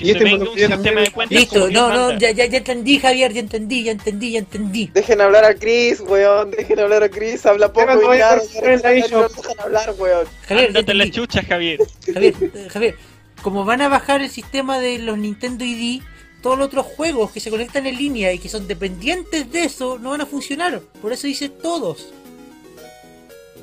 Y 0.00 0.10
este 0.12 0.34
un 0.34 0.56
sistema 0.56 1.00
de 1.02 1.10
cuentas 1.10 1.38
Listo, 1.38 1.70
no, 1.70 1.90
no, 1.90 2.18
ya, 2.18 2.30
ya, 2.30 2.46
ya 2.46 2.58
entendí, 2.58 2.98
Javier, 2.98 3.32
ya 3.32 3.40
entendí, 3.40 3.84
ya 3.84 3.92
entendí, 3.92 4.32
ya 4.32 4.38
entendí. 4.38 4.90
Dejen 4.94 5.20
hablar 5.20 5.44
a 5.44 5.54
Chris, 5.54 6.00
weón, 6.00 6.50
dejen 6.52 6.80
hablar 6.80 7.02
a 7.02 7.10
Chris, 7.10 7.44
habla 7.44 7.70
poco 7.72 8.14
y 8.14 8.18
nada, 8.18 8.40
dejen 8.62 9.60
hablar, 9.60 9.94
weón. 9.98 10.26
Javier, 10.48 10.72
no 10.72 10.84
te 10.84 10.94
la 10.94 11.10
chuchas, 11.10 11.44
Javier. 11.44 11.80
Javier, 12.12 12.34
eh, 12.40 12.68
Javier, 12.70 12.94
como 13.42 13.64
van 13.64 13.82
a 13.82 13.88
bajar 13.88 14.22
el 14.22 14.30
sistema 14.30 14.78
de 14.78 14.98
los 15.00 15.18
Nintendo 15.18 15.64
ID, 15.64 16.02
todos 16.42 16.56
los 16.56 16.68
otros 16.68 16.86
juegos 16.86 17.30
que 17.30 17.40
se 17.40 17.50
conectan 17.50 17.86
en 17.86 17.96
línea 17.96 18.32
y 18.32 18.38
que 18.38 18.48
son 18.48 18.66
dependientes 18.66 19.52
de 19.52 19.64
eso 19.64 19.98
no 19.98 20.10
van 20.10 20.22
a 20.22 20.26
funcionar. 20.26 20.80
Por 21.02 21.12
eso 21.12 21.26
dice 21.26 21.50
todos. 21.50 22.14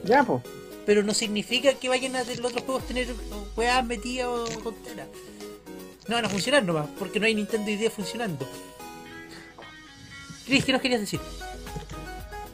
Ya, 0.03 0.23
pues. 0.23 0.43
Pero 0.85 1.01
no 1.01 1.15
significa 1.15 1.73
que 1.73 1.89
vayan 1.89 2.15
a 2.15 2.23
los 2.23 2.39
otros 2.39 2.63
juegos 2.63 2.87
tener 2.87 3.07
weas 3.55 3.83
metidas 3.83 4.27
o 4.27 4.45
tonteras 4.45 5.07
no 6.07 6.15
van 6.15 6.25
a 6.25 6.29
funcionar 6.29 6.63
nomás, 6.63 6.87
porque 6.97 7.19
no 7.19 7.25
hay 7.25 7.35
Nintendo 7.35 7.69
ID 7.69 7.89
funcionando. 7.89 8.47
Chris, 10.45 10.63
¿qué 10.65 10.71
nos 10.71 10.81
querías 10.81 11.01
decir? 11.01 11.19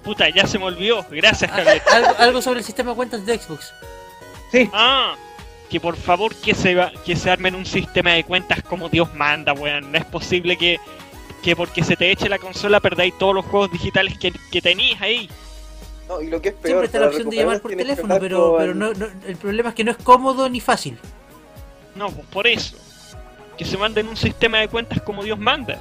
Puta, 0.04 0.28
ya 0.30 0.45
se 0.47 0.58
me 0.60 0.66
olvidó. 0.66 1.06
Gracias, 1.10 1.49
ah, 1.54 1.56
Javier. 1.56 1.82
¿Algo, 2.18 2.41
sobre 2.41 2.60
el 2.60 2.66
sistema 2.66 2.91
de 2.91 2.95
cuentas 2.95 3.26
de 3.26 3.38
Xbox. 3.38 3.72
Sí. 4.51 4.70
Ah, 4.74 5.16
que 5.70 5.80
por 5.80 5.95
favor 5.95 6.36
que 6.36 6.54
se, 6.54 6.76
va, 6.76 6.91
que 7.06 7.16
se 7.16 7.30
armen 7.30 7.56
un 7.56 7.66
sistema 7.66 8.12
de 8.12 8.24
cuentas 8.24 8.62
como 8.64 8.89
Dios 8.89 9.14
manda, 9.16 9.54
weón. 9.54 9.91
No 9.91 9.97
es 9.97 10.06
posible 10.06 10.58
que 10.58 10.80
que 11.41 11.58
porque 11.58 11.84
se 11.84 11.97
te 11.97 12.10
eche 12.10 12.30
la 12.30 12.39
consola 12.39 12.80
perdáis 12.80 13.18
todos 13.18 13.36
los 13.36 13.43
juegos 13.45 13.70
digitales 13.70 14.18
que, 14.18 14.32
que 14.49 14.62
tenéis 14.62 14.99
ahí. 15.01 15.30
No, 16.08 16.22
y 16.22 16.28
lo 16.30 16.41
que 16.41 16.49
es 16.49 16.56
peor, 16.56 16.66
Siempre 16.68 16.86
está 16.86 16.99
la 17.01 17.08
opción 17.08 17.30
de 17.30 17.36
llamar 17.36 17.60
por 17.62 17.76
teléfono, 17.76 18.18
pero, 18.18 18.51
con- 18.51 18.58
pero 18.60 18.74
no, 18.76 18.93
no- 18.93 19.08
el 19.28 19.36
problema 19.36 19.70
es 19.70 19.76
que 19.76 19.84
no 19.84 19.91
es 19.91 19.97
cómodo 19.97 20.47
ni 20.47 20.62
fácil. 20.62 20.97
No, 21.95 22.10
pues 22.12 22.26
por 22.28 22.47
eso. 22.47 22.78
Que 23.58 23.66
se 23.66 23.78
manden 23.78 24.08
un 24.08 24.18
sistema 24.18 24.60
de 24.60 24.68
cuentas 24.68 25.01
como 25.01 25.24
Dios 25.24 25.38
manda. 25.38 25.78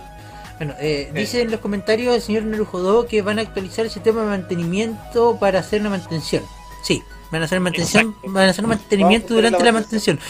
Bueno, 0.58 0.74
eh, 0.78 1.10
dice 1.14 1.40
en 1.42 1.50
los 1.50 1.60
comentarios 1.60 2.14
el 2.14 2.22
señor 2.22 2.44
Nerujodo 2.44 3.06
que 3.06 3.22
van 3.22 3.38
a 3.38 3.42
actualizar 3.42 3.84
el 3.84 3.90
sistema 3.90 4.20
de 4.22 4.28
mantenimiento 4.28 5.36
para 5.40 5.60
hacer 5.60 5.80
una 5.80 5.90
mantención. 5.90 6.44
Sí, 6.84 7.02
van 7.32 7.42
a 7.42 7.46
hacer 7.46 7.58
mantención, 7.60 8.08
Exacto. 8.08 8.32
van 8.32 8.46
a 8.46 8.50
hacer 8.50 8.64
un 8.64 8.70
mantenimiento 8.70 9.32
a 9.32 9.36
durante 9.36 9.58
la 9.58 9.64
la 9.66 9.72
mantención. 9.72 10.20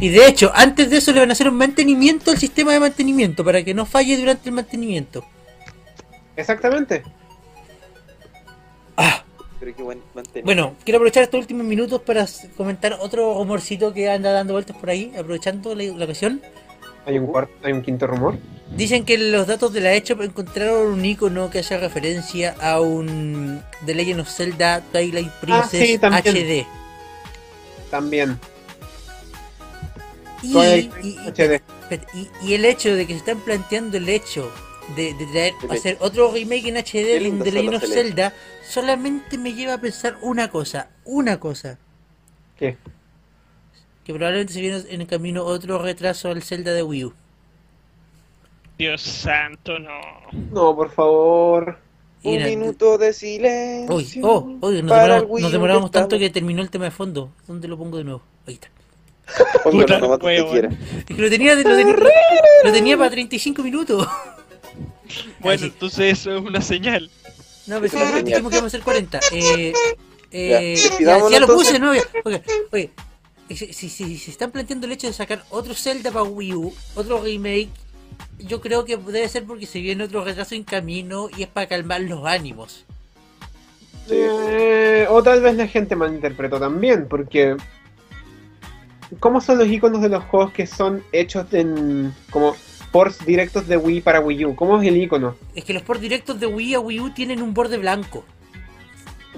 Y 0.00 0.08
de 0.08 0.26
hecho, 0.26 0.50
antes 0.54 0.90
de 0.90 0.96
eso 0.96 1.12
le 1.12 1.20
van 1.20 1.30
a 1.30 1.32
hacer 1.34 1.48
un 1.48 1.56
mantenimiento 1.56 2.30
al 2.30 2.38
sistema 2.38 2.72
de 2.72 2.80
mantenimiento 2.80 3.44
para 3.44 3.62
que 3.62 3.74
no 3.74 3.86
falle 3.86 4.16
durante 4.16 4.48
el 4.48 4.54
mantenimiento. 4.54 5.24
Exactamente. 6.34 7.02
Ah, 8.96 9.22
Pero 9.60 9.74
qué 9.76 9.82
buen 9.82 10.00
mantenimiento. 10.14 10.44
bueno, 10.46 10.76
quiero 10.84 10.96
aprovechar 10.98 11.22
estos 11.22 11.40
últimos 11.40 11.64
minutos 11.66 12.00
para 12.02 12.26
comentar 12.56 12.94
otro 13.00 13.34
rumorcito 13.34 13.92
que 13.92 14.10
anda 14.10 14.32
dando 14.32 14.54
vueltas 14.54 14.76
por 14.76 14.90
ahí, 14.90 15.12
aprovechando 15.18 15.74
la, 15.74 15.84
la 15.84 16.04
ocasión. 16.04 16.42
Hay 17.06 17.18
un 17.18 17.26
cuarto, 17.28 17.52
hay 17.62 17.72
un 17.72 17.82
quinto 17.82 18.06
rumor. 18.06 18.36
Dicen 18.76 19.04
que 19.04 19.16
los 19.16 19.46
datos 19.46 19.72
de 19.72 19.80
la 19.80 19.94
Echo 19.94 20.20
encontraron 20.20 20.88
un 20.92 21.04
icono 21.04 21.50
que 21.50 21.60
hace 21.60 21.78
referencia 21.78 22.56
a 22.60 22.80
un 22.80 23.62
The 23.86 23.94
Legend 23.94 24.20
of 24.20 24.28
Zelda 24.28 24.80
Twilight 24.92 25.30
Princess 25.40 25.80
Ah, 25.82 25.86
sí, 25.86 25.98
también. 25.98 26.34
HD. 26.36 26.66
También. 27.90 28.38
Y, 30.42 30.52
Twilight 30.52 30.92
y- 31.04 31.08
y- 31.08 31.18
HD. 31.28 31.62
y- 32.14 32.28
y 32.48 32.54
el 32.54 32.64
hecho 32.64 32.94
de 32.94 33.06
que 33.06 33.12
se 33.12 33.18
están 33.20 33.38
planteando 33.40 33.96
el 33.96 34.08
hecho 34.08 34.50
de, 34.96 35.14
de 35.14 35.26
traer, 35.26 35.54
hacer 35.70 35.96
otro 36.00 36.32
remake 36.32 36.66
en 36.68 36.76
HD 36.76 37.04
de 37.04 37.20
Legend 37.52 37.74
of. 37.76 37.84
Zelda 37.84 38.34
solamente 38.68 39.38
me 39.38 39.52
lleva 39.54 39.74
a 39.74 39.80
pensar 39.80 40.18
una 40.22 40.50
cosa, 40.50 40.88
una 41.04 41.38
cosa, 41.38 41.78
¿Qué? 42.58 42.76
Que 44.06 44.14
probablemente 44.14 44.52
se 44.52 44.60
viene 44.60 44.82
en 44.88 45.00
el 45.00 45.06
camino 45.08 45.44
otro 45.44 45.78
retraso 45.82 46.30
al 46.30 46.42
Zelda 46.42 46.72
de 46.72 46.82
Wii 46.82 47.04
U. 47.06 47.12
Dios 48.78 49.02
santo, 49.02 49.78
no. 49.78 49.90
No, 50.52 50.76
por 50.76 50.90
favor. 50.92 51.78
Y 52.22 52.28
Un 52.28 52.34
era- 52.36 52.46
minuto 52.46 52.98
de 52.98 53.12
silencio. 53.12 53.94
Uy, 53.94 54.20
oh, 54.22 54.40
uy, 54.60 54.82
nos, 54.82 54.96
demoramos, 54.96 55.40
nos 55.40 55.52
demoramos 55.52 55.90
que 55.90 55.94
tanto 55.94 56.16
estamos- 56.16 56.20
que 56.20 56.30
terminó 56.30 56.62
el 56.62 56.70
tema 56.70 56.84
de 56.86 56.90
fondo. 56.90 57.30
¿Dónde 57.46 57.68
lo 57.68 57.76
pongo 57.76 57.98
de 57.98 58.04
nuevo? 58.04 58.22
Ahí 58.46 58.54
está. 58.54 58.68
Puta, 59.64 59.98
que 59.98 61.14
lo 61.14 61.28
tenía, 61.30 61.54
lo 61.56 61.62
tenía, 61.64 61.96
lo 62.64 62.72
tenía 62.72 62.96
para 62.96 63.10
35 63.10 63.62
minutos. 63.62 64.06
Bueno, 65.38 65.60
sí. 65.60 65.66
entonces 65.66 66.18
eso 66.18 66.36
es 66.36 66.44
una 66.44 66.60
señal. 66.60 67.08
No, 67.68 67.80
pero 67.80 67.88
si 67.88 68.22
dijimos 68.24 68.50
que 68.50 68.56
íbamos 68.56 68.62
a 68.64 68.66
hacer 68.66 68.80
40. 68.82 69.20
Eh, 69.30 69.72
eh, 70.32 70.76
Ya, 71.00 71.18
ya, 71.18 71.30
ya 71.30 71.40
lo 71.40 71.46
puse, 71.46 71.78
¿no? 71.78 71.90
Oye, 71.92 72.02
oye, 72.72 72.90
si, 73.48 73.72
si, 73.72 73.88
si 73.88 74.18
se 74.18 74.30
están 74.30 74.50
planteando 74.50 74.86
el 74.86 74.92
hecho 74.92 75.06
de 75.06 75.12
sacar 75.12 75.44
otro 75.50 75.74
Zelda 75.74 76.10
para 76.10 76.24
Wii 76.24 76.54
U, 76.54 76.74
otro 76.94 77.22
remake, 77.22 77.70
yo 78.38 78.60
creo 78.60 78.84
que 78.84 78.96
debe 78.96 79.28
ser 79.28 79.44
porque 79.44 79.66
se 79.66 79.80
viene 79.80 80.04
otro 80.04 80.24
retraso 80.24 80.54
en 80.54 80.64
camino 80.64 81.28
y 81.36 81.42
es 81.42 81.48
para 81.48 81.66
calmar 81.66 82.00
los 82.02 82.24
ánimos. 82.26 82.84
Eh, 84.08 85.06
o 85.08 85.22
tal 85.22 85.40
vez 85.40 85.56
la 85.56 85.66
gente 85.66 85.96
malinterpretó 85.96 86.60
también, 86.60 87.06
porque 87.08 87.56
¿cómo 89.20 89.40
son 89.40 89.58
los 89.58 89.68
iconos 89.68 90.00
de 90.00 90.08
los 90.08 90.24
juegos 90.24 90.52
que 90.52 90.66
son 90.66 91.02
hechos 91.12 91.52
en 91.52 92.14
como 92.30 92.56
ports 92.92 93.24
directos 93.24 93.66
de 93.66 93.76
Wii 93.76 94.00
para 94.02 94.20
Wii 94.20 94.46
U? 94.46 94.56
¿Cómo 94.56 94.80
es 94.80 94.86
el 94.86 94.96
icono? 94.96 95.36
Es 95.54 95.64
que 95.64 95.72
los 95.72 95.82
por 95.82 95.98
directos 95.98 96.38
de 96.38 96.46
Wii 96.46 96.74
a 96.74 96.80
Wii 96.80 97.00
U 97.00 97.10
tienen 97.10 97.42
un 97.42 97.52
borde 97.52 97.78
blanco. 97.78 98.24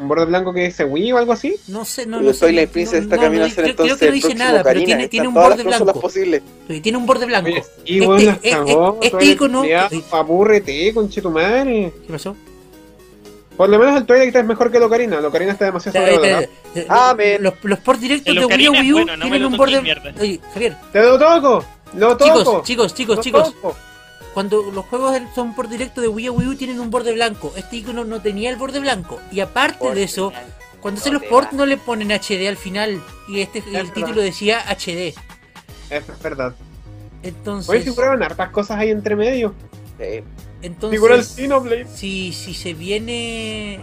¿Un 0.01 0.07
borde 0.09 0.26
blanco 0.26 0.53
que 0.53 0.64
dice 0.64 0.84
Wii 0.84 1.12
o 1.12 1.18
algo 1.18 1.32
así? 1.32 1.57
No 1.66 1.84
sé, 1.84 2.07
no, 2.07 2.20
no 2.20 2.32
sé. 2.32 2.46
Twilight 2.46 2.70
Princess 2.70 3.03
está 3.03 3.16
no, 3.16 3.22
camino 3.22 3.40
no, 3.40 3.46
a 3.46 3.51
ser 3.51 3.64
creo- 3.64 3.76
creo 3.76 3.86
entonces 3.86 3.99
que 3.99 4.05
no 4.07 4.09
el 4.09 4.14
dice 4.14 4.34
nada, 4.34 4.62
pero 4.62 4.80
tiene, 4.84 5.28
un 5.28 5.34
borde 5.34 5.62
blanco. 5.64 6.01
Tiene 6.82 6.99
un 6.99 7.07
borde 7.07 7.26
blanco. 7.26 7.51
Weón, 7.88 8.24
las 8.26 8.36
este- 8.36 8.66
este 9.03 9.24
icono- 9.24 9.64
Abúrrete, 10.12 10.94
conchetumare. 10.94 11.92
¿Qué 12.07 12.12
pasó? 12.12 12.36
Por 13.57 13.68
lo 13.68 13.78
menos 13.80 13.96
el 13.96 14.07
Twilight 14.07 14.36
es 14.36 14.44
mejor 14.44 14.70
que 14.70 14.76
el 14.76 14.84
Ocarina. 14.84 15.18
El 15.18 15.24
Ocarina 15.24 15.51
está 15.51 15.64
demasiado 15.64 15.99
sobrevalorado. 15.99 16.46
Amén. 16.88 17.42
Los, 17.42 17.55
los 17.62 17.78
port 17.80 17.99
directos 17.99 18.32
de 18.32 18.46
Wii 18.46 18.64
es 18.66 18.70
Wii 18.70 18.92
U 18.92 18.96
bueno, 19.05 19.12
tienen 19.22 19.42
lo 19.42 19.49
un 19.49 19.57
borde. 19.57 19.78
Oye, 20.20 20.40
Javier, 20.55 20.76
¡Te 20.92 21.03
lo 21.03 21.18
toco! 21.18 21.64
¡Lo 21.94 22.16
toco! 22.16 22.62
chicos, 22.62 22.94
chicos, 22.94 22.94
chicos, 22.94 23.16
¡Lo 23.16 23.22
chicos. 23.22 23.55
Cuando 24.34 24.62
los 24.70 24.84
juegos 24.86 25.16
son 25.34 25.54
por 25.54 25.68
directo 25.68 26.00
de 26.00 26.08
Wii 26.08 26.26
a 26.28 26.32
Wii 26.32 26.48
U 26.48 26.54
tienen 26.56 26.78
un 26.80 26.90
borde 26.90 27.12
blanco. 27.12 27.52
Este 27.56 27.76
icono 27.76 28.04
no 28.04 28.20
tenía 28.22 28.50
el 28.50 28.56
borde 28.56 28.78
blanco. 28.80 29.20
Y 29.32 29.40
aparte 29.40 29.92
de 29.94 30.02
eso, 30.04 30.32
cuando 30.80 31.00
hacen 31.00 31.14
los 31.14 31.24
ports 31.24 31.52
no 31.54 31.66
le 31.66 31.76
ponen 31.76 32.10
HD 32.12 32.46
al 32.48 32.56
final. 32.56 33.02
Y 33.28 33.40
este 33.40 33.58
el 33.60 33.72
verdad. 33.72 33.92
título 33.94 34.20
decía 34.22 34.60
HD. 34.68 35.14
Es 35.90 36.22
verdad. 36.22 36.54
Entonces, 37.22 37.68
Hoy 37.68 37.82
figuraron 37.82 38.22
hartas 38.22 38.50
cosas 38.50 38.78
ahí 38.78 38.90
entre 38.90 39.16
medio. 39.16 39.54
Sí. 39.98 40.22
Figura 40.90 41.14
el 41.14 41.20
entonces 41.20 41.34
Xenoblade. 41.34 41.86
si, 41.92 42.32
si 42.32 42.54
se 42.54 42.74
viene... 42.74 43.80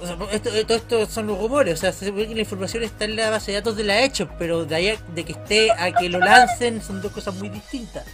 O 0.00 0.06
sea, 0.06 0.16
esto, 0.32 0.50
todo 0.66 0.76
esto 0.76 1.06
son 1.06 1.28
los 1.28 1.38
rumores, 1.38 1.74
o 1.74 1.76
sea, 1.78 1.92
se 1.92 2.10
ve 2.10 2.26
que 2.28 2.34
la 2.34 2.40
información 2.42 2.82
está 2.82 3.04
en 3.06 3.16
la 3.16 3.30
base 3.30 3.52
de 3.52 3.58
datos 3.58 3.76
de 3.76 3.84
la 3.84 4.02
hecho, 4.02 4.28
pero 4.38 4.64
de 4.66 4.74
ahí 4.74 4.88
a- 4.90 4.96
de 5.14 5.24
que 5.24 5.32
esté 5.32 5.70
a 5.70 5.92
que 5.92 6.08
lo 6.10 6.18
lancen 6.18 6.82
son 6.82 7.00
dos 7.00 7.10
cosas 7.12 7.34
muy 7.36 7.48
distintas. 7.48 8.04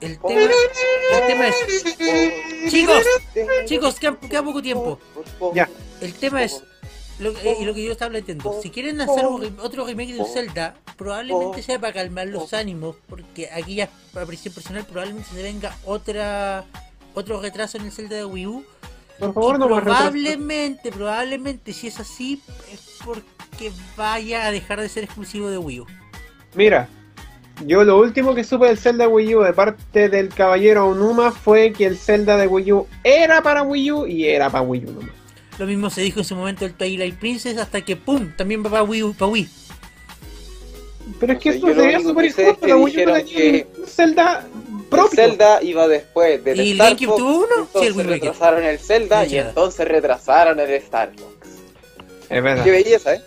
El 0.00 0.18
tema, 0.20 0.40
el 0.42 1.26
tema 1.26 1.48
es, 1.48 1.56
chicos, 2.70 3.02
chicos, 3.66 3.94
queda, 3.98 4.16
queda 4.20 4.42
poco 4.44 4.62
tiempo. 4.62 4.98
Ya. 5.54 5.68
El 6.00 6.14
tema 6.14 6.44
es, 6.44 6.62
lo, 7.18 7.34
que- 7.34 7.56
y 7.60 7.64
lo 7.64 7.74
que 7.74 7.84
yo 7.84 7.92
estaba 7.92 8.10
planteando, 8.10 8.60
si 8.62 8.70
quieren 8.70 9.00
hacer 9.00 9.26
un 9.26 9.58
otro 9.60 9.84
remake 9.86 10.14
de 10.14 10.24
Zelda, 10.24 10.76
probablemente 10.96 11.62
sea 11.62 11.78
para 11.80 11.92
calmar 11.92 12.28
los 12.28 12.52
ánimos, 12.54 12.96
porque 13.08 13.50
aquí 13.52 13.74
ya, 13.76 13.88
para 14.12 14.24
apreciación 14.24 14.54
personal, 14.54 14.84
probablemente 14.84 15.28
se 15.34 15.42
venga 15.42 15.76
otra 15.84 16.64
otro 17.14 17.40
retraso 17.40 17.78
en 17.78 17.86
el 17.86 17.92
Zelda 17.92 18.14
de 18.16 18.24
Wii 18.24 18.46
U. 18.46 18.64
Por 19.18 19.34
favor, 19.34 19.56
y 19.56 19.58
no 19.58 19.66
probablemente, 19.82 20.92
probablemente, 20.92 21.72
si 21.72 21.88
es 21.88 21.98
así, 21.98 22.40
es 22.72 22.80
porque 23.04 23.72
vaya 23.96 24.46
a 24.46 24.52
dejar 24.52 24.80
de 24.80 24.88
ser 24.88 25.02
exclusivo 25.02 25.48
de 25.50 25.58
Wii 25.58 25.80
U. 25.80 25.86
Mira, 26.54 26.88
yo 27.66 27.84
lo 27.84 27.98
último 27.98 28.34
que 28.34 28.44
supe 28.44 28.66
del 28.66 28.78
Zelda 28.78 29.08
Wii 29.08 29.34
U 29.34 29.40
de 29.42 29.52
parte 29.52 30.08
del 30.08 30.28
caballero 30.28 30.88
Onuma 30.88 31.32
fue 31.32 31.72
que 31.72 31.86
el 31.86 31.96
Zelda 31.98 32.36
de 32.36 32.46
Wii 32.46 32.72
U 32.72 32.86
era 33.04 33.42
para 33.42 33.62
Wii 33.62 33.92
U 33.92 34.06
y 34.06 34.26
era 34.26 34.48
para 34.50 34.62
Wii 34.62 34.84
U 34.86 34.92
nomás. 34.92 35.10
Lo 35.58 35.66
mismo 35.66 35.90
se 35.90 36.02
dijo 36.02 36.20
en 36.20 36.24
su 36.24 36.36
momento 36.36 36.64
del 36.64 36.74
Twilight 36.74 37.18
Princess, 37.18 37.58
hasta 37.58 37.80
que 37.80 37.96
¡pum! 37.96 38.30
también 38.36 38.64
va 38.64 38.70
para 38.70 38.82
Wii 38.84 39.02
U, 39.02 39.14
para 39.14 39.32
Wii. 39.32 39.48
Pero 41.18 41.32
es 41.32 41.38
que 41.40 41.48
eso 41.50 41.66
sería 41.74 42.00
súper 42.00 42.26
injusto, 42.26 42.60
que 42.60 42.66
la 42.68 42.76
Wii 42.76 42.96
U 42.96 43.24
que 43.26 43.66
un 43.78 43.86
Zelda 43.86 44.46
El 44.46 44.84
propio. 44.84 45.16
Zelda 45.16 45.62
iba 45.62 45.88
después 45.88 46.44
del 46.44 46.60
¿Y 46.60 46.70
el 46.72 46.80
Star 46.80 46.94
GameCube 46.94 47.06
Fox, 47.06 47.18
tuvo 47.18 47.36
uno? 47.38 47.46
Sí, 47.48 47.54
el 47.54 47.60
Entonces 47.64 47.96
Wind 47.96 48.10
Waker. 48.10 48.22
retrasaron 48.22 48.64
el 48.64 48.78
Zelda 48.78 49.26
y 49.26 49.38
entonces 49.38 49.88
retrasaron 49.88 50.60
el 50.60 50.70
Star 50.70 51.10
Fox. 51.16 51.48
Es 52.30 52.42
verdad. 52.42 52.62
Qué 52.62 52.70
belleza, 52.70 53.14
¿eh? 53.14 53.22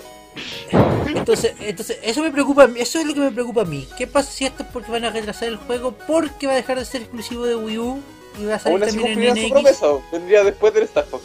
Entonces, 1.13 1.53
entonces, 1.59 1.99
eso 2.03 2.21
me 2.23 2.31
preocupa, 2.31 2.63
a 2.63 2.67
mí, 2.67 2.79
eso 2.79 2.99
es 2.99 3.05
lo 3.05 3.13
que 3.13 3.19
me 3.19 3.31
preocupa 3.31 3.61
a 3.61 3.65
mí. 3.65 3.87
¿Qué 3.97 4.07
pasa 4.07 4.31
si 4.31 4.45
esto 4.45 4.63
es 4.63 4.69
porque 4.71 4.91
van 4.91 5.03
a 5.05 5.09
retrasar 5.11 5.49
el 5.49 5.57
juego? 5.57 5.93
Porque 6.07 6.47
va 6.47 6.53
a 6.53 6.55
dejar 6.55 6.79
de 6.79 6.85
ser 6.85 7.01
exclusivo 7.01 7.45
de 7.45 7.55
Wii 7.55 7.77
U 7.77 7.99
y 8.41 8.45
va 8.45 8.55
a 8.55 8.59
salir 8.59 8.79
también 8.79 9.21
en 9.23 9.35
su 9.35 9.41
NX. 9.41 9.51
promesa, 9.51 9.85
vendría 10.11 10.43
después 10.43 10.73
del 10.73 10.83
Star 10.83 11.05
Fox. 11.05 11.23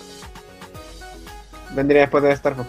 Vendría 1.74 2.02
después 2.02 2.22
de 2.24 2.32
Star 2.32 2.56
Fox. 2.56 2.68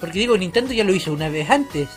Porque 0.00 0.18
digo, 0.18 0.36
Nintendo 0.36 0.72
ya 0.72 0.84
lo 0.84 0.92
hizo 0.94 1.12
una 1.12 1.28
vez 1.28 1.48
antes. 1.48 1.88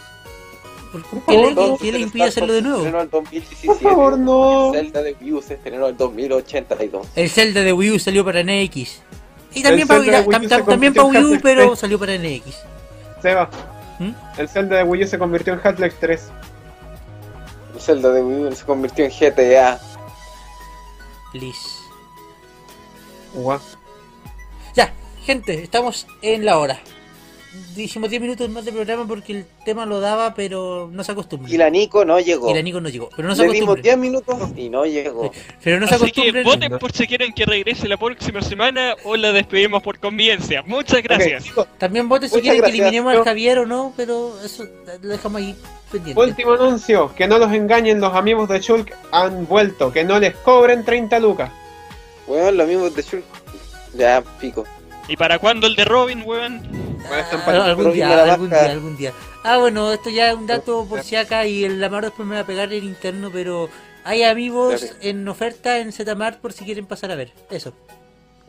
¿Por 0.92 1.02
qué, 1.26 1.38
le, 1.38 1.78
qué 1.80 1.88
impide 2.00 2.28
Star 2.28 2.28
hacerlo 2.30 2.54
de 2.54 2.62
nuevo? 2.62 2.78
Se 2.80 2.86
estrenó 2.88 3.02
en 3.04 3.10
2017. 3.10 3.68
Por 3.68 3.80
favor, 3.80 4.18
no. 4.18 4.74
El 4.74 4.86
Zelda 4.86 5.02
de 5.02 5.16
Wii 5.20 5.34
U 5.34 5.42
se 5.42 5.54
estrenó 5.56 5.88
en 5.90 5.98
2082. 5.98 7.08
El 7.16 7.30
Zelda 7.30 7.62
de 7.64 7.74
Wii 7.74 7.92
U 7.92 8.00
salió 8.00 8.24
para 8.24 8.42
NX. 8.44 9.02
Y 9.56 9.64
también 9.64 9.88
para, 9.88 10.02
Wii- 10.02 10.26
U 10.28 10.32
tam- 10.32 10.42
se 10.48 10.48
tam- 10.56 10.66
también 10.66 10.94
convirtió 10.94 11.08
para 11.08 11.20
en 11.20 11.26
Wii 11.26 11.32
U, 11.32 11.36
Half-Life 11.36 11.42
pero 11.44 11.68
3. 11.68 11.80
salió 11.80 12.00
para 12.00 12.14
NX. 12.18 12.56
Seba, 13.26 13.50
¿Mm? 13.98 14.12
el 14.38 14.48
Zelda 14.48 14.78
de 14.78 14.84
Wii 14.84 15.04
U 15.04 15.08
se 15.08 15.18
convirtió 15.18 15.54
en 15.54 15.60
Half-Life 15.64 15.98
3. 16.00 16.32
El 17.74 17.82
Zelda 17.82 18.12
de 18.12 18.22
Wii 18.22 18.44
U 18.46 18.56
se 18.56 18.64
convirtió 18.64 19.04
en 19.04 19.10
GTA. 19.10 19.80
Liz. 21.34 21.80
Ya, 24.76 24.94
gente, 25.24 25.64
estamos 25.64 26.06
en 26.22 26.46
la 26.46 26.60
hora. 26.60 26.80
Dijimos 27.76 28.10
10 28.10 28.22
minutos 28.22 28.50
más 28.50 28.66
de 28.66 28.72
programa 28.72 29.08
porque 29.08 29.34
el 29.34 29.46
tema 29.64 29.86
lo 29.86 30.00
daba, 30.00 30.34
pero 30.34 30.90
no 30.92 31.04
se 31.04 31.12
acostumbra. 31.12 31.52
Y 31.52 31.58
la 31.58 31.70
Nico 31.70 32.06
no 32.06 32.20
llegó. 32.20 32.50
Y 32.50 32.54
la 32.54 32.62
Nico 32.62 32.82
no 32.82 32.90
llegó. 32.90 33.10
Pero 33.16 33.28
no 33.28 33.36
se 33.36 33.44
acostumbra. 33.44 33.82
10 33.82 33.98
minutos 33.98 34.50
y 34.56 34.70
no 34.70 34.86
llegó. 34.86 35.32
Pero 35.64 35.80
no 35.80 35.88
se 35.88 35.96
Así 35.96 36.12
que 36.12 36.22
acostumbra. 36.22 36.44
voten 36.44 36.80
por 36.80 36.92
si 36.92 37.08
quieren 37.08 37.34
que 37.34 37.46
regrese 37.46 37.88
la 37.88 37.98
próxima 37.98 38.42
semana 38.42 38.96
o 39.04 39.16
la 39.16 39.32
despedimos 39.32 39.84
por 39.84 40.00
conveniencia. 40.00 40.64
Muchas 40.66 41.04
gracias. 41.04 41.46
También 41.78 42.08
voten 42.10 42.30
si 42.30 42.42
quieren 42.42 42.62
que 42.62 42.70
eliminemos 42.70 43.16
al 43.16 43.24
Javier 43.24 43.60
o 43.60 43.66
no, 43.66 43.94
pero 43.96 44.34
eso 44.44 44.66
lo 45.02 45.10
dejamos 45.10 45.42
ahí 45.42 45.56
pendiente. 45.92 46.22
Último 46.22 46.54
anuncio, 46.54 47.14
que 47.16 47.28
no 47.28 47.38
los 47.38 47.52
engañen 47.54 48.00
los 48.00 48.14
amigos 48.14 48.50
de 48.50 48.60
Shulk 48.60 48.94
han 49.12 49.48
vuelto, 49.48 49.92
que 49.92 50.04
no 50.04 50.20
les 50.20 50.36
cobren 50.36 50.84
30 50.86 51.20
lucas. 51.20 51.52
Weón, 52.28 52.58
lo 52.58 52.66
mismo 52.66 52.90
de 52.90 53.02
Shulk. 53.02 53.24
Ya, 53.94 54.24
pico. 54.40 54.66
¿Y 55.08 55.16
para 55.16 55.38
cuándo 55.40 55.68
el 55.68 55.76
de 55.76 55.86
Robin, 55.86 56.24
weón? 56.26 56.62
Ah, 57.12 57.66
algún 57.66 57.94
día, 57.94 58.34
algún 58.34 58.50
día, 58.50 58.72
algún 58.72 58.98
día. 58.98 59.14
Ah, 59.44 59.58
bueno, 59.58 59.94
esto 59.94 60.10
ya 60.10 60.32
es 60.32 60.36
un 60.36 60.48
dato 60.48 60.86
por 60.86 61.04
si 61.04 61.16
acá 61.16 61.46
y 61.46 61.64
el 61.64 61.84
Amaro 61.84 62.08
después 62.08 62.28
me 62.28 62.36
va 62.36 62.42
a 62.42 62.46
pegar 62.46 62.74
el 62.74 62.84
interno, 62.84 63.30
pero 63.32 63.70
hay 64.04 64.24
amigos 64.24 64.96
en 65.02 65.28
oferta 65.28 65.80
en 65.80 65.92
Zmart 65.92 66.40
por 66.40 66.54
si 66.54 66.66
quieren 66.66 66.86
pasar 66.86 67.12
a 67.12 67.16
ver. 67.16 67.32
Eso. 67.50 67.74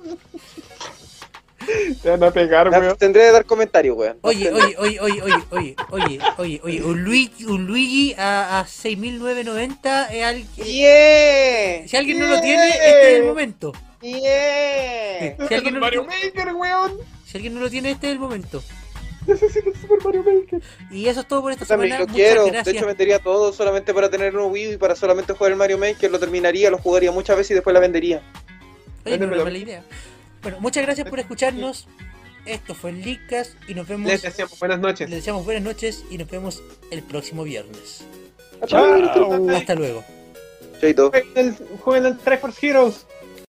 Te 2.03 2.11
van 2.11 2.23
a 2.23 2.31
pegar, 2.31 2.69
weón. 2.69 2.97
Tendré 2.97 3.23
que 3.23 3.33
dar 3.33 3.45
comentarios, 3.45 3.97
weón. 3.97 4.19
Oye, 4.23 4.53
oye, 4.53 4.77
oye, 4.79 5.01
oye, 5.01 5.23
oye, 5.23 5.43
oye, 5.51 5.77
oye, 5.91 6.21
oye, 6.39 6.61
oye, 6.63 6.83
un 6.83 7.03
Luigi, 7.03 7.45
un 7.45 7.67
Luigi 7.67 8.15
a, 8.17 8.61
a 8.61 8.65
6.990 8.65 10.11
es 10.11 10.25
alguien... 10.25 10.49
¡Yeah! 10.57 11.89
Si 11.89 11.97
alguien 11.97 12.21
no 12.21 12.27
lo 12.27 12.41
tiene, 12.41 12.69
este 12.69 13.13
es 13.13 13.21
el 13.21 13.27
momento. 13.27 13.73
¡Yeah! 14.01 15.49
Si 15.49 15.55
alguien 15.55 15.75
no 15.75 15.81
lo 15.81 15.87
Mario 15.87 16.07
tiene, 16.09 16.27
Maker, 16.27 16.55
weón. 16.55 17.16
Si 17.27 17.37
alguien 17.37 17.55
no 17.55 17.61
lo 17.61 17.69
tiene, 17.69 17.91
este 17.91 18.07
es 18.07 18.13
el 18.13 18.19
momento. 18.19 18.63
Necesito 19.27 19.71
el 19.71 19.77
Super 19.77 19.99
Mario 20.05 20.23
Maker. 20.23 20.63
Y 20.91 21.09
eso 21.09 21.21
es 21.21 21.29
todo 21.29 21.43
por 21.43 21.51
esta 21.51 21.67
también 21.67 21.93
semana. 21.93 22.05
lo 22.07 22.13
Muchas 22.13 22.25
quiero. 22.27 22.45
De 22.45 22.51
gracias. 22.53 22.77
hecho, 22.77 22.87
vendería 22.87 23.19
todo 23.19 23.53
solamente 23.53 23.93
para 23.93 24.09
tener 24.09 24.37
un 24.37 24.53
Wii 24.53 24.75
y 24.75 24.77
para 24.77 24.95
solamente 24.95 25.33
jugar 25.33 25.51
el 25.53 25.59
Mario 25.59 25.79
Maker. 25.79 26.11
Lo 26.11 26.21
terminaría, 26.21 26.71
lo 26.71 26.79
jugaría 26.79 27.11
muchas 27.11 27.37
veces 27.37 27.51
y 27.51 27.55
después 27.55 27.75
la 27.75 27.81
vendería. 27.81 28.23
Oye, 29.05 29.19
no 29.19 29.35
es 29.35 29.45
mala 29.45 29.59
idea. 29.59 29.83
Bueno, 30.43 30.61
muchas 30.61 30.85
gracias 30.85 31.09
por 31.09 31.19
escucharnos. 31.19 31.89
Esto 32.45 32.77
fue 32.77 32.91
el 32.91 33.03
Leadcast 33.03 33.55
y 33.69 33.75
nos 33.75 33.89
vemos. 33.89 34.09
Les 34.09 34.23
deseamos 34.23 34.59
buenas 34.61 34.79
noches. 34.79 35.11
Les 35.11 35.19
deseamos 35.19 35.45
buenas 35.45 35.65
noches 35.65 36.05
y 36.09 36.19
nos 36.19 36.31
vemos 36.31 36.63
el 36.93 37.03
próximo 37.03 37.43
viernes. 37.43 38.05
Chao. 38.67 39.51
Hasta 39.51 39.75
luego. 39.75 40.05
Chaito. 40.81 41.11
Jueguen 41.11 41.33
el, 41.35 41.55
jueguen 41.81 42.07
el 42.07 42.19
Triforce 42.19 42.65
Heroes. 42.67 43.07